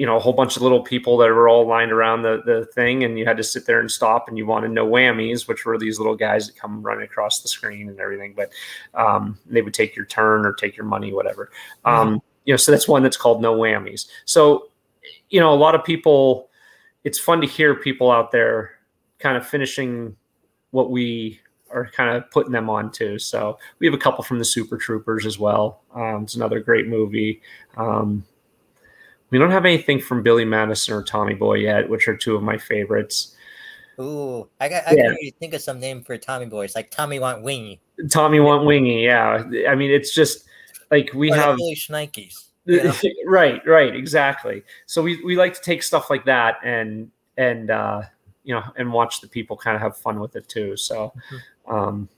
you 0.00 0.06
know 0.06 0.16
a 0.16 0.18
whole 0.18 0.32
bunch 0.32 0.56
of 0.56 0.62
little 0.62 0.80
people 0.80 1.18
that 1.18 1.26
were 1.26 1.46
all 1.46 1.66
lined 1.66 1.92
around 1.92 2.22
the 2.22 2.40
the 2.46 2.64
thing, 2.74 3.04
and 3.04 3.18
you 3.18 3.26
had 3.26 3.36
to 3.36 3.44
sit 3.44 3.66
there 3.66 3.80
and 3.80 3.90
stop, 3.90 4.28
and 4.28 4.38
you 4.38 4.46
wanted 4.46 4.70
no 4.70 4.86
whammies, 4.86 5.46
which 5.46 5.66
were 5.66 5.76
these 5.76 5.98
little 5.98 6.16
guys 6.16 6.46
that 6.46 6.56
come 6.56 6.80
running 6.80 7.04
across 7.04 7.42
the 7.42 7.48
screen 7.48 7.86
and 7.86 8.00
everything. 8.00 8.32
But 8.34 8.50
um, 8.94 9.38
they 9.44 9.60
would 9.60 9.74
take 9.74 9.94
your 9.94 10.06
turn 10.06 10.46
or 10.46 10.54
take 10.54 10.74
your 10.74 10.86
money, 10.86 11.12
whatever. 11.12 11.50
Um, 11.84 12.22
you 12.46 12.54
know, 12.54 12.56
so 12.56 12.72
that's 12.72 12.88
one 12.88 13.02
that's 13.02 13.18
called 13.18 13.42
no 13.42 13.54
whammies. 13.54 14.06
So 14.24 14.70
you 15.28 15.38
know, 15.38 15.52
a 15.52 15.54
lot 15.54 15.74
of 15.74 15.84
people. 15.84 16.48
It's 17.04 17.18
fun 17.18 17.42
to 17.42 17.46
hear 17.46 17.74
people 17.74 18.10
out 18.10 18.30
there 18.30 18.72
kind 19.18 19.36
of 19.36 19.46
finishing 19.46 20.16
what 20.70 20.90
we 20.90 21.40
are 21.70 21.90
kind 21.90 22.16
of 22.16 22.30
putting 22.30 22.52
them 22.52 22.70
on 22.70 22.90
to. 22.92 23.18
So 23.18 23.58
we 23.78 23.86
have 23.86 23.94
a 23.94 23.98
couple 23.98 24.24
from 24.24 24.38
the 24.38 24.44
Super 24.46 24.78
Troopers 24.78 25.26
as 25.26 25.38
well. 25.38 25.82
Um, 25.94 26.24
it's 26.24 26.36
another 26.36 26.60
great 26.60 26.88
movie. 26.88 27.42
Um, 27.76 28.24
we 29.30 29.38
don't 29.38 29.50
have 29.50 29.64
anything 29.64 30.00
from 30.00 30.22
Billy 30.22 30.44
Madison 30.44 30.94
or 30.94 31.02
Tommy 31.02 31.34
Boy 31.34 31.54
yet, 31.54 31.88
which 31.88 32.08
are 32.08 32.16
two 32.16 32.36
of 32.36 32.42
my 32.42 32.58
favorites. 32.58 33.34
Ooh, 34.00 34.48
I 34.60 34.68
got. 34.68 34.86
I 34.86 34.92
Yeah. 34.94 35.14
can 35.14 35.30
think 35.38 35.54
of 35.54 35.60
some 35.60 35.78
name 35.78 36.02
for 36.02 36.16
Tommy 36.16 36.46
Boy. 36.46 36.64
It's 36.64 36.74
like 36.74 36.90
Tommy 36.90 37.18
Want 37.18 37.42
Wingy. 37.42 37.80
Tommy 38.08 38.40
Want 38.40 38.64
Wingy, 38.64 39.02
yeah. 39.02 39.44
I 39.68 39.74
mean, 39.74 39.90
it's 39.90 40.14
just 40.14 40.46
like 40.90 41.12
we 41.14 41.30
or 41.30 41.36
have 41.36 41.56
Billy 41.56 41.74
Schnikes. 41.76 42.46
you 42.64 42.82
know? 42.84 42.94
right, 43.26 43.60
right, 43.66 43.94
exactly. 43.94 44.62
So 44.86 45.02
we 45.02 45.22
we 45.22 45.36
like 45.36 45.54
to 45.54 45.60
take 45.60 45.82
stuff 45.82 46.08
like 46.10 46.24
that 46.24 46.56
and 46.64 47.10
and 47.36 47.70
uh, 47.70 48.02
you 48.42 48.54
know 48.54 48.62
and 48.76 48.92
watch 48.92 49.20
the 49.20 49.28
people 49.28 49.56
kind 49.56 49.76
of 49.76 49.82
have 49.82 49.96
fun 49.96 50.18
with 50.18 50.34
it 50.34 50.48
too. 50.48 50.76
So, 50.76 51.12
um, 51.68 52.08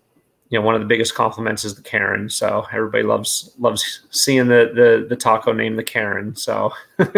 you 0.53 0.59
know, 0.59 0.65
one 0.65 0.75
of 0.77 0.81
the 0.83 0.87
biggest 0.87 1.15
compliments 1.15 1.65
is 1.65 1.75
the 1.75 1.83
Karen. 1.83 2.29
So 2.29 2.65
everybody 2.73 3.03
loves 3.03 3.51
loves 3.59 4.03
seeing 4.11 4.47
the 4.47 4.71
the 4.75 5.07
the 5.09 5.17
taco 5.17 5.53
named 5.53 5.79
the 5.79 5.85
Karen. 5.85 6.37
So. 6.37 6.73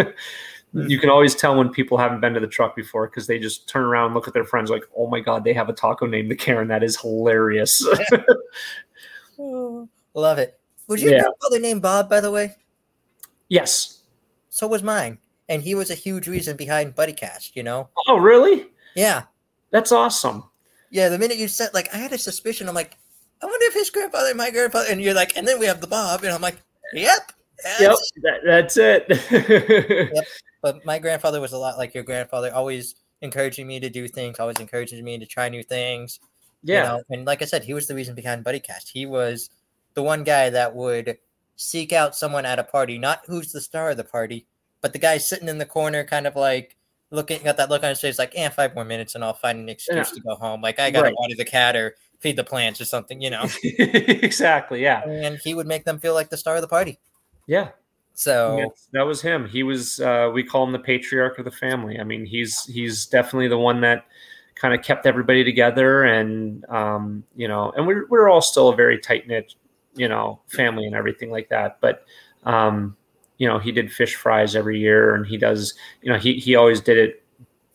You 0.89 0.99
can 0.99 1.09
always 1.09 1.37
tell 1.37 1.57
when 1.57 1.69
people 1.69 1.99
haven't 1.99 2.19
been 2.21 2.35
to 2.35 2.41
the 2.41 2.49
truck 2.49 2.75
before 2.75 3.07
because 3.07 3.29
they 3.29 3.39
just 3.39 3.69
turn 3.69 3.85
around 3.85 4.07
and 4.07 4.15
look 4.17 4.27
at 4.27 4.35
their 4.35 4.45
friends 4.45 4.71
like, 4.71 4.83
"Oh 4.97 5.07
my 5.07 5.21
god, 5.21 5.45
they 5.45 5.53
have 5.53 5.69
a 5.69 5.73
taco 5.73 6.05
named 6.05 6.33
the 6.33 6.35
Karen. 6.35 6.67
That 6.67 6.83
is 6.83 7.01
hilarious." 7.01 7.87
Love 9.39 10.39
it. 10.39 10.59
Was 10.89 11.01
your 11.01 11.13
Yeah. 11.13 11.21
grandfather 11.23 11.61
named 11.61 11.81
Bob, 11.81 12.09
by 12.11 12.21
the 12.21 12.33
way? 12.33 12.57
yes. 13.49 14.01
So 14.49 14.67
was 14.67 14.83
mine, 14.83 15.19
and 15.49 15.63
he 15.63 15.77
was 15.77 15.91
a 15.91 15.95
huge 15.95 16.27
reason 16.27 16.57
behind 16.57 16.97
BuddyCast. 16.97 17.55
You 17.55 17.63
know? 17.63 17.89
Oh, 18.09 18.17
really? 18.19 18.67
Yeah, 18.97 19.23
That's 19.71 19.93
awesome. 19.93 20.43
yeah. 20.91 21.09
The 21.09 21.19
minute 21.21 21.37
you 21.39 21.47
said, 21.47 21.71
like, 21.73 21.89
I 21.95 21.99
had 21.99 22.13
a 22.13 22.19
suspicion. 22.19 22.69
I'm 22.69 22.75
like, 22.75 22.97
I 23.43 23.47
wonder 23.47 23.67
if 23.67 23.75
his 23.75 23.91
grandfather, 23.91 24.29
and 24.29 24.39
my 24.39 24.51
grandfather, 24.51 24.87
and 24.91 25.01
you're 25.03 25.15
like, 25.15 25.37
and 25.37 25.47
then 25.47 25.59
we 25.59 25.67
have 25.67 25.81
the 25.81 25.87
Bob, 25.87 26.23
and 26.25 26.33
I'm 26.33 26.41
like, 26.41 26.59
yep. 26.93 27.33
Yep, 27.81 27.91
that's 27.91 28.13
that, 28.23 28.41
that's 28.45 28.77
it. 28.77 30.11
But 30.63 30.85
my 30.87 30.99
grandfather 30.99 31.43
was 31.43 31.53
a 31.53 31.59
lot 31.59 31.77
like 31.77 31.95
your 31.95 32.05
grandfather, 32.05 32.51
always 32.55 32.95
encouraging 33.21 33.67
me 33.67 33.81
to 33.81 33.91
do 33.91 34.09
things, 34.09 34.41
always 34.41 34.59
encouraging 34.61 35.05
me 35.05 35.19
to 35.19 35.27
try 35.27 35.49
new 35.51 35.63
things. 35.63 36.21
you 36.63 36.73
yeah, 36.75 36.85
know? 36.85 37.03
And 37.11 37.27
like 37.27 37.43
I 37.43 37.45
said, 37.45 37.65
he 37.65 37.75
was 37.75 37.87
the 37.87 37.95
reason 37.95 38.15
behind 38.15 38.45
BuddyCast. 38.45 38.89
He 38.93 39.05
was 39.05 39.51
the 39.93 40.03
one 40.03 40.25
guy 40.25 40.49
that 40.51 40.75
would 40.75 41.19
seek 41.57 41.93
out 41.93 42.17
someone 42.17 42.47
at 42.47 42.59
a 42.59 42.65
party, 42.65 42.97
not 42.99 43.21
who's 43.27 43.53
the 43.53 43.61
star 43.61 43.91
of 43.91 43.99
the 43.99 44.05
party, 44.05 44.47
but 44.81 44.93
the 44.95 44.99
guy 44.99 45.19
sitting 45.19 45.49
in 45.49 45.59
the 45.59 45.67
corner, 45.67 46.03
kind 46.05 46.27
of 46.27 46.35
like 46.35 46.77
looking 47.11 47.43
got 47.45 47.59
that 47.59 47.69
look 47.71 47.83
on 47.83 47.91
his 47.91 48.01
face, 48.01 48.19
like, 48.19 48.33
eh, 48.35 48.49
five 48.49 48.75
more 48.75 48.85
minutes 48.87 49.15
and 49.15 49.23
I'll 49.23 49.35
find 49.35 49.59
an 49.59 49.69
excuse 49.69 50.09
Yeah. 50.09 50.15
to 50.15 50.21
go 50.21 50.35
home. 50.37 50.63
Like 50.63 50.79
I 50.81 50.91
gotta 50.91 51.05
Right. 51.05 51.15
water 51.17 51.35
the 51.37 51.45
cat 51.45 51.77
or 51.77 51.95
feed 52.25 52.37
the 52.37 52.43
plants 52.43 52.81
or 52.81 52.87
something, 52.87 53.21
you 53.21 53.29
know. 53.29 53.47
exactly. 53.63 54.83
Yeah, 54.83 55.07
and 55.07 55.39
he 55.45 55.55
would 55.55 55.67
make 55.67 55.85
them 55.85 55.99
feel 55.99 56.15
like 56.15 56.31
the 56.31 56.39
star 56.39 56.57
of 56.57 56.63
the 56.63 56.69
party. 56.69 56.99
yeah, 57.47 57.69
So 58.15 58.57
Yes, 58.57 58.89
that 58.93 59.03
was 59.03 59.21
him. 59.21 59.47
He 59.47 59.63
was. 59.63 60.01
Uh, 60.01 60.31
we 60.33 60.43
call 60.43 60.65
him 60.65 60.73
the 60.73 60.79
patriarch 60.79 61.39
of 61.39 61.45
the 61.45 61.51
family. 61.51 62.01
I 62.01 62.05
mean, 62.05 62.25
he's 62.25 62.65
he's 62.65 63.05
definitely 63.05 63.49
the 63.49 63.59
one 63.59 63.83
that 63.83 64.07
kind 64.55 64.73
of 64.73 64.83
kept 64.83 65.05
everybody 65.05 65.45
together, 65.45 66.05
and 66.05 66.65
um, 66.71 67.25
you 67.37 67.47
know, 67.47 67.73
and 67.77 67.87
we're 67.87 68.07
we're 68.09 68.31
all 68.31 68.41
still 68.41 68.71
a 68.71 68.77
very 68.77 68.99
tight 68.99 69.29
knit, 69.29 69.55
you 69.95 70.09
know, 70.09 70.41
family 70.49 70.87
and 70.87 70.95
everything 70.95 71.31
like 71.31 71.51
that. 71.51 71.79
But 71.83 72.07
um, 72.45 72.97
you 73.37 73.47
know, 73.47 73.59
he 73.59 73.71
did 73.71 73.93
fish 73.93 74.15
fries 74.15 74.57
every 74.57 74.81
year, 74.81 75.15
and 75.15 75.27
he 75.27 75.37
does. 75.37 75.75
You 76.01 76.11
know, 76.11 76.19
he 76.19 76.39
he 76.39 76.57
always 76.57 76.81
did 76.81 76.97
it 76.97 77.23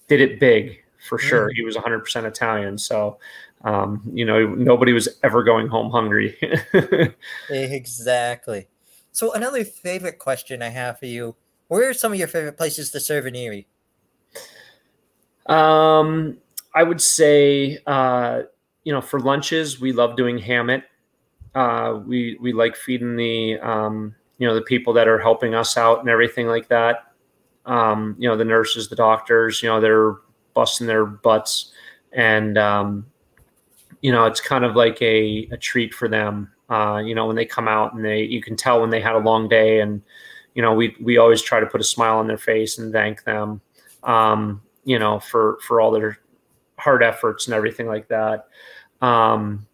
did 0.07 0.21
it 0.21 0.39
big 0.39 0.83
for 1.07 1.19
sure. 1.19 1.51
He 1.53 1.63
was 1.63 1.75
100 1.75 1.99
percent 1.99 2.25
Italian, 2.25 2.79
so. 2.79 3.19
Um, 3.63 4.01
you 4.13 4.25
know, 4.25 4.47
nobody 4.47 4.93
was 4.93 5.09
ever 5.23 5.43
going 5.43 5.67
home 5.67 5.91
hungry. 5.91 6.37
exactly. 7.49 8.67
So 9.11 9.33
another 9.33 9.65
favorite 9.65 10.17
question 10.19 10.61
I 10.61 10.69
have 10.69 10.99
for 10.99 11.07
you: 11.07 11.35
Where 11.67 11.89
are 11.89 11.93
some 11.93 12.13
of 12.13 12.19
your 12.19 12.27
favorite 12.27 12.57
places 12.57 12.89
to 12.91 12.99
serve 12.99 13.25
in 13.25 13.35
Erie? 13.35 13.67
Um, 15.47 16.37
I 16.73 16.83
would 16.83 17.01
say, 17.01 17.79
uh, 17.85 18.43
you 18.83 18.93
know, 18.93 19.01
for 19.01 19.19
lunches, 19.19 19.79
we 19.81 19.91
love 19.91 20.15
doing 20.15 20.37
Hamot. 20.39 20.83
Uh, 21.55 21.99
we 22.05 22.37
we 22.39 22.53
like 22.53 22.75
feeding 22.75 23.15
the 23.15 23.59
um, 23.59 24.15
you 24.37 24.47
know 24.47 24.55
the 24.55 24.61
people 24.61 24.93
that 24.93 25.07
are 25.07 25.19
helping 25.19 25.55
us 25.55 25.75
out 25.75 25.99
and 25.99 26.09
everything 26.09 26.47
like 26.47 26.69
that. 26.69 27.11
Um, 27.65 28.15
you 28.17 28.29
know, 28.29 28.37
the 28.37 28.45
nurses, 28.45 28.87
the 28.87 28.95
doctors. 28.95 29.61
You 29.61 29.69
know, 29.69 29.81
they're 29.81 30.15
busting 30.53 30.87
their 30.87 31.05
butts, 31.05 31.71
and 32.13 32.57
um, 32.57 33.05
you 34.01 34.11
know, 34.11 34.25
it's 34.25 34.39
kind 34.39 34.63
of 34.63 34.75
like 34.75 35.01
a, 35.01 35.47
a 35.51 35.57
treat 35.57 35.93
for 35.93 36.07
them. 36.07 36.51
Uh, 36.69 37.01
you 37.03 37.15
know, 37.15 37.25
when 37.25 37.35
they 37.35 37.45
come 37.45 37.67
out 37.67 37.93
and 37.93 38.05
they, 38.05 38.21
you 38.21 38.41
can 38.41 38.55
tell 38.55 38.79
when 38.79 38.89
they 38.89 39.01
had 39.01 39.15
a 39.15 39.19
long 39.19 39.47
day, 39.47 39.81
and 39.81 40.01
you 40.53 40.61
know, 40.61 40.73
we 40.73 40.95
we 41.01 41.17
always 41.17 41.41
try 41.41 41.59
to 41.59 41.65
put 41.65 41.81
a 41.81 41.85
smile 41.85 42.17
on 42.17 42.27
their 42.27 42.37
face 42.37 42.77
and 42.77 42.93
thank 42.93 43.23
them. 43.23 43.61
Um, 44.03 44.61
you 44.83 44.99
know, 44.99 45.19
for 45.19 45.57
for 45.67 45.81
all 45.81 45.91
their 45.91 46.19
hard 46.77 47.03
efforts 47.03 47.47
and 47.47 47.53
everything 47.53 47.87
like 47.87 48.07
that. 48.07 48.47
Um, 49.01 49.67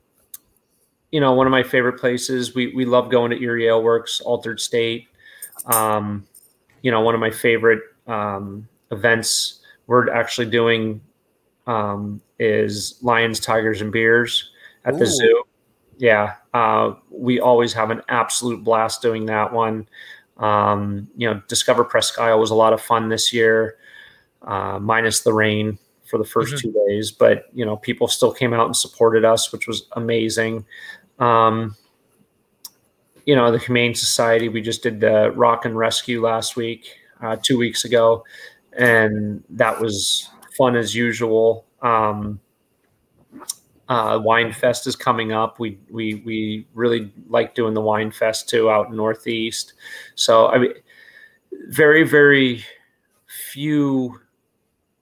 you 1.11 1.19
know, 1.19 1.33
one 1.33 1.47
of 1.47 1.51
my 1.51 1.63
favorite 1.63 1.99
places. 1.99 2.55
We 2.55 2.73
we 2.73 2.85
love 2.85 3.09
going 3.09 3.31
to 3.31 3.41
Erie 3.41 3.67
Ale 3.67 3.83
Works, 3.83 4.21
Altered 4.21 4.59
State. 4.59 5.07
Um, 5.65 6.27
you 6.81 6.91
know, 6.91 7.01
one 7.01 7.13
of 7.13 7.21
my 7.21 7.31
favorite 7.31 7.81
um, 8.07 8.67
events 8.91 9.61
we're 9.87 10.09
actually 10.11 10.49
doing 10.49 11.01
um, 11.67 12.21
is 12.39 12.97
Lions, 13.01 13.39
Tigers, 13.39 13.81
and 13.81 13.91
bears 13.91 14.51
at 14.85 14.97
the 14.99 15.05
zoo. 15.05 15.43
Yeah, 15.97 16.35
uh, 16.53 16.93
we 17.09 17.39
always 17.39 17.73
have 17.73 17.89
an 17.89 18.01
absolute 18.09 18.63
blast 18.63 19.01
doing 19.01 19.25
that 19.27 19.51
one. 19.53 19.87
Um, 20.37 21.07
you 21.15 21.27
know, 21.31 21.41
Discover 21.47 21.85
Presque 21.85 22.19
Isle 22.19 22.39
was 22.39 22.51
a 22.51 22.55
lot 22.55 22.73
of 22.73 22.81
fun 22.81 23.07
this 23.09 23.31
year, 23.31 23.77
uh, 24.41 24.77
minus 24.79 25.21
the 25.21 25.33
rain 25.33 25.77
for 26.03 26.17
the 26.17 26.25
1st 26.25 26.55
Mhm. 26.55 26.61
two 26.61 26.71
days. 26.87 27.11
But 27.11 27.45
you 27.53 27.65
know, 27.65 27.77
people 27.77 28.07
still 28.07 28.33
came 28.33 28.53
out 28.53 28.65
and 28.65 28.75
supported 28.75 29.23
us, 29.25 29.51
which 29.51 29.67
was 29.67 29.87
amazing. 29.93 30.65
Um, 31.19 31.75
you 33.25 33.35
know, 33.35 33.51
the 33.51 33.57
Humane 33.57 33.95
Society. 33.95 34.49
We 34.49 34.61
just 34.61 34.83
did 34.83 34.99
the 34.99 35.31
Rock 35.31 35.65
and 35.65 35.75
Rescue 35.77 36.21
last 36.21 36.55
week, 36.55 36.99
uh, 37.21 37.37
two 37.41 37.57
weeks 37.57 37.85
ago, 37.85 38.23
and 38.73 39.43
that 39.49 39.79
was 39.79 40.29
fun 40.57 40.75
as 40.75 40.95
usual. 40.95 41.65
Um, 41.81 42.39
uh, 43.87 44.19
Wine 44.23 44.51
Fest 44.51 44.87
is 44.87 44.95
coming 44.95 45.31
up. 45.31 45.59
We 45.59 45.77
we 45.91 46.15
we 46.25 46.67
really 46.73 47.11
like 47.27 47.53
doing 47.55 47.73
the 47.73 47.81
Wine 47.81 48.11
Fest 48.11 48.49
too 48.49 48.69
out 48.69 48.89
in 48.89 48.95
Northeast. 48.95 49.73
So 50.15 50.47
I 50.47 50.57
mean, 50.57 50.73
very 51.69 52.03
very 52.03 52.63
few 53.51 54.19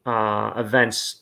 uh, 0.06 0.52
events 0.58 1.22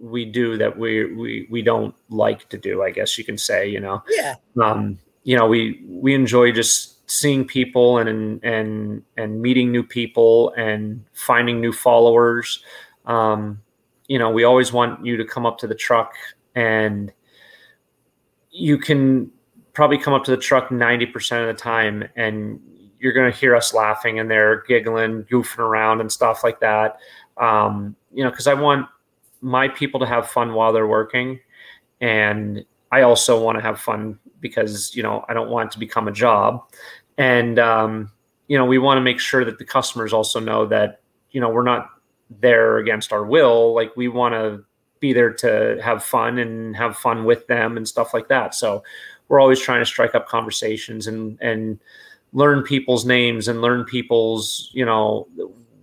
we 0.00 0.24
do 0.24 0.56
that 0.58 0.78
we 0.78 1.12
we 1.14 1.46
we 1.50 1.62
don't 1.62 1.94
like 2.10 2.48
to 2.50 2.58
do. 2.58 2.82
I 2.82 2.90
guess 2.90 3.18
you 3.18 3.24
can 3.24 3.38
say. 3.38 3.68
You 3.68 3.80
know, 3.80 4.02
Yeah. 4.10 4.36
um, 4.62 4.98
you 5.24 5.36
know, 5.36 5.46
we 5.48 5.82
we 5.88 6.14
enjoy 6.14 6.52
just 6.52 7.10
seeing 7.10 7.44
people 7.44 7.98
and 7.98 8.42
and 8.44 9.02
and 9.16 9.42
meeting 9.42 9.72
new 9.72 9.82
people 9.82 10.52
and 10.56 11.04
finding 11.14 11.60
new 11.60 11.72
followers. 11.72 12.62
Um, 13.04 13.60
you 14.06 14.18
know, 14.18 14.30
we 14.30 14.44
always 14.44 14.72
want 14.72 15.04
you 15.04 15.16
to 15.16 15.24
come 15.24 15.46
up 15.46 15.58
to 15.58 15.66
the 15.66 15.74
truck 15.74 16.14
and 16.54 17.12
you 18.50 18.78
can 18.78 19.30
probably 19.72 19.98
come 19.98 20.14
up 20.14 20.24
to 20.24 20.30
the 20.30 20.36
truck 20.36 20.68
90% 20.68 21.40
of 21.40 21.54
the 21.54 21.60
time 21.60 22.04
and 22.16 22.60
you're 22.98 23.12
going 23.12 23.30
to 23.30 23.36
hear 23.36 23.56
us 23.56 23.74
laughing 23.74 24.18
and 24.18 24.30
they're 24.30 24.62
giggling, 24.68 25.24
goofing 25.24 25.58
around 25.58 26.00
and 26.00 26.10
stuff 26.10 26.44
like 26.44 26.60
that. 26.60 26.98
Um, 27.36 27.96
you 28.12 28.22
know, 28.22 28.30
because 28.30 28.46
I 28.46 28.54
want 28.54 28.86
my 29.40 29.68
people 29.68 30.00
to 30.00 30.06
have 30.06 30.30
fun 30.30 30.54
while 30.54 30.72
they're 30.72 30.86
working. 30.86 31.40
And 32.00 32.64
I 32.90 33.02
also 33.02 33.42
want 33.42 33.58
to 33.58 33.62
have 33.62 33.80
fun 33.80 34.18
because, 34.40 34.94
you 34.94 35.02
know, 35.02 35.24
I 35.28 35.34
don't 35.34 35.50
want 35.50 35.68
it 35.68 35.72
to 35.72 35.78
become 35.78 36.08
a 36.08 36.12
job. 36.12 36.62
And, 37.18 37.58
um, 37.58 38.10
you 38.48 38.56
know, 38.56 38.64
we 38.64 38.78
want 38.78 38.98
to 38.98 39.02
make 39.02 39.20
sure 39.20 39.44
that 39.44 39.58
the 39.58 39.64
customers 39.64 40.12
also 40.12 40.38
know 40.38 40.66
that, 40.66 41.00
you 41.30 41.40
know, 41.40 41.48
we're 41.48 41.62
not 41.62 41.90
there 42.30 42.78
against 42.78 43.12
our 43.12 43.24
will. 43.24 43.74
Like 43.74 43.96
we 43.96 44.08
want 44.08 44.34
to 44.34 44.64
be 45.00 45.12
there 45.12 45.32
to 45.32 45.78
have 45.82 46.04
fun 46.04 46.38
and 46.38 46.76
have 46.76 46.96
fun 46.96 47.24
with 47.24 47.46
them 47.46 47.76
and 47.76 47.86
stuff 47.86 48.14
like 48.14 48.28
that. 48.28 48.54
So 48.54 48.82
we're 49.28 49.40
always 49.40 49.60
trying 49.60 49.80
to 49.80 49.86
strike 49.86 50.14
up 50.14 50.28
conversations 50.28 51.06
and, 51.06 51.38
and 51.40 51.78
learn 52.32 52.62
people's 52.62 53.04
names 53.04 53.48
and 53.48 53.60
learn 53.60 53.84
people's, 53.84 54.70
you 54.72 54.84
know, 54.84 55.28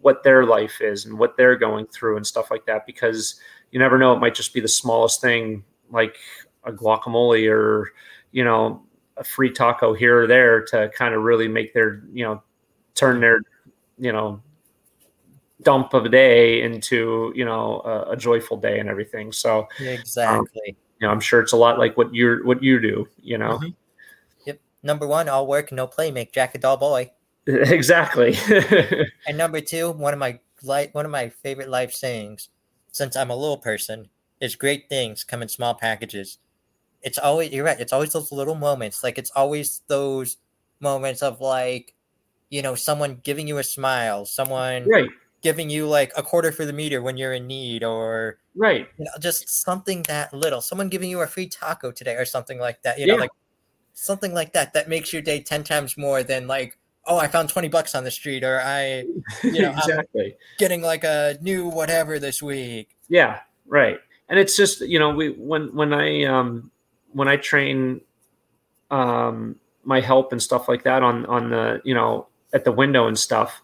what 0.02 0.24
their 0.24 0.46
life 0.46 0.82
is 0.82 1.06
and 1.06 1.18
what 1.18 1.38
they're 1.38 1.56
going 1.56 1.86
through 1.88 2.18
and 2.18 2.26
stuff 2.26 2.52
like 2.52 2.66
that 2.66 2.86
because 2.86 3.40
you 3.72 3.80
never 3.80 3.98
know 3.98 4.14
it 4.14 4.20
might 4.20 4.36
just 4.36 4.54
be 4.54 4.60
the 4.60 4.68
smallest 4.68 5.22
thing 5.22 5.64
like 5.92 6.18
a 6.64 6.72
guacamole 6.72 7.50
or 7.50 7.92
you 8.32 8.44
know 8.44 8.82
a 9.18 9.24
free 9.24 9.52
taco 9.52 9.94
here 9.94 10.24
or 10.24 10.28
there 10.28 10.64
to 10.64 10.90
kind 10.96 11.14
of 11.14 11.22
really 11.22 11.48
make 11.48 11.74
their 11.74 12.04
you 12.12 12.24
know 12.24 12.42
turn 12.96 13.20
their 13.20 13.42
you 13.98 14.12
know 14.12 14.42
dump 15.64 15.94
of 15.94 16.06
a 16.06 16.10
day 16.10 16.62
into 16.62 17.32
you 17.36 17.46
know 17.46 17.82
a, 17.86 18.12
a 18.12 18.18
joyful 18.18 18.58
day 18.58 18.80
and 18.80 18.90
everything 18.90 19.32
so 19.32 19.68
Exactly. 19.80 20.50
you 20.66 21.08
know 21.08 21.10
i'm 21.10 21.20
sure 21.20 21.40
it's 21.40 21.52
a 21.54 21.58
lot 21.58 21.78
like 21.78 21.96
what 21.98 22.14
you're 22.14 22.44
what 22.46 22.62
you 22.64 22.80
do 22.80 23.08
you 23.22 23.38
know 23.38 23.60
Mhm. 23.60 23.76
Yep. 24.46 24.60
Number 24.84 25.06
one, 25.08 25.30
all 25.30 25.46
work, 25.46 25.72
no 25.72 25.86
play, 25.86 26.10
make 26.12 26.34
Jack 26.34 26.56
a 26.56 26.58
dull 26.58 26.78
boy. 26.78 27.12
exactly 27.48 28.36
And 29.28 29.38
number 29.38 29.62
two, 29.62 29.92
one 29.92 30.14
of 30.14 30.20
my 30.20 30.40
life, 30.64 30.90
one 30.94 31.06
of 31.06 31.12
my 31.12 31.30
favorite 31.30 31.70
life 31.70 31.92
sayings, 31.94 32.50
since 32.92 33.16
I'm 33.16 33.30
a 33.32 33.36
little 33.36 33.58
person, 33.58 34.10
is 34.40 34.56
great 34.56 34.90
things 34.90 35.24
come 35.24 35.42
in 35.42 35.48
small 35.50 35.74
packages. 35.76 36.40
It's 37.04 37.18
always 37.18 37.52
you're 37.52 37.66
right. 37.66 37.80
It's 37.80 37.94
always 37.94 38.14
those 38.14 38.32
little 38.32 38.56
moments. 38.56 39.04
Like 39.04 39.18
it's 39.18 39.32
always 39.36 39.82
those 39.88 40.38
moments 40.80 41.22
of 41.24 41.42
like, 41.42 41.94
you 42.50 42.62
know, 42.62 42.76
someone 42.76 43.22
giving 43.24 43.48
you 43.48 43.58
a 43.60 43.64
smile, 43.64 44.26
someone 44.26 44.88
right 44.88 45.10
giving 45.42 45.70
you 45.70 45.88
like 45.88 46.12
a 46.16 46.24
quarter 46.24 46.52
for 46.52 46.66
the 46.66 46.74
meter 46.74 47.02
when 47.02 47.18
you're 47.18 47.34
in 47.34 47.48
need, 47.48 47.84
or 47.84 48.38
right 48.56 48.88
you 48.98 49.06
know, 49.06 49.12
just 49.20 49.50
something 49.50 50.04
that 50.04 50.34
little. 50.34 50.62
Someone 50.62 50.90
giving 50.90 51.10
you 51.10 51.22
a 51.22 51.28
free 51.28 51.48
taco 51.48 51.92
today, 51.92 52.16
or 52.16 52.26
something 52.26 52.60
like 52.60 52.82
that. 52.84 53.00
You 53.00 53.08
know, 53.08 53.16
like 53.16 53.32
something 53.94 54.34
like 54.34 54.54
that 54.54 54.74
that 54.74 54.90
makes 54.90 55.12
your 55.14 55.22
day 55.22 55.42
ten 55.42 55.64
times 55.64 55.98
more 55.98 56.24
than 56.24 56.48
like, 56.48 56.78
oh, 57.06 57.18
I 57.18 57.28
found 57.28 57.50
twenty 57.50 57.68
bucks 57.68 57.96
on 57.96 58.04
the 58.04 58.12
street, 58.12 58.44
or 58.44 58.62
I 58.62 59.04
know, 59.44 59.60
I'm- 59.70 59.78
exactly 59.78 60.36
getting 60.58 60.82
like 60.82 61.04
a 61.04 61.38
new 61.42 61.68
whatever 61.68 62.20
this 62.20 62.42
week. 62.42 62.96
Yeah, 63.10 63.40
right. 63.66 64.00
And 64.30 64.40
it's 64.40 64.56
just 64.56 64.82
you 64.82 65.00
know 65.00 65.10
we 65.14 65.30
when 65.30 65.76
when 65.76 65.94
I 65.94 66.24
um 66.24 66.72
when 67.12 67.28
I 67.28 67.38
train 67.38 68.02
um 68.90 69.56
my 69.84 70.00
help 70.00 70.32
and 70.32 70.42
stuff 70.42 70.68
like 70.68 70.84
that 70.84 71.02
on 71.04 71.26
on 71.26 71.50
the 71.50 71.82
you 71.84 71.94
know 71.94 72.28
at 72.54 72.66
the 72.66 72.72
window 72.72 73.08
and 73.08 73.18
stuff 73.18 73.62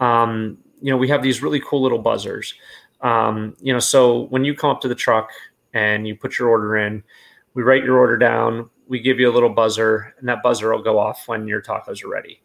um 0.00 0.58
you 0.82 0.90
know 0.90 0.96
we 0.96 1.08
have 1.08 1.22
these 1.22 1.42
really 1.42 1.60
cool 1.60 1.82
little 1.82 1.98
buzzers. 1.98 2.54
Um 3.00 3.56
you 3.60 3.72
know 3.72 3.78
so 3.78 4.26
when 4.26 4.44
you 4.44 4.54
come 4.54 4.70
up 4.70 4.80
to 4.82 4.88
the 4.88 4.94
truck 4.94 5.30
and 5.72 6.06
you 6.06 6.14
put 6.16 6.38
your 6.38 6.48
order 6.48 6.76
in 6.76 7.02
we 7.54 7.62
write 7.62 7.84
your 7.84 7.98
order 7.98 8.16
down 8.16 8.68
we 8.88 9.00
give 9.00 9.18
you 9.18 9.30
a 9.30 9.32
little 9.32 9.48
buzzer 9.48 10.14
and 10.18 10.28
that 10.28 10.42
buzzer 10.42 10.70
will 10.70 10.82
go 10.82 10.98
off 10.98 11.26
when 11.26 11.48
your 11.48 11.62
tacos 11.62 12.04
are 12.04 12.08
ready. 12.08 12.42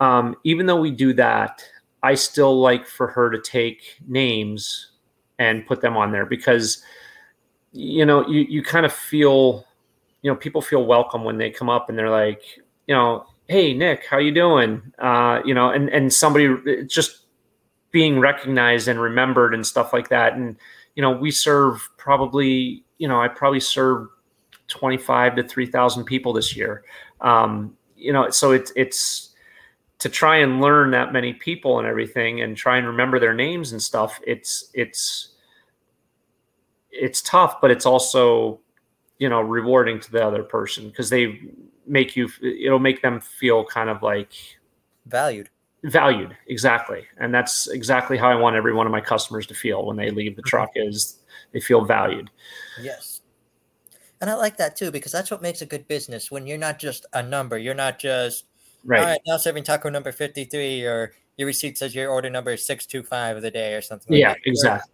Um, 0.00 0.34
even 0.44 0.66
though 0.66 0.80
we 0.80 0.90
do 0.90 1.12
that 1.14 1.62
i 2.02 2.14
still 2.14 2.60
like 2.60 2.86
for 2.86 3.06
her 3.08 3.30
to 3.30 3.40
take 3.40 3.96
names 4.08 4.92
and 5.38 5.66
put 5.66 5.80
them 5.80 5.96
on 5.96 6.12
there 6.12 6.26
because 6.26 6.82
you 7.72 8.04
know 8.04 8.26
you, 8.28 8.40
you 8.42 8.62
kind 8.62 8.86
of 8.86 8.92
feel 8.92 9.66
you 10.22 10.30
know 10.30 10.36
people 10.36 10.60
feel 10.60 10.84
welcome 10.84 11.24
when 11.24 11.38
they 11.38 11.50
come 11.50 11.68
up 11.68 11.88
and 11.88 11.98
they're 11.98 12.10
like 12.10 12.42
you 12.86 12.94
know 12.94 13.26
hey 13.48 13.74
nick 13.74 14.06
how 14.06 14.18
you 14.18 14.32
doing? 14.32 14.80
Uh, 14.98 15.40
you 15.44 15.54
know 15.54 15.70
and 15.70 15.88
and 15.88 16.12
somebody 16.12 16.48
just 16.86 17.19
being 17.90 18.18
recognized 18.18 18.88
and 18.88 19.00
remembered 19.00 19.54
and 19.54 19.66
stuff 19.66 19.92
like 19.92 20.08
that 20.08 20.34
and 20.34 20.56
you 20.94 21.02
know 21.02 21.10
we 21.10 21.30
serve 21.30 21.88
probably 21.96 22.84
you 22.98 23.08
know 23.08 23.20
i 23.20 23.28
probably 23.28 23.60
serve 23.60 24.08
25 24.68 25.36
to 25.36 25.42
3000 25.42 26.04
people 26.04 26.32
this 26.32 26.56
year 26.56 26.84
um, 27.20 27.76
you 27.96 28.12
know 28.12 28.30
so 28.30 28.52
it's 28.52 28.72
it's 28.76 29.30
to 30.00 30.08
try 30.08 30.36
and 30.38 30.60
learn 30.60 30.90
that 30.90 31.12
many 31.12 31.34
people 31.34 31.78
and 31.78 31.86
everything 31.86 32.40
and 32.40 32.56
try 32.56 32.78
and 32.78 32.86
remember 32.86 33.20
their 33.20 33.34
names 33.34 33.72
and 33.72 33.80
stuff, 33.80 34.18
it's 34.26 34.70
it's 34.74 35.28
it's 36.90 37.22
tough, 37.22 37.60
but 37.60 37.70
it's 37.70 37.86
also 37.86 38.58
you 39.18 39.28
know 39.28 39.40
rewarding 39.40 40.00
to 40.00 40.10
the 40.10 40.26
other 40.26 40.42
person 40.42 40.88
because 40.88 41.10
they 41.10 41.40
make 41.86 42.16
you 42.16 42.28
it'll 42.42 42.78
make 42.78 43.02
them 43.02 43.20
feel 43.20 43.64
kind 43.64 43.90
of 43.90 44.02
like 44.02 44.32
Valued. 45.06 45.50
Valued 45.84 46.36
exactly 46.46 47.06
and 47.18 47.32
that's 47.32 47.68
exactly 47.68 48.18
how 48.18 48.28
i 48.28 48.34
want 48.34 48.54
every 48.54 48.72
one 48.74 48.86
of 48.86 48.92
my 48.92 49.00
customers 49.00 49.46
to 49.46 49.54
feel 49.54 49.86
when 49.86 49.96
they 49.96 50.10
leave 50.10 50.36
the 50.36 50.42
truck 50.42 50.70
is 50.74 51.20
they 51.52 51.60
feel 51.60 51.84
valued 51.84 52.30
Yes. 52.80 53.20
And 54.20 54.28
I 54.28 54.34
like 54.34 54.56
that 54.58 54.76
too 54.76 54.90
because 54.90 55.12
that's 55.12 55.30
what 55.30 55.42
makes 55.42 55.62
a 55.62 55.66
good 55.66 55.88
business 55.88 56.30
when 56.30 56.46
you're 56.46 56.58
not 56.58 56.78
just 56.78 57.06
a 57.12 57.22
number. 57.22 57.56
You're 57.56 57.74
not 57.74 57.98
just 57.98 58.44
right 58.84 59.00
all 59.00 59.06
right 59.06 59.20
now 59.26 59.36
serving 59.36 59.62
taco 59.62 59.90
number 59.90 60.10
53 60.10 60.84
or 60.86 61.12
your 61.36 61.46
receipt 61.46 61.76
says 61.76 61.94
your 61.94 62.10
order 62.10 62.30
number 62.30 62.52
is 62.52 62.64
625 62.66 63.36
of 63.36 63.42
the 63.42 63.50
day 63.50 63.74
or 63.74 63.82
something 63.82 64.12
like 64.12 64.20
yeah 64.20 64.32
that. 64.32 64.38
Exactly 64.44 64.92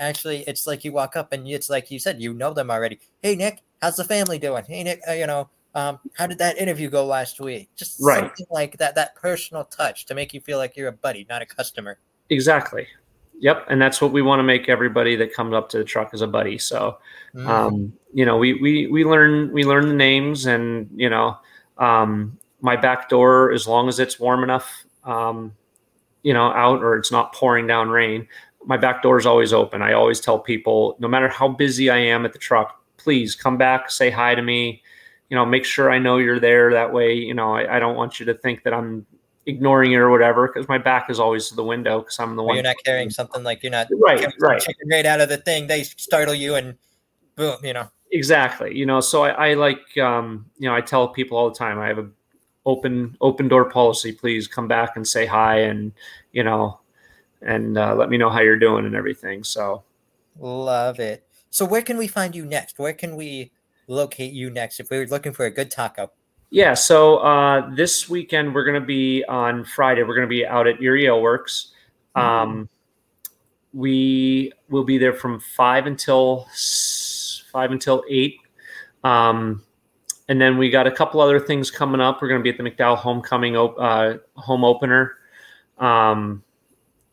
Actually, 0.00 0.44
it's 0.46 0.64
like 0.64 0.84
you 0.84 0.92
walk 0.92 1.16
up 1.16 1.32
and 1.32 1.48
it's 1.48 1.68
like 1.68 1.90
you 1.90 1.98
said, 1.98 2.22
you 2.22 2.32
know 2.32 2.54
them 2.54 2.70
already. 2.70 3.00
Hey, 3.20 3.34
Nick, 3.34 3.62
how's 3.82 3.96
the 3.96 4.04
family 4.04 4.38
doing? 4.38 4.62
Hey, 4.64 4.84
Nick, 4.84 5.00
uh, 5.08 5.12
you 5.12 5.26
know, 5.26 5.50
um, 5.74 5.98
how 6.14 6.26
did 6.26 6.38
that 6.38 6.58
interview 6.58 6.88
go 6.90 7.04
last 7.06 7.40
week? 7.40 7.70
Just 7.76 8.00
Right. 8.00 8.20
something 8.28 8.46
like 8.50 8.78
that, 8.78 8.94
that 8.94 9.14
personal 9.14 9.64
touch 9.64 10.06
to 10.06 10.14
make 10.14 10.32
you 10.34 10.40
feel 10.40 10.58
like 10.58 10.76
you're 10.76 10.88
a 10.88 10.92
buddy, 10.92 11.26
not 11.28 11.42
a 11.42 11.46
customer. 11.46 11.98
exactly 12.30 12.86
yep 13.40 13.64
and 13.70 13.80
that's 13.80 14.00
what 14.02 14.12
we 14.12 14.20
want 14.20 14.38
to 14.40 14.42
make 14.42 14.68
everybody 14.68 15.16
that 15.16 15.32
comes 15.32 15.54
up 15.54 15.68
to 15.70 15.78
the 15.78 15.84
truck 15.84 16.10
as 16.12 16.20
a 16.20 16.26
buddy 16.26 16.58
so 16.58 16.98
Mhm. 17.34 17.46
um, 17.48 17.92
you 18.12 18.26
know 18.26 18.36
we, 18.36 18.54
we 18.54 18.86
we 18.88 19.04
learn 19.04 19.50
we 19.52 19.64
learn 19.64 19.88
the 19.88 19.94
names 19.94 20.44
and 20.44 20.90
you 20.94 21.08
know 21.08 21.36
um, 21.78 22.36
my 22.60 22.76
back 22.76 23.08
door 23.08 23.50
as 23.52 23.66
long 23.68 23.88
as 23.88 23.98
it's 24.00 24.18
warm 24.20 24.42
enough 24.42 24.84
um, 25.04 25.54
you 26.22 26.34
know 26.34 26.46
out 26.52 26.82
or 26.82 26.96
it's 26.96 27.12
not 27.12 27.32
pouring 27.32 27.66
down 27.66 27.88
rain 27.88 28.26
my 28.66 28.76
back 28.76 29.02
door 29.02 29.16
is 29.18 29.24
always 29.24 29.52
open 29.52 29.80
i 29.80 29.92
always 29.92 30.20
tell 30.20 30.38
people 30.38 30.96
no 30.98 31.08
matter 31.08 31.28
how 31.28 31.48
busy 31.48 31.88
i 31.88 31.96
am 31.96 32.24
at 32.26 32.32
the 32.34 32.38
truck 32.38 32.82
please 32.98 33.34
come 33.36 33.56
back 33.56 33.88
say 33.90 34.10
hi 34.10 34.34
to 34.34 34.42
me 34.42 34.82
you 35.28 35.36
know 35.36 35.44
make 35.44 35.64
sure 35.64 35.90
i 35.90 35.98
know 35.98 36.18
you're 36.18 36.40
there 36.40 36.72
that 36.72 36.92
way 36.92 37.14
you 37.14 37.34
know 37.34 37.54
i, 37.54 37.76
I 37.76 37.78
don't 37.78 37.96
want 37.96 38.20
you 38.20 38.26
to 38.26 38.34
think 38.34 38.62
that 38.64 38.72
i'm 38.72 39.06
ignoring 39.46 39.92
you 39.92 40.00
or 40.00 40.10
whatever 40.10 40.46
because 40.46 40.68
my 40.68 40.78
back 40.78 41.08
is 41.08 41.18
always 41.18 41.48
to 41.48 41.54
the 41.54 41.64
window 41.64 42.00
because 42.00 42.18
i'm 42.18 42.36
the 42.36 42.42
Or 42.42 42.46
one 42.46 42.56
you're 42.56 42.64
not 42.64 42.76
carrying 42.84 43.10
something 43.10 43.42
like 43.42 43.62
you're 43.62 43.72
not 43.72 43.88
right 43.92 44.26
right 44.40 44.60
chicken 44.60 44.88
right 44.90 45.06
out 45.06 45.20
of 45.20 45.28
the 45.28 45.38
thing. 45.38 45.66
They 45.66 45.84
startle 45.84 46.34
you 46.34 46.54
and 46.54 46.76
boom, 47.36 47.56
you 47.62 47.72
know. 47.72 47.88
exactly 48.12 48.76
you 48.76 48.84
know 48.84 49.00
so 49.00 49.24
I, 49.24 49.50
I 49.50 49.54
like 49.54 49.96
um 49.98 50.46
you 50.58 50.68
know 50.68 50.74
i 50.74 50.80
tell 50.80 51.08
people 51.08 51.38
all 51.38 51.48
the 51.50 51.56
time 51.56 51.78
i 51.78 51.86
have 51.88 51.98
a 51.98 52.08
open 52.66 53.16
open 53.22 53.48
door 53.48 53.70
policy 53.70 54.12
please 54.12 54.46
come 54.46 54.68
back 54.68 54.96
and 54.96 55.06
say 55.06 55.24
hi 55.24 55.60
and 55.60 55.92
you 56.32 56.44
know 56.44 56.78
and 57.40 57.78
uh, 57.78 57.94
let 57.94 58.10
me 58.10 58.18
know 58.18 58.28
how 58.28 58.40
you're 58.40 58.58
doing 58.58 58.84
and 58.84 58.94
everything 58.96 59.44
so 59.44 59.82
Love 60.38 61.00
it. 61.00 61.26
So 61.50 61.64
where 61.64 61.82
can 61.82 61.96
we 61.96 62.06
find 62.06 62.34
you 62.34 62.44
next? 62.44 62.78
Where 62.78 62.92
can 62.92 63.16
we 63.16 63.50
locate 63.88 64.32
you 64.32 64.50
next 64.50 64.78
if 64.78 64.90
we 64.90 64.98
were 64.98 65.06
looking 65.06 65.32
for 65.32 65.46
a 65.46 65.50
good 65.50 65.70
taco? 65.70 66.10
yeah 66.50 66.74
so 66.74 67.18
uh 67.18 67.68
this 67.74 68.08
weekend 68.08 68.54
we're 68.54 68.64
going 68.64 68.80
to 68.80 68.86
be 68.86 69.24
on 69.24 69.64
friday 69.64 70.02
we're 70.02 70.14
going 70.14 70.26
to 70.26 70.30
be 70.30 70.46
out 70.46 70.66
at 70.66 70.80
erie 70.82 71.06
Ale 71.06 71.20
works. 71.20 71.72
Um 72.14 72.68
we 73.74 74.52
will 74.70 74.84
be 74.84 74.96
there 74.96 75.12
from 75.12 75.40
five 75.40 75.86
until 75.86 76.48
five 77.52 77.70
until 77.70 78.02
eight. 78.08 78.38
Um 79.04 79.62
and 80.30 80.40
then 80.40 80.58
we 80.58 80.70
got 80.70 80.86
a 80.86 80.90
couple 80.90 81.20
other 81.20 81.40
things 81.40 81.70
coming 81.70 82.00
up. 82.00 82.20
We're 82.20 82.28
going 82.28 82.40
to 82.40 82.42
be 82.42 82.50
at 82.50 82.56
the 82.56 82.68
mcdowell 82.68 82.96
homecoming 82.96 83.56
uh, 83.56 84.18
home 84.36 84.64
opener 84.64 85.16
um 85.78 86.42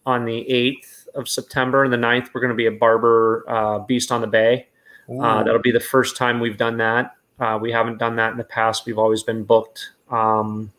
on 0.06 0.24
the 0.26 0.46
8th 0.50 1.08
of 1.16 1.28
september. 1.28 1.84
And 1.84 1.92
the 1.92 1.98
9th 1.98 2.30
we're 2.34 2.42
going 2.42 2.50
to 2.50 2.56
be 2.56 2.68
at 2.68 2.80
barber 2.80 3.44
uh, 3.50 3.80
beast 3.80 4.12
on 4.12 4.22
the 4.22 4.28
bay 4.28 4.68
uh, 5.10 5.44
that'll 5.44 5.62
be 5.62 5.72
the 5.72 5.80
first 5.80 6.18
time 6.18 6.40
we've 6.40 6.58
done 6.58 6.78
that. 6.78 7.16
Uh, 7.40 7.60
we 7.62 7.72
haven't 7.72 7.98
done 7.98 8.16
that 8.16 8.32
in 8.32 8.38
the 8.38 8.44
past. 8.44 8.86
We've 8.86 8.98
always 8.98 9.24
been 9.24 9.44
booked. 9.44 9.92
Um, 10.10 10.72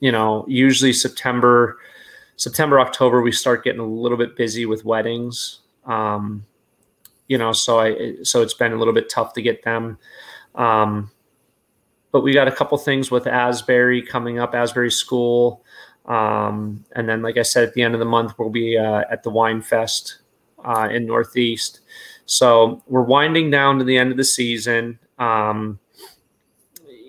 you 0.00 0.10
know, 0.10 0.44
usually 0.48 0.92
September, 0.92 1.78
September, 2.36 2.80
October, 2.80 3.22
we 3.22 3.32
start 3.32 3.64
getting 3.64 3.80
a 3.80 3.86
little 3.86 4.18
bit 4.18 4.36
busy 4.36 4.66
with 4.66 4.84
weddings. 4.84 5.60
Um, 5.86 6.44
you 7.28 7.38
know, 7.38 7.52
so 7.52 7.80
I 7.80 8.16
so 8.22 8.42
it's 8.42 8.54
been 8.54 8.72
a 8.72 8.76
little 8.76 8.92
bit 8.92 9.08
tough 9.08 9.32
to 9.34 9.42
get 9.42 9.62
them. 9.62 9.98
Um, 10.54 11.10
but 12.10 12.22
we 12.22 12.34
got 12.34 12.48
a 12.48 12.52
couple 12.52 12.76
things 12.78 13.10
with 13.10 13.26
Asbury 13.26 14.02
coming 14.02 14.38
up, 14.38 14.54
Asbury 14.54 14.90
School, 14.90 15.64
um, 16.06 16.84
and 16.94 17.08
then 17.08 17.22
like 17.22 17.38
I 17.38 17.42
said, 17.42 17.64
at 17.64 17.74
the 17.74 17.82
end 17.82 17.94
of 17.94 18.00
the 18.00 18.06
month, 18.06 18.34
we'll 18.38 18.50
be 18.50 18.76
uh, 18.76 19.04
at 19.10 19.22
the 19.22 19.30
Wine 19.30 19.62
Fest 19.62 20.18
uh, 20.64 20.88
in 20.90 21.06
Northeast. 21.06 21.80
So 22.26 22.82
we're 22.86 23.02
winding 23.02 23.50
down 23.50 23.78
to 23.78 23.84
the 23.84 23.98
end 23.98 24.10
of 24.10 24.16
the 24.16 24.24
season. 24.24 24.98
Um, 25.18 25.78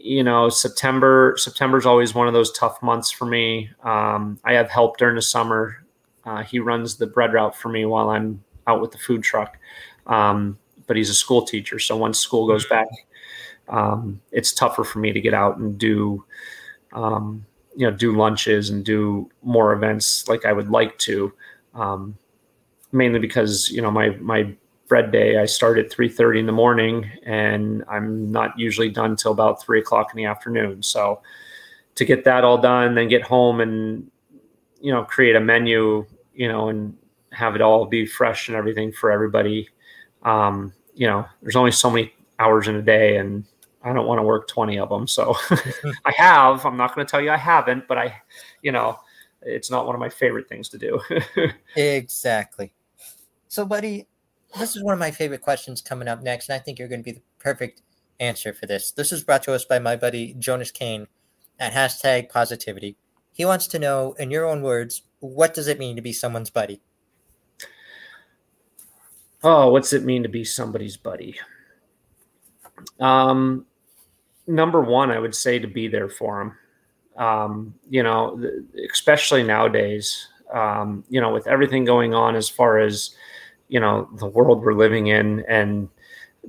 you 0.02 0.24
know, 0.24 0.50
September 0.50 1.36
September 1.38 1.78
is 1.78 1.86
always 1.86 2.14
one 2.14 2.28
of 2.28 2.34
those 2.34 2.52
tough 2.52 2.82
months 2.82 3.10
for 3.10 3.26
me. 3.26 3.70
Um, 3.84 4.40
I 4.44 4.54
have 4.54 4.70
help 4.70 4.98
during 4.98 5.16
the 5.16 5.22
summer. 5.22 5.84
Uh, 6.26 6.44
he 6.44 6.60
runs 6.60 6.98
the 6.98 7.08
bread 7.08 7.34
route 7.34 7.56
for 7.56 7.70
me 7.70 7.86
while 7.86 8.10
I'm 8.10 8.44
out 8.68 8.82
with 8.82 8.92
the 8.92 8.98
food 8.98 9.24
truck. 9.24 9.58
Um, 10.08 10.58
but 10.88 10.98
he's 10.98 11.10
a 11.10 11.14
school 11.14 11.44
teacher, 11.46 11.80
so 11.80 11.96
once 11.96 12.20
school 12.20 12.46
goes 12.46 12.66
back, 12.68 12.88
um, 13.70 14.20
it's 14.34 14.52
tougher 14.52 14.84
for 14.84 15.00
me 15.00 15.14
to 15.14 15.22
get 15.22 15.34
out 15.34 15.58
and 15.58 15.78
do, 15.78 16.26
um, 16.92 17.46
you 17.74 17.90
know, 17.90 17.96
do 17.96 18.14
lunches 18.14 18.70
and 18.70 18.84
do 18.84 19.30
more 19.44 19.72
events 19.72 20.28
like 20.28 20.44
I 20.44 20.52
would 20.52 20.70
like 20.70 20.98
to. 21.00 21.32
Um, 21.74 22.18
mainly 22.94 23.20
because 23.20 23.70
you 23.70 23.82
know 23.82 23.92
my 23.92 24.10
my 24.22 24.54
bread 24.94 25.12
day 25.12 25.40
i 25.40 25.46
start 25.46 25.80
at 25.80 25.90
3.30 25.90 26.42
in 26.42 26.46
the 26.46 26.52
morning 26.52 27.10
and 27.26 27.84
i'm 27.88 28.32
not 28.32 28.52
usually 28.60 28.90
done 28.90 29.16
till 29.16 29.32
about 29.32 29.60
3 29.60 29.80
o'clock 29.80 30.12
in 30.14 30.18
the 30.18 30.26
afternoon. 30.26 30.84
So 30.84 31.24
to 31.96 32.06
get 32.06 32.24
that 32.26 32.44
all 32.44 32.60
done 32.60 32.94
then 32.94 33.08
get 33.08 33.24
home 33.24 33.60
and 33.60 34.12
you 34.80 34.92
know 34.92 35.04
create 35.04 35.36
a 35.36 35.40
menu 35.40 36.06
you 36.36 36.48
know 36.48 36.70
and 36.70 36.96
have 37.32 37.56
it 37.56 37.62
all 37.62 37.88
be 37.88 38.06
fresh 38.06 38.50
and 38.50 38.56
everything 38.56 38.92
for 38.92 39.10
everybody. 39.10 39.68
Um, 40.22 40.74
you 40.94 41.08
know 41.08 41.26
there's 41.42 41.56
only 41.56 41.72
so 41.72 41.90
many 41.90 42.14
hours 42.38 42.68
in 42.68 42.76
a 42.76 42.82
day 42.84 43.18
and 43.18 43.46
i 43.84 43.92
don't 43.92 44.06
want 44.06 44.20
to 44.20 44.24
work 44.24 44.48
20 44.48 44.78
of 44.78 44.90
them 44.90 45.08
so 45.08 45.36
i 46.06 46.12
have. 46.16 46.68
I'm 46.68 46.78
not 46.78 46.94
going 46.94 47.08
to 47.08 47.10
tell 47.10 47.20
you 47.20 47.32
i 47.32 47.38
haven't 47.38 47.88
but 47.88 47.98
i 47.98 48.14
you 48.62 48.72
know 48.72 49.00
it's 49.42 49.72
not 49.72 49.88
one 49.88 49.96
of 49.96 50.00
my 50.00 50.10
favorite 50.10 50.48
things 50.48 50.70
to 50.70 50.78
do. 50.78 51.00
Exactly. 51.76 52.74
So, 53.48 53.66
buddy, 53.66 54.08
this 54.58 54.76
is 54.76 54.84
one 54.84 54.94
of 54.94 55.00
my 55.00 55.12
favorite 55.12 55.42
questions 55.42 55.82
coming 55.82 56.08
up 56.08 56.22
next, 56.22 56.50
and 56.50 56.56
I 56.56 56.60
think 56.60 56.80
you're 56.80 56.88
going 56.88 57.02
to 57.02 57.06
be 57.06 57.12
the 57.12 57.22
perfect 57.40 57.82
answer 58.20 58.54
for 58.54 58.66
this. 58.66 58.92
This 58.92 59.12
is 59.12 59.24
brought 59.24 59.44
to 59.44 59.54
us 59.54 59.66
by 59.66 59.80
my 59.80 59.96
buddy 59.96 60.36
Jonas 60.40 60.72
Kane 60.72 61.08
at 61.60 61.74
hashtag 61.74 62.30
positivity. 62.30 62.96
He 63.32 63.46
wants 63.46 63.68
to 63.68 63.80
know, 63.80 64.14
in 64.20 64.32
your 64.32 64.46
own 64.46 64.62
words, 64.62 65.04
what 65.20 65.54
does 65.54 65.68
it 65.68 65.80
mean 65.80 65.96
to 65.96 66.02
be 66.02 66.14
someone's 66.14 66.50
buddy? 66.50 66.82
Oh, 69.44 69.72
what's 69.72 69.92
it 69.92 70.04
mean 70.04 70.24
to 70.24 70.30
be 70.30 70.44
somebody's 70.44 70.98
buddy? 70.98 71.36
Um, 73.00 73.66
number 74.48 74.82
one, 74.82 75.12
I 75.12 75.20
would 75.20 75.36
say 75.36 75.60
to 75.60 75.68
be 75.68 75.88
there 75.88 76.10
for 76.10 76.40
them. 76.40 76.58
Um, 77.26 77.74
you 77.90 78.04
know, 78.04 78.42
especially 78.90 79.44
nowadays, 79.44 80.28
um, 80.54 81.04
you 81.10 81.22
know, 81.22 81.34
with 81.34 81.48
everything 81.48 81.86
going 81.86 82.14
on 82.14 82.36
as 82.36 82.50
far 82.50 82.80
as, 82.80 83.16
you 83.74 83.80
know, 83.80 84.08
the 84.20 84.28
world 84.28 84.62
we're 84.62 84.76
living 84.76 85.08
in 85.08 85.44
and 85.50 85.90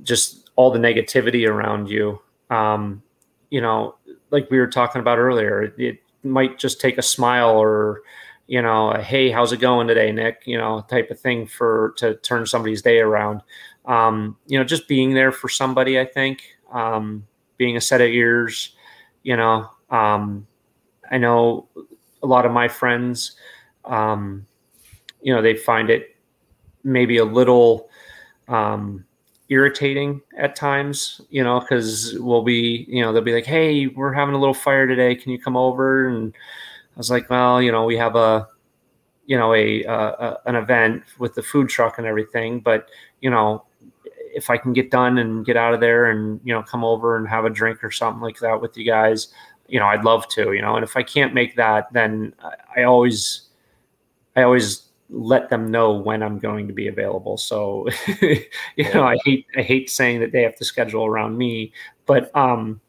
just 0.03 0.51
all 0.55 0.69
the 0.69 0.77
negativity 0.77 1.49
around 1.49 1.89
you. 1.89 2.21
Um, 2.51 3.01
you 3.49 3.61
know, 3.61 3.95
like 4.29 4.47
we 4.51 4.59
were 4.59 4.67
talking 4.67 5.01
about 5.01 5.17
earlier, 5.17 5.73
it, 5.75 5.97
might 6.21 6.59
just 6.59 6.79
take 6.79 6.99
a 6.99 7.03
smile 7.03 7.57
or, 7.57 8.01
you 8.45 8.61
know, 8.61 8.91
a, 8.91 9.01
hey, 9.01 9.31
how's 9.31 9.51
it 9.51 9.59
going 9.59 9.87
today, 9.87 10.11
Nick? 10.11 10.43
You 10.45 10.59
know, 10.59 10.85
type 10.87 11.09
of 11.09 11.19
thing 11.19 11.47
for 11.47 11.95
to 11.97 12.13
turn 12.17 12.45
somebody's 12.45 12.83
day 12.83 12.99
around. 12.99 13.41
Um, 13.85 14.37
you 14.45 14.59
know, 14.59 14.63
just 14.63 14.87
being 14.87 15.15
there 15.15 15.31
for 15.31 15.49
somebody, 15.49 15.99
I 15.99 16.05
think, 16.05 16.43
um, 16.71 17.25
being 17.57 17.75
a 17.75 17.81
set 17.81 18.01
of 18.01 18.07
ears, 18.07 18.75
you 19.23 19.35
know, 19.35 19.67
um, 19.89 20.45
I 21.11 21.17
know 21.17 21.69
a 22.21 22.27
lot 22.27 22.45
of 22.45 22.51
my 22.51 22.67
friends, 22.67 23.35
um, 23.83 24.45
you 25.21 25.33
know, 25.33 25.41
they 25.41 25.55
find 25.55 25.89
it 25.89 26.14
maybe 26.85 27.17
a 27.17 27.25
little 27.25 27.89
um, 28.47 29.03
irritating 29.49 30.21
at 30.37 30.55
times, 30.55 31.19
you 31.29 31.43
know, 31.43 31.59
because 31.59 32.15
we'll 32.19 32.43
be, 32.43 32.85
you 32.87 33.01
know, 33.01 33.11
they'll 33.11 33.21
be 33.21 33.33
like, 33.33 33.45
hey, 33.45 33.87
we're 33.87 34.13
having 34.13 34.35
a 34.35 34.39
little 34.39 34.53
fire 34.53 34.87
today. 34.87 35.15
Can 35.15 35.31
you 35.31 35.39
come 35.39 35.57
over? 35.57 36.07
And 36.07 36.33
I 36.95 36.97
was 36.97 37.11
like, 37.11 37.29
well, 37.29 37.61
you 37.61 37.71
know, 37.71 37.83
we 37.85 37.97
have 37.97 38.15
a, 38.15 38.47
you 39.25 39.37
know, 39.37 39.53
a, 39.53 39.83
a 39.83 40.37
an 40.45 40.55
event 40.55 41.03
with 41.17 41.33
the 41.33 41.43
food 41.43 41.67
truck 41.67 41.97
and 41.97 42.07
everything, 42.07 42.59
but 42.59 42.87
you 43.21 43.29
know, 43.29 43.65
if 44.05 44.49
I 44.49 44.57
can 44.57 44.71
get 44.71 44.91
done 44.91 45.17
and 45.17 45.45
get 45.45 45.57
out 45.57 45.73
of 45.73 45.79
there 45.79 46.11
and 46.11 46.39
you 46.43 46.53
know 46.53 46.61
come 46.61 46.83
over 46.83 47.17
and 47.17 47.27
have 47.27 47.45
a 47.45 47.49
drink 47.49 47.83
or 47.83 47.89
something 47.89 48.21
like 48.21 48.37
that 48.39 48.61
with 48.61 48.77
you 48.77 48.85
guys, 48.85 49.33
you 49.67 49.79
know, 49.79 49.87
I'd 49.87 50.03
love 50.03 50.27
to, 50.29 50.53
you 50.53 50.61
know, 50.61 50.75
and 50.75 50.83
if 50.83 50.95
I 50.95 51.03
can't 51.03 51.33
make 51.33 51.55
that, 51.55 51.91
then 51.91 52.33
I 52.75 52.83
always, 52.83 53.49
I 54.35 54.43
always 54.43 54.84
let 55.09 55.49
them 55.49 55.69
know 55.69 55.93
when 55.93 56.23
I'm 56.23 56.39
going 56.39 56.67
to 56.67 56.73
be 56.73 56.87
available. 56.87 57.37
So, 57.37 57.87
you 58.21 58.93
know, 58.93 59.03
I 59.03 59.17
hate, 59.23 59.45
I 59.57 59.61
hate 59.61 59.89
saying 59.89 60.19
that 60.21 60.31
they 60.31 60.41
have 60.41 60.55
to 60.57 60.65
schedule 60.65 61.05
around 61.05 61.37
me, 61.37 61.71
but, 62.05 62.35
um, 62.35 62.81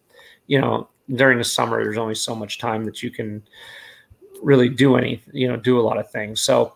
you 0.46 0.60
know, 0.60 0.88
during 1.14 1.38
the 1.38 1.44
summer, 1.44 1.82
there's 1.82 1.98
only 1.98 2.14
so 2.14 2.34
much 2.34 2.58
time 2.58 2.84
that 2.84 3.02
you 3.02 3.10
can 3.10 3.42
really 4.42 4.68
do 4.68 4.96
any, 4.96 5.22
you 5.32 5.46
know, 5.46 5.56
do 5.56 5.78
a 5.78 5.82
lot 5.82 5.98
of 5.98 6.10
things. 6.10 6.40
So, 6.40 6.74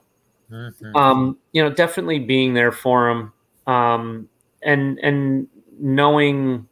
mm-hmm. 0.51 0.95
um, 0.95 1.39
you 1.53 1.63
know, 1.63 1.71
definitely 1.71 2.19
being 2.19 2.55
there 2.55 2.73
for 2.73 3.09
them, 3.09 3.33
um, 3.67 4.29
and, 4.63 4.99
and 4.99 5.49
knowing, 5.79 6.69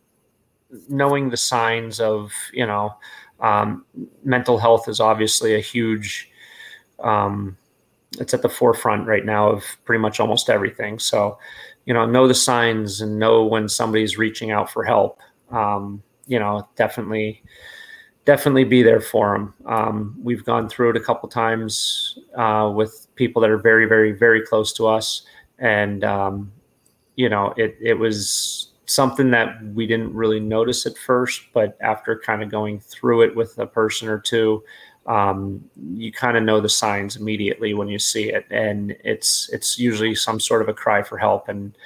knowing 0.89 1.31
the 1.31 1.37
signs 1.37 2.01
of, 2.01 2.31
you 2.53 2.67
know, 2.67 2.95
um, 3.41 3.85
mental 4.25 4.59
health 4.59 4.89
is 4.89 5.01
obviously 5.01 5.55
a 5.55 5.61
huge, 5.61 6.31
um, 6.99 7.57
it's 8.19 8.33
at 8.35 8.43
the 8.43 8.49
forefront 8.49 9.07
right 9.07 9.25
now 9.25 9.51
of 9.51 9.65
pretty 9.85 10.01
much 10.01 10.21
almost 10.21 10.49
everything. 10.49 10.99
So, 10.99 11.39
you 11.85 11.95
know, 11.95 12.07
know 12.07 12.27
the 12.27 12.35
signs 12.35 13.01
and 13.01 13.19
know 13.19 13.45
when 13.45 13.69
somebody's 13.69 14.17
reaching 14.19 14.51
out 14.51 14.71
for 14.71 14.85
help. 14.85 15.21
Um, 15.51 16.03
you 16.27 16.39
know, 16.39 16.69
definitely, 16.77 17.43
definitely 18.25 18.65
be 18.65 18.83
there 18.83 19.01
for 19.01 19.33
them. 19.33 19.55
Um, 19.67 20.19
we've 20.23 20.45
gone 20.45 20.69
through 20.69 20.91
it 20.91 20.97
a 20.97 21.01
couple 21.01 21.29
times 21.29 22.19
uh, 22.37 22.71
with 22.75 23.07
people 23.15 23.41
that 23.43 23.51
are 23.51 23.59
very, 23.59 23.87
very, 23.87 24.13
very 24.13 24.43
close 24.43 24.73
to 24.75 24.87
us, 24.87 25.23
and 25.59 26.05
um, 26.05 26.53
you 27.17 27.29
know, 27.29 27.55
it 27.57 27.77
it 27.81 27.95
was 27.95 28.73
something 28.85 29.31
that 29.31 29.63
we 29.75 29.87
didn't 29.87 30.15
really 30.15 30.41
notice 30.41 30.87
at 30.87 30.97
first, 30.97 31.43
but 31.53 31.77
after 31.81 32.19
kind 32.19 32.43
of 32.43 32.51
going 32.51 32.81
through 32.81 33.23
it 33.23 33.35
with 33.37 33.59
a 33.59 33.67
person 33.67 34.09
or 34.09 34.19
two, 34.19 34.63
um, 35.09 35.65
you 35.95 36.13
kind 36.13 36.37
of 36.37 36.43
know 36.45 36.61
the 36.61 36.69
signs 36.69 37.17
immediately 37.17 37.73
when 37.73 37.89
you 37.89 37.99
see 37.99 38.31
it, 38.31 38.47
and 38.51 38.95
it's 39.03 39.49
it's 39.53 39.79
usually 39.79 40.15
some 40.15 40.39
sort 40.39 40.63
of 40.63 40.69
a 40.69 40.75
cry 40.75 41.03
for 41.03 41.17
help, 41.17 41.49
and 41.49 41.77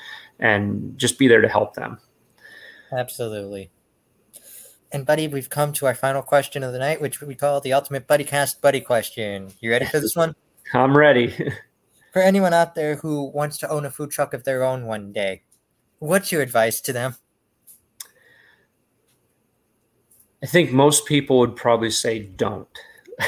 and 0.41 0.99
just 0.99 1.19
be 1.19 1.29
there 1.29 1.41
to 1.41 1.49
help 1.49 1.75
them. 1.75 1.99
Absolutely. 2.93 3.71
And 4.91 5.07
buddy, 5.07 5.29
we've 5.29 5.49
come 5.49 5.73
to 5.75 5.87
our 5.87 5.95
final 5.95 6.21
question 6.21 6.63
of 6.63 6.73
the 6.73 6.79
night, 6.79 7.01
which 7.01 7.23
we 7.23 7.35
call 7.35 7.61
the 7.61 7.73
ultimate 7.73 8.07
buddy 8.07 8.25
cast 8.25 8.61
buddy 8.61 8.81
question. 8.81 9.53
You 9.61 9.71
ready 9.71 9.87
for 9.87 10.01
this 10.01 10.17
one? 10.17 10.35
I'm 10.75 10.97
ready. 10.97 11.33
for 12.13 12.21
anyone 12.21 12.53
out 12.53 12.75
there 12.75 12.97
who 12.97 13.31
wants 13.31 13.57
to 13.59 13.71
own 13.71 13.87
a 13.87 13.91
food 13.91 14.11
truck 14.11 14.35
of 14.35 14.45
their 14.45 14.65
own 14.65 14.85
one 14.85 15.13
day, 15.13 15.45
what's 16.01 16.33
your 16.33 16.43
advice 16.43 16.81
to 16.83 16.93
them? 16.93 17.17
I 20.43 20.47
think 20.47 20.73
most 20.73 21.07
people 21.07 21.39
would 21.39 21.55
probably 21.55 21.91
say 21.91 22.19
don't. 22.19 22.69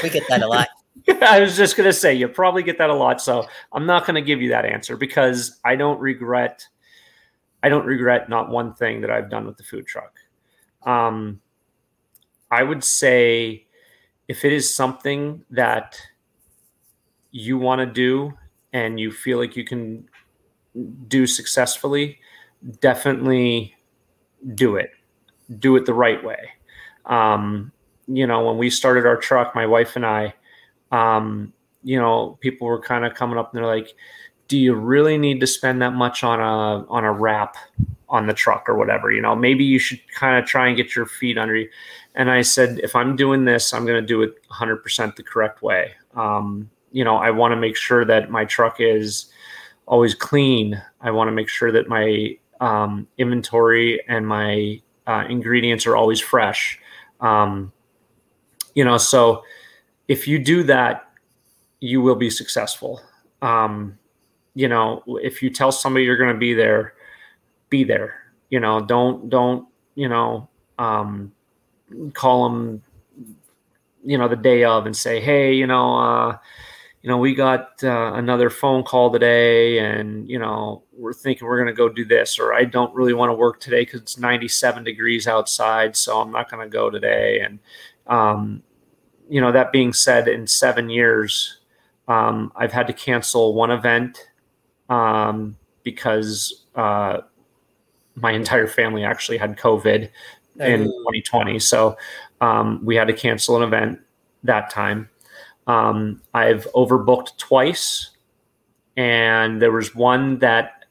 We 0.03 0.09
get 0.09 0.23
that 0.29 0.41
a 0.41 0.47
lot. 0.47 0.67
I 1.21 1.39
was 1.39 1.57
just 1.57 1.77
going 1.77 1.87
to 1.87 1.93
say, 1.93 2.13
you 2.13 2.27
probably 2.27 2.63
get 2.63 2.77
that 2.77 2.89
a 2.89 2.95
lot. 2.95 3.21
So 3.21 3.47
I'm 3.71 3.85
not 3.85 4.05
going 4.05 4.15
to 4.15 4.21
give 4.21 4.41
you 4.41 4.49
that 4.49 4.65
answer 4.65 4.97
because 4.97 5.59
I 5.63 5.75
don't 5.75 5.99
regret, 5.99 6.67
I 7.63 7.69
don't 7.69 7.85
regret 7.85 8.29
not 8.29 8.49
one 8.49 8.73
thing 8.73 9.01
that 9.01 9.11
I've 9.11 9.29
done 9.29 9.45
with 9.45 9.57
the 9.57 9.63
food 9.63 9.85
truck. 9.85 10.19
Um, 10.83 11.41
I 12.49 12.63
would 12.63 12.83
say 12.83 13.65
if 14.27 14.45
it 14.45 14.53
is 14.53 14.73
something 14.73 15.43
that 15.51 15.99
you 17.31 17.57
want 17.57 17.79
to 17.79 17.85
do 17.85 18.33
and 18.73 18.99
you 18.99 19.11
feel 19.11 19.37
like 19.37 19.55
you 19.55 19.65
can 19.65 20.07
do 21.07 21.27
successfully, 21.27 22.19
definitely 22.79 23.75
do 24.53 24.75
it. 24.75 24.91
Do 25.59 25.75
it 25.75 25.85
the 25.85 25.93
right 25.93 26.23
way. 26.23 26.49
Um, 27.05 27.71
you 28.07 28.27
know, 28.27 28.45
when 28.45 28.57
we 28.57 28.69
started 28.69 29.05
our 29.05 29.17
truck, 29.17 29.55
my 29.55 29.65
wife 29.65 29.95
and 29.95 30.05
I, 30.05 30.33
um, 30.91 31.53
you 31.83 31.99
know, 31.99 32.37
people 32.41 32.67
were 32.67 32.79
kind 32.79 33.05
of 33.05 33.13
coming 33.13 33.37
up 33.37 33.53
and 33.53 33.59
they're 33.59 33.67
like, 33.67 33.93
"Do 34.47 34.57
you 34.57 34.73
really 34.75 35.17
need 35.17 35.39
to 35.39 35.47
spend 35.47 35.81
that 35.81 35.93
much 35.93 36.23
on 36.23 36.39
a 36.39 36.85
on 36.87 37.03
a 37.03 37.11
wrap 37.11 37.57
on 38.09 38.27
the 38.27 38.33
truck 38.33 38.69
or 38.69 38.75
whatever? 38.75 39.11
You 39.11 39.21
know, 39.21 39.35
maybe 39.35 39.63
you 39.63 39.79
should 39.79 39.99
kind 40.13 40.37
of 40.37 40.45
try 40.45 40.67
and 40.67 40.77
get 40.77 40.95
your 40.95 41.05
feet 41.05 41.37
under 41.37 41.55
you." 41.55 41.69
And 42.15 42.29
I 42.31 42.41
said, 42.41 42.79
"If 42.79 42.95
I'm 42.95 43.15
doing 43.15 43.45
this, 43.45 43.73
I'm 43.73 43.85
going 43.85 44.01
to 44.01 44.07
do 44.07 44.21
it 44.21 44.35
100% 44.49 45.15
the 45.15 45.23
correct 45.23 45.61
way. 45.61 45.93
Um, 46.15 46.69
you 46.91 47.03
know, 47.03 47.17
I 47.17 47.31
want 47.31 47.51
to 47.51 47.57
make 47.57 47.75
sure 47.75 48.05
that 48.05 48.29
my 48.29 48.45
truck 48.45 48.77
is 48.79 49.25
always 49.87 50.15
clean. 50.15 50.81
I 51.01 51.11
want 51.11 51.27
to 51.27 51.33
make 51.33 51.49
sure 51.49 51.71
that 51.71 51.87
my 51.87 52.37
um, 52.61 53.07
inventory 53.17 54.01
and 54.07 54.27
my 54.27 54.81
uh, 55.07 55.25
ingredients 55.29 55.85
are 55.87 55.95
always 55.95 56.19
fresh." 56.19 56.79
Um, 57.21 57.71
you 58.75 58.85
know 58.85 58.97
so 58.97 59.43
if 60.07 60.27
you 60.27 60.37
do 60.37 60.61
that 60.63 61.05
you 61.79 62.01
will 62.01 62.15
be 62.15 62.29
successful. 62.29 63.01
Um, 63.41 63.97
you 64.53 64.67
know 64.67 65.03
if 65.21 65.43
you 65.43 65.49
tell 65.49 65.71
somebody 65.71 66.05
you're 66.05 66.17
going 66.17 66.33
to 66.33 66.39
be 66.39 66.53
there 66.53 66.93
be 67.69 67.83
there. 67.83 68.15
You 68.49 68.59
know 68.59 68.81
don't 68.85 69.29
don't 69.29 69.67
you 69.95 70.09
know 70.09 70.49
um, 70.79 71.31
call 72.13 72.49
them 72.49 72.81
you 74.03 74.17
know 74.17 74.27
the 74.27 74.35
day 74.35 74.63
of 74.63 74.85
and 74.85 74.95
say 74.95 75.19
hey 75.19 75.53
you 75.53 75.67
know 75.67 75.97
uh, 75.97 76.37
you 77.01 77.09
know 77.09 77.17
we 77.17 77.35
got 77.35 77.83
uh, 77.83 78.13
another 78.15 78.49
phone 78.49 78.83
call 78.83 79.11
today 79.11 79.79
and 79.79 80.29
you 80.29 80.39
know 80.39 80.83
we're 80.93 81.13
thinking 81.13 81.47
we're 81.47 81.57
going 81.57 81.67
to 81.67 81.73
go 81.73 81.89
do 81.89 82.05
this 82.05 82.39
or 82.39 82.53
i 82.53 82.63
don't 82.63 82.93
really 82.95 83.13
want 83.13 83.29
to 83.29 83.33
work 83.33 83.59
today 83.59 83.81
because 83.81 84.01
it's 84.01 84.17
97 84.17 84.83
degrees 84.83 85.27
outside 85.27 85.95
so 85.95 86.19
i'm 86.21 86.31
not 86.31 86.49
going 86.49 86.63
to 86.63 86.71
go 86.71 86.89
today 86.89 87.41
and 87.41 87.59
um, 88.07 88.61
you 89.29 89.41
know, 89.41 89.51
that 89.51 89.71
being 89.71 89.93
said, 89.93 90.27
in 90.27 90.47
seven 90.47 90.89
years, 90.89 91.59
um, 92.07 92.51
I've 92.55 92.71
had 92.71 92.87
to 92.87 92.93
cancel 92.93 93.53
one 93.53 93.71
event 93.71 94.29
um, 94.89 95.57
because 95.83 96.65
uh, 96.75 97.21
my 98.15 98.31
entire 98.31 98.67
family 98.67 99.03
actually 99.03 99.37
had 99.37 99.57
COVID 99.57 100.09
in 100.59 100.85
2020. 100.85 101.59
So 101.59 101.97
um, 102.41 102.79
we 102.83 102.95
had 102.95 103.07
to 103.07 103.13
cancel 103.13 103.57
an 103.57 103.63
event 103.63 103.99
that 104.43 104.69
time. 104.69 105.09
Um, 105.67 106.21
I've 106.33 106.67
overbooked 106.73 107.37
twice, 107.37 108.11
and 108.95 109.61
there 109.61 109.71
was 109.71 109.95
one 109.95 110.39
that 110.39 110.85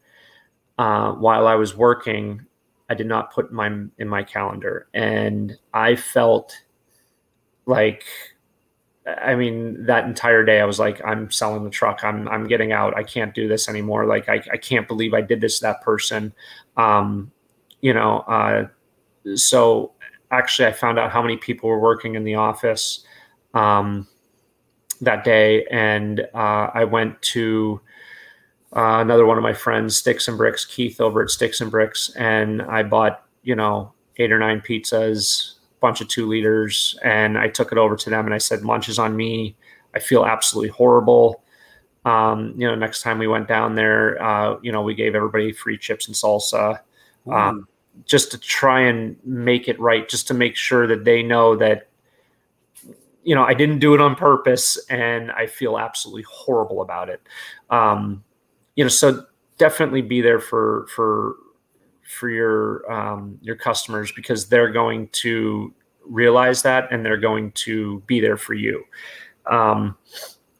uh, 0.79 1.13
while 1.13 1.47
I 1.47 1.55
was 1.55 1.77
working, 1.77 2.45
I 2.91 2.95
did 2.95 3.07
not 3.07 3.33
put 3.33 3.53
my 3.53 3.69
in 3.99 4.09
my 4.09 4.25
calendar, 4.25 4.89
and 4.93 5.57
I 5.73 5.95
felt 5.95 6.59
like 7.67 8.05
I 9.07 9.35
mean, 9.35 9.85
that 9.85 10.07
entire 10.07 10.45
day 10.45 10.61
I 10.61 10.65
was 10.65 10.79
like, 10.79 11.05
I'm 11.05 11.31
selling 11.31 11.65
the 11.65 11.71
truck. 11.71 12.03
I'm 12.03 12.27
I'm 12.29 12.47
getting 12.47 12.73
out. 12.73 12.97
I 12.97 13.03
can't 13.03 13.35
do 13.35 13.49
this 13.49 13.69
anymore. 13.69 14.07
Like 14.07 14.29
I, 14.29 14.43
I 14.53 14.57
can't 14.57 14.89
believe 14.89 15.13
I 15.13 15.21
did 15.21 15.41
this 15.41 15.59
to 15.59 15.63
that 15.65 15.83
person. 15.83 16.33
Um, 16.77 17.31
you 17.81 17.93
know, 17.93 18.21
uh, 18.21 18.67
so 19.35 19.93
actually 20.31 20.69
I 20.69 20.73
found 20.73 20.99
out 20.99 21.13
how 21.13 21.21
many 21.21 21.37
people 21.37 21.69
were 21.69 21.79
working 21.79 22.15
in 22.15 22.25
the 22.25 22.35
office 22.37 23.05
um, 23.53 24.09
that 25.03 25.23
day, 25.23 25.67
and 25.71 26.21
uh, 26.35 26.71
I 26.73 26.85
went 26.85 27.21
to 27.23 27.81
uh, 28.75 29.01
another 29.01 29.27
one 29.27 29.37
of 29.37 29.43
my 29.43 29.53
friends, 29.53 29.97
Sticks 29.97 30.29
and 30.29 30.39
Bricks, 30.39 30.65
Keith 30.65 31.01
over 31.01 31.23
at 31.23 31.31
Sticks 31.31 31.61
and 31.61 31.71
Bricks, 31.71 32.11
and 32.17 32.63
I 32.63 32.83
bought, 32.83 33.25
you 33.43 33.55
know, 33.55 33.93
eight 34.17 34.33
or 34.33 34.39
nine 34.39 34.61
pizzas, 34.61 35.54
bunch 35.85 36.01
of 36.01 36.09
two 36.09 36.27
liters 36.27 36.99
and 37.05 37.37
I 37.37 37.49
took 37.49 37.71
it 37.71 37.77
over 37.77 37.95
to 37.95 38.09
them 38.09 38.25
and 38.25 38.33
I 38.33 38.39
said, 38.39 38.65
lunch 38.65 38.89
is 38.89 38.99
on 38.99 39.15
me. 39.15 39.55
I 39.95 39.99
feel 39.99 40.25
absolutely 40.25 40.71
horrible. 40.71 41.45
Um, 42.07 42.55
you 42.57 42.67
know, 42.67 42.75
next 42.75 43.03
time 43.03 43.19
we 43.19 43.27
went 43.27 43.49
down 43.49 43.75
there, 43.75 44.23
uh, 44.23 44.57
you 44.63 44.73
know, 44.73 44.81
we 44.81 44.95
gave 44.95 45.15
everybody 45.15 45.53
free 45.53 45.77
chips 45.77 46.07
and 46.07 46.17
salsa, 46.17 46.81
um, 47.31 47.69
just 48.07 48.31
to 48.31 48.39
try 48.39 48.81
and 48.81 49.17
make 49.25 49.69
it 49.69 49.79
right, 49.79 50.09
just 50.09 50.27
to 50.29 50.35
make 50.35 50.57
sure 50.57 50.87
that 50.87 51.05
they 51.05 51.23
know 51.23 51.55
that, 51.55 51.89
you 53.23 53.35
know, 53.35 53.45
I 53.45 53.53
didn't 53.53 53.81
do 53.81 53.93
it 53.95 54.01
on 54.01 54.17
purpose 54.17 54.79
and 54.89 55.31
I 55.33 55.47
feel 55.47 55.79
absolutely 55.79 56.25
horrible 56.31 56.81
about 56.81 57.11
it. 57.11 57.21
Um, 57.69 58.25
you 58.75 58.85
know, 58.85 58.89
so 58.89 59.27
definitely 59.59 60.01
be 60.01 60.23
there 60.23 60.41
for, 60.41 60.87
for, 60.95 61.37
for 62.07 62.29
your 62.29 62.91
um, 62.93 63.39
your 63.43 63.57
customers 63.57 64.13
because 64.13 64.49
they're 64.49 64.71
going 64.71 65.09
to 65.09 65.73
realize 66.07 66.63
that 66.63 66.89
and 66.93 67.05
they're 67.05 67.17
going 67.17 67.51
to 67.53 68.01
be 68.07 68.21
there 68.21 68.37
for 68.37 68.55
you. 68.55 68.85
Um, 69.47 69.97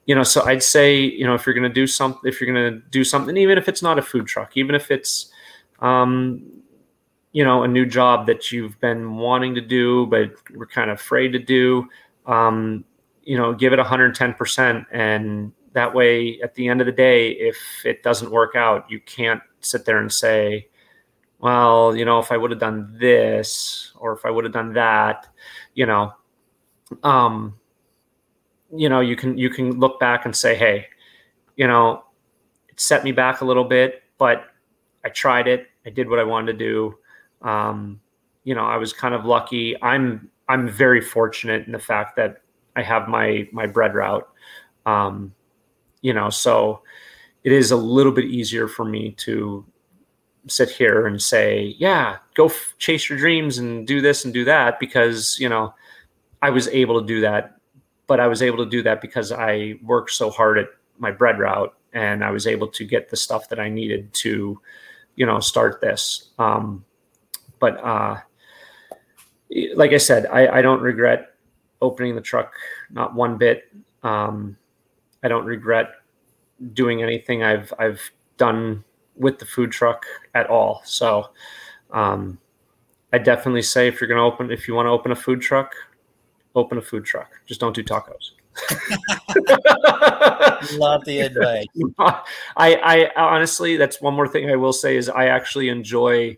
you 0.07 0.15
know, 0.15 0.23
so 0.23 0.45
I'd 0.45 0.63
say 0.63 1.01
you 1.01 1.27
know 1.27 1.35
if 1.35 1.47
you're 1.47 1.55
going 1.55 1.69
to 1.69 1.75
do 1.75 1.87
something, 1.87 2.21
if 2.25 2.41
you're 2.41 2.53
going 2.53 2.75
to 2.75 2.89
do 2.91 3.05
something, 3.05 3.37
even 3.37 3.59
if 3.59 3.69
it's 3.69 3.83
not 3.83 3.99
a 3.99 4.03
food 4.03 4.27
truck, 4.27 4.57
even 4.57 4.75
if 4.75 4.91
it's 4.91 5.31
um, 5.81 6.43
you 7.33 7.45
know 7.45 7.63
a 7.63 7.69
new 7.69 7.87
job 7.87 8.27
that 8.27 8.53
you've 8.53 8.79
been 8.81 9.17
wanting 9.17 9.55
to 9.55 9.61
do 9.61 10.07
but 10.07 10.31
we're 10.55 10.67
kind 10.67 10.91
of 10.91 10.99
afraid 10.99 11.33
to 11.33 11.39
do, 11.39 11.89
um, 12.27 12.85
you 13.23 13.37
know, 13.37 13.55
give 13.55 13.73
it 13.73 13.79
110 13.79 14.35
percent 14.35 14.87
and 14.93 15.53
that 15.73 15.93
way 15.93 16.41
at 16.41 16.55
the 16.55 16.69
end 16.69 16.81
of 16.81 16.87
the 16.87 16.93
day 16.93 17.31
if 17.31 17.59
it 17.85 18.03
doesn't 18.03 18.31
work 18.31 18.55
out 18.55 18.89
you 18.89 19.01
can't 19.01 19.43
sit 19.61 19.85
there 19.85 19.99
and 19.99 20.13
say 20.13 20.69
well, 21.45 21.95
you 21.95 22.07
know, 22.07 22.21
if 22.21 22.33
I 22.33 22.39
would 22.39 22.53
have 22.53 22.61
done 22.61 22.97
this 22.99 23.93
or 23.97 24.15
if 24.15 24.25
I 24.25 24.31
would 24.31 24.45
have 24.45 24.55
done 24.55 24.73
that, 24.73 25.29
you 25.75 25.85
know, 25.85 26.15
um, 27.03 27.59
you 28.75 28.89
know, 28.89 29.01
you 29.01 29.15
can 29.15 29.37
you 29.37 29.51
can 29.51 29.79
look 29.79 30.01
back 30.01 30.25
and 30.25 30.35
say, 30.35 30.55
hey, 30.55 30.87
you 31.57 31.67
know, 31.67 32.03
it 32.71 32.81
set 32.81 33.05
me 33.05 33.13
back 33.13 33.43
a 33.43 33.45
little 33.45 33.65
bit, 33.65 34.05
but 34.17 34.47
I 35.05 35.11
tried 35.11 35.47
it. 35.47 35.67
I 35.85 35.91
did 35.91 36.09
what 36.09 36.19
I 36.19 36.25
wanted 36.25 36.53
to 36.53 36.59
do. 36.59 36.95
Um, 37.43 38.01
you 38.45 38.55
know, 38.55 38.65
I 38.65 38.79
was 38.79 38.95
kind 38.95 39.15
of 39.15 39.27
lucky. 39.27 39.77
I'm 39.83 40.31
I'm 40.49 40.67
very 40.67 41.03
fortunate 41.03 41.67
in 41.67 41.73
the 41.73 41.79
fact 41.79 42.17
that 42.17 42.41
I 42.75 42.81
have 42.81 43.07
my 43.07 43.47
my 43.53 43.67
bread 43.67 43.95
route. 43.95 44.27
Um, 44.87 45.35
you 46.01 46.15
know, 46.15 46.31
so 46.31 46.81
it 47.43 47.53
is 47.53 47.71
a 47.71 47.77
little 47.77 48.13
bit 48.13 48.25
easier 48.25 48.67
for 48.67 48.87
me 48.87 49.11
to 49.19 49.67
sit 50.47 50.71
here 50.71 51.07
and 51.07 51.21
say, 51.21 51.75
yeah, 51.79 52.19
go 52.35 52.47
f- 52.47 52.75
chase 52.79 53.09
your 53.09 53.19
dreams 53.19 53.59
and 53.59 53.87
do 53.87 54.01
this 54.01 54.25
and 54.25 54.35
do 54.35 54.45
that 54.45 54.79
because, 54.79 55.39
you 55.41 55.49
know, 55.49 55.75
I 56.43 56.51
was 56.51 56.69
able 56.69 57.01
to 57.01 57.07
do 57.07 57.21
that, 57.23 57.57
but 58.07 58.21
I 58.21 58.27
was 58.27 58.43
able 58.43 58.59
to 58.59 58.71
do 58.71 58.83
that 58.83 59.01
because 59.01 59.33
I 59.33 59.79
worked 59.83 60.11
so 60.11 60.31
hard 60.31 60.59
at 60.59 60.69
my 60.99 61.11
bread 61.11 61.39
route 61.39 61.75
and 61.93 62.25
I 62.25 62.31
was 62.31 62.47
able 62.47 62.69
to 62.69 62.85
get 62.85 63.09
the 63.09 63.17
stuff 63.17 63.49
that 63.49 63.59
I 63.59 63.69
needed 63.69 64.13
to, 64.15 64.61
you 65.17 65.27
know, 65.27 65.41
start 65.41 65.81
this. 65.81 66.31
Um, 66.39 66.85
but, 67.59 67.83
uh, 67.83 68.17
like 69.75 69.93
I 69.93 69.99
said, 69.99 70.27
I, 70.27 70.59
I 70.59 70.63
don't 70.63 70.83
regret 70.83 71.35
opening 71.81 72.15
the 72.15 72.21
truck, 72.21 72.55
not 72.91 73.15
one 73.15 73.39
bit. 73.39 73.65
Um, 74.03 74.57
I 75.23 75.29
don't 75.29 75.45
regret 75.45 75.93
doing 76.73 77.03
anything 77.03 77.43
I've 77.43 77.73
I've 77.79 78.01
done 78.37 78.85
with 79.17 79.39
the 79.39 79.47
food 79.47 79.71
truck 79.71 80.05
at 80.35 80.49
all. 80.49 80.83
So 80.85 81.31
um, 81.91 82.39
I 83.13 83.19
definitely 83.19 83.63
say 83.63 83.89
if 83.89 84.01
you're 84.01 84.09
going 84.09 84.19
to 84.19 84.25
open, 84.25 84.51
if 84.51 84.67
you 84.67 84.75
want 84.75 84.87
to 84.87 84.91
open 84.91 85.13
a 85.13 85.17
food 85.17 85.41
truck, 85.41 85.75
open 86.55 86.79
a 86.79 86.83
food 86.83 87.05
truck. 87.05 87.31
Just 87.47 87.61
don't 87.61 87.75
do 87.75 87.83
tacos. 87.83 88.33
Love 90.79 91.05
the 91.05 91.21
advice. 91.21 91.67
I, 92.57 93.11
I 93.17 93.17
honestly, 93.17 93.77
that's 93.77 94.01
one 94.01 94.15
more 94.15 94.29
thing 94.29 94.51
I 94.51 94.57
will 94.57 94.73
say 94.73 94.97
is 94.97 95.09
I 95.09 95.27
actually 95.27 95.69
enjoy, 95.69 96.37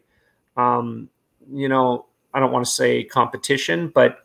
um, 0.56 1.08
you 1.52 1.68
know, 1.68 2.06
I 2.34 2.40
don't 2.40 2.52
want 2.52 2.64
to 2.64 2.70
say 2.70 3.04
competition, 3.04 3.90
but, 3.94 4.18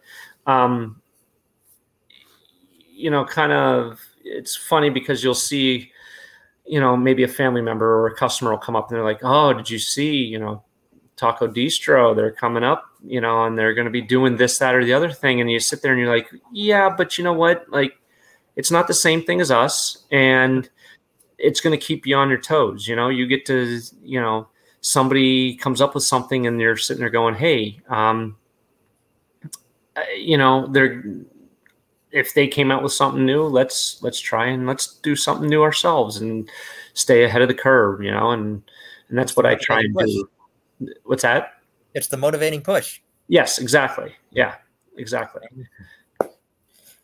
um, 0.46 1.02
you 2.90 3.10
know, 3.10 3.26
kind 3.26 3.52
of, 3.52 4.00
it's 4.24 4.56
funny 4.56 4.90
because 4.90 5.24
you'll 5.24 5.34
see, 5.34 5.92
you 6.66 6.80
know, 6.80 6.96
maybe 6.96 7.24
a 7.24 7.28
family 7.28 7.62
member 7.62 7.86
or 7.86 8.08
a 8.08 8.16
customer 8.16 8.52
will 8.52 8.58
come 8.58 8.76
up 8.76 8.90
and 8.90 8.98
they're 8.98 9.04
like, 9.04 9.22
"Oh, 9.24 9.54
did 9.54 9.70
you 9.70 9.80
see, 9.80 10.16
you 10.16 10.40
know, 10.40 10.64
Taco 11.16 11.48
Distro? 11.48 12.16
They're 12.16 12.32
coming 12.32 12.64
up, 12.64 12.86
you 13.04 13.22
know, 13.22 13.46
and 13.46 13.58
they're 13.58 13.74
going 13.74 13.86
to 13.86 13.92
be 13.92 14.02
doing 14.02 14.38
this, 14.38 14.58
that, 14.60 14.76
or 14.76 14.86
the 14.86 14.94
other 14.94 15.12
thing." 15.12 15.42
And 15.42 15.52
you 15.52 15.60
sit 15.60 15.82
there 15.82 15.92
and 15.92 16.02
you're 16.02 16.14
like, 16.14 16.30
"Yeah, 16.52 16.90
but 16.90 17.18
you 17.18 17.24
know 17.24 17.34
what? 17.34 17.66
Like, 17.70 17.94
it's 18.56 18.72
not 18.72 18.88
the 18.88 18.94
same 18.94 19.24
thing 19.24 19.42
as 19.42 19.52
us, 19.52 20.06
and 20.12 20.70
it's 21.38 21.62
going 21.62 21.78
to 21.78 21.86
keep 21.86 22.06
you 22.06 22.16
on 22.16 22.30
your 22.30 22.42
toes. 22.42 22.88
You 22.88 22.96
know, 22.96 23.10
you 23.10 23.26
get 23.28 23.46
to, 23.48 23.80
you 24.04 24.22
know, 24.22 24.48
somebody 24.82 25.56
comes 25.56 25.82
up 25.82 25.96
with 25.96 26.04
something 26.04 26.48
and 26.48 26.60
you're 26.60 26.78
sitting 26.78 27.02
there 27.02 27.10
going, 27.10 27.36
"Hey, 27.36 27.82
um, 27.90 28.38
you 30.16 30.38
know, 30.38 30.68
they're 30.68 31.04
if 32.12 32.34
they 32.34 32.48
came 32.48 32.72
out 32.72 32.84
with 32.84 32.94
something 32.94 33.26
new, 33.26 33.44
let's 33.44 34.02
let's 34.02 34.20
try 34.20 34.48
and 34.48 34.68
let's 34.68 34.96
do 35.00 35.16
something 35.16 35.50
new 35.50 35.64
ourselves 35.64 36.18
and 36.18 36.50
stay 36.94 37.24
ahead 37.24 37.42
of 37.42 37.48
the 37.48 37.54
curve, 37.54 38.02
you 38.02 38.12
know, 38.12 38.32
and 38.32 38.62
and 39.10 39.18
that's 39.18 39.36
what 39.36 39.46
I 39.46 39.56
try 39.56 39.80
and 39.80 39.94
push. 39.94 40.10
do. 40.10 40.30
What's 41.04 41.24
that? 41.24 41.54
It's 41.94 42.08
the 42.08 42.18
motivating 42.18 42.62
push. 42.62 43.02
Yes, 43.28 43.60
exactly. 43.60 44.14
Yeah, 44.32 44.56
exactly. 44.98 45.42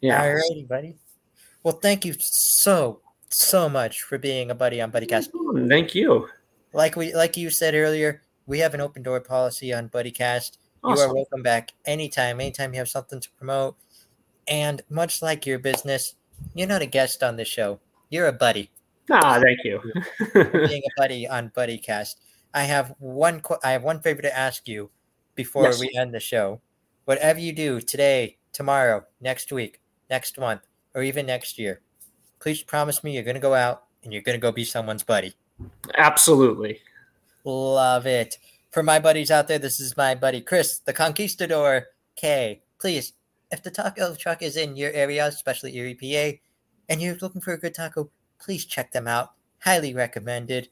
Yeah. 0.02 0.22
All 0.22 0.34
righty, 0.34 0.66
buddy. 0.68 0.96
Well, 1.64 1.80
thank 1.82 2.06
you 2.06 2.16
so 2.20 3.02
so 3.30 3.70
much 3.70 4.02
for 4.02 4.18
being 4.18 4.52
a 4.52 4.56
buddy 4.56 4.82
on 4.82 4.92
BuddyCast. 4.92 5.32
Mm-hmm. 5.32 5.68
Thank 5.68 5.96
you. 5.96 6.28
Like 6.74 6.96
we 6.96 7.14
like 7.14 7.38
you 7.38 7.50
said 7.50 7.76
earlier, 7.76 8.22
we 8.46 8.60
have 8.60 8.74
an 8.74 8.82
open 8.82 9.04
door 9.04 9.20
policy 9.20 9.74
on 9.74 9.90
BuddyCast. 9.90 10.58
Awesome. 10.84 10.98
You 10.98 11.12
are 11.12 11.16
welcome 11.16 11.44
back 11.44 11.72
anytime. 11.86 12.40
Anytime 12.40 12.74
you 12.74 12.80
have 12.80 12.90
something 12.90 13.20
to 13.20 13.30
promote, 13.32 13.76
and 14.48 14.82
much 14.90 15.22
like 15.22 15.46
your 15.46 15.60
business, 15.60 16.16
you're 16.54 16.68
not 16.68 16.82
a 16.82 16.86
guest 16.86 17.24
on 17.24 17.36
the 17.36 17.46
show. 17.46 17.80
You're 18.10 18.28
a 18.28 18.34
buddy. 18.34 18.72
Ah, 19.12 19.40
thank 19.42 19.60
you. 19.64 19.82
being 20.34 20.82
a 20.84 21.02
buddy 21.02 21.28
on 21.28 21.50
BuddyCast. 21.52 22.16
I 22.54 22.64
have 22.64 22.94
one. 23.00 23.42
I 23.64 23.72
have 23.72 23.84
one 23.84 24.02
favor 24.02 24.22
to 24.22 24.38
ask 24.38 24.68
you 24.68 24.90
before 25.36 25.64
yes. 25.64 25.80
we 25.80 25.92
end 25.96 26.14
the 26.14 26.20
show. 26.20 26.62
Whatever 27.06 27.40
you 27.40 27.54
do 27.54 27.80
today, 27.80 28.38
tomorrow, 28.52 29.06
next 29.22 29.52
week, 29.52 29.80
next 30.10 30.38
month, 30.38 30.62
or 30.94 31.04
even 31.04 31.26
next 31.26 31.58
year, 31.58 31.82
please 32.40 32.62
promise 32.64 33.04
me 33.04 33.14
you're 33.14 33.24
going 33.24 33.36
to 33.36 33.42
go 33.42 33.54
out 33.54 33.84
and 34.04 34.12
you're 34.12 34.22
going 34.22 34.38
to 34.38 34.42
go 34.42 34.52
be 34.52 34.66
someone's 34.66 35.04
buddy. 35.04 35.34
Absolutely. 35.98 36.80
Love 37.44 38.06
it. 38.06 38.38
For 38.72 38.84
my 38.84 39.00
buddies 39.00 39.32
out 39.32 39.48
there, 39.48 39.60
this 39.60 39.80
is 39.80 39.96
my 39.96 40.16
buddy 40.16 40.42
Chris, 40.42 40.80
the 40.80 40.94
Conquistador 40.94 41.84
K. 42.16 42.62
Please 42.80 43.14
if 43.52 43.64
the 43.64 43.72
taco 43.72 44.16
truck 44.16 44.42
is 44.42 44.58
in 44.58 44.76
your 44.76 44.92
area, 44.92 45.26
especially 45.26 45.76
Erie, 45.76 45.96
PA, 45.96 46.38
and 46.90 47.02
you're 47.02 47.18
looking 47.22 47.42
for 47.42 47.54
a 47.54 47.58
good 47.58 47.74
taco, 47.74 48.10
please 48.40 48.66
check 48.66 48.92
them 48.92 49.08
out. 49.08 49.34
Highly 49.60 49.94
recommended. 49.94 50.70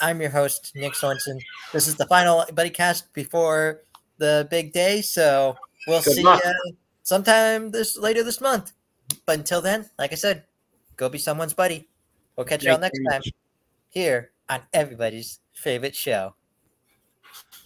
I'm 0.00 0.20
your 0.20 0.30
host, 0.30 0.72
Nick 0.74 0.94
Sorensen. 0.94 1.40
This 1.72 1.86
is 1.86 1.96
the 1.96 2.06
final 2.06 2.44
buddy 2.54 2.70
cast 2.70 3.12
before 3.12 3.82
the 4.18 4.46
big 4.50 4.72
day, 4.72 5.00
so 5.00 5.56
we'll 5.86 6.02
good 6.02 6.14
see 6.14 6.22
you 6.22 6.40
sometime 7.02 7.70
this 7.70 7.96
later 7.96 8.22
this 8.22 8.40
month. 8.40 8.72
But 9.26 9.38
until 9.38 9.60
then, 9.60 9.88
like 9.98 10.12
I 10.12 10.16
said, 10.16 10.44
go 10.96 11.08
be 11.08 11.18
someone's 11.18 11.54
buddy. 11.54 11.88
We'll 12.36 12.46
catch 12.46 12.64
you 12.64 12.72
all 12.72 12.78
next 12.78 13.00
time 13.10 13.22
here 13.88 14.30
on 14.48 14.62
everybody's 14.72 15.40
favorite 15.52 15.94
show. 15.94 16.34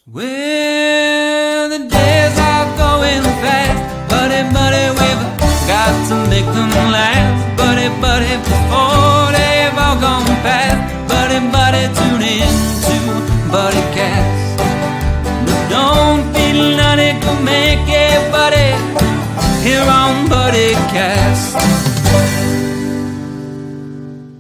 Well, 0.09 1.69
the 1.69 1.79
days 1.79 2.39
are 2.39 2.77
going 2.79 3.25
fast. 3.43 4.09
Buddy, 4.09 4.41
buddy, 4.55 4.87
we've 4.95 5.25
got 5.67 5.95
to 6.07 6.31
make 6.31 6.47
them 6.47 6.71
last. 6.95 7.59
Buddy, 7.59 7.89
buddy, 8.01 8.37
before 8.39 9.35
they've 9.35 9.75
all 9.75 9.99
gone 9.99 10.25
past. 10.47 10.79
Buddy, 11.09 11.41
buddy, 11.51 11.91
tune 11.99 12.23
in 12.23 12.55
to 12.87 13.51
Buddy 13.51 13.83
Cast. 13.99 14.59
But 15.45 15.71
don't 15.71 16.23
feel 16.33 16.77
none, 16.77 17.21
go 17.21 17.35
make 17.43 17.89
it, 17.89 18.31
buddy, 18.31 18.79
here 19.67 19.83
on 19.83 20.29
Buddy 20.29 20.75
Cast. 20.95 21.96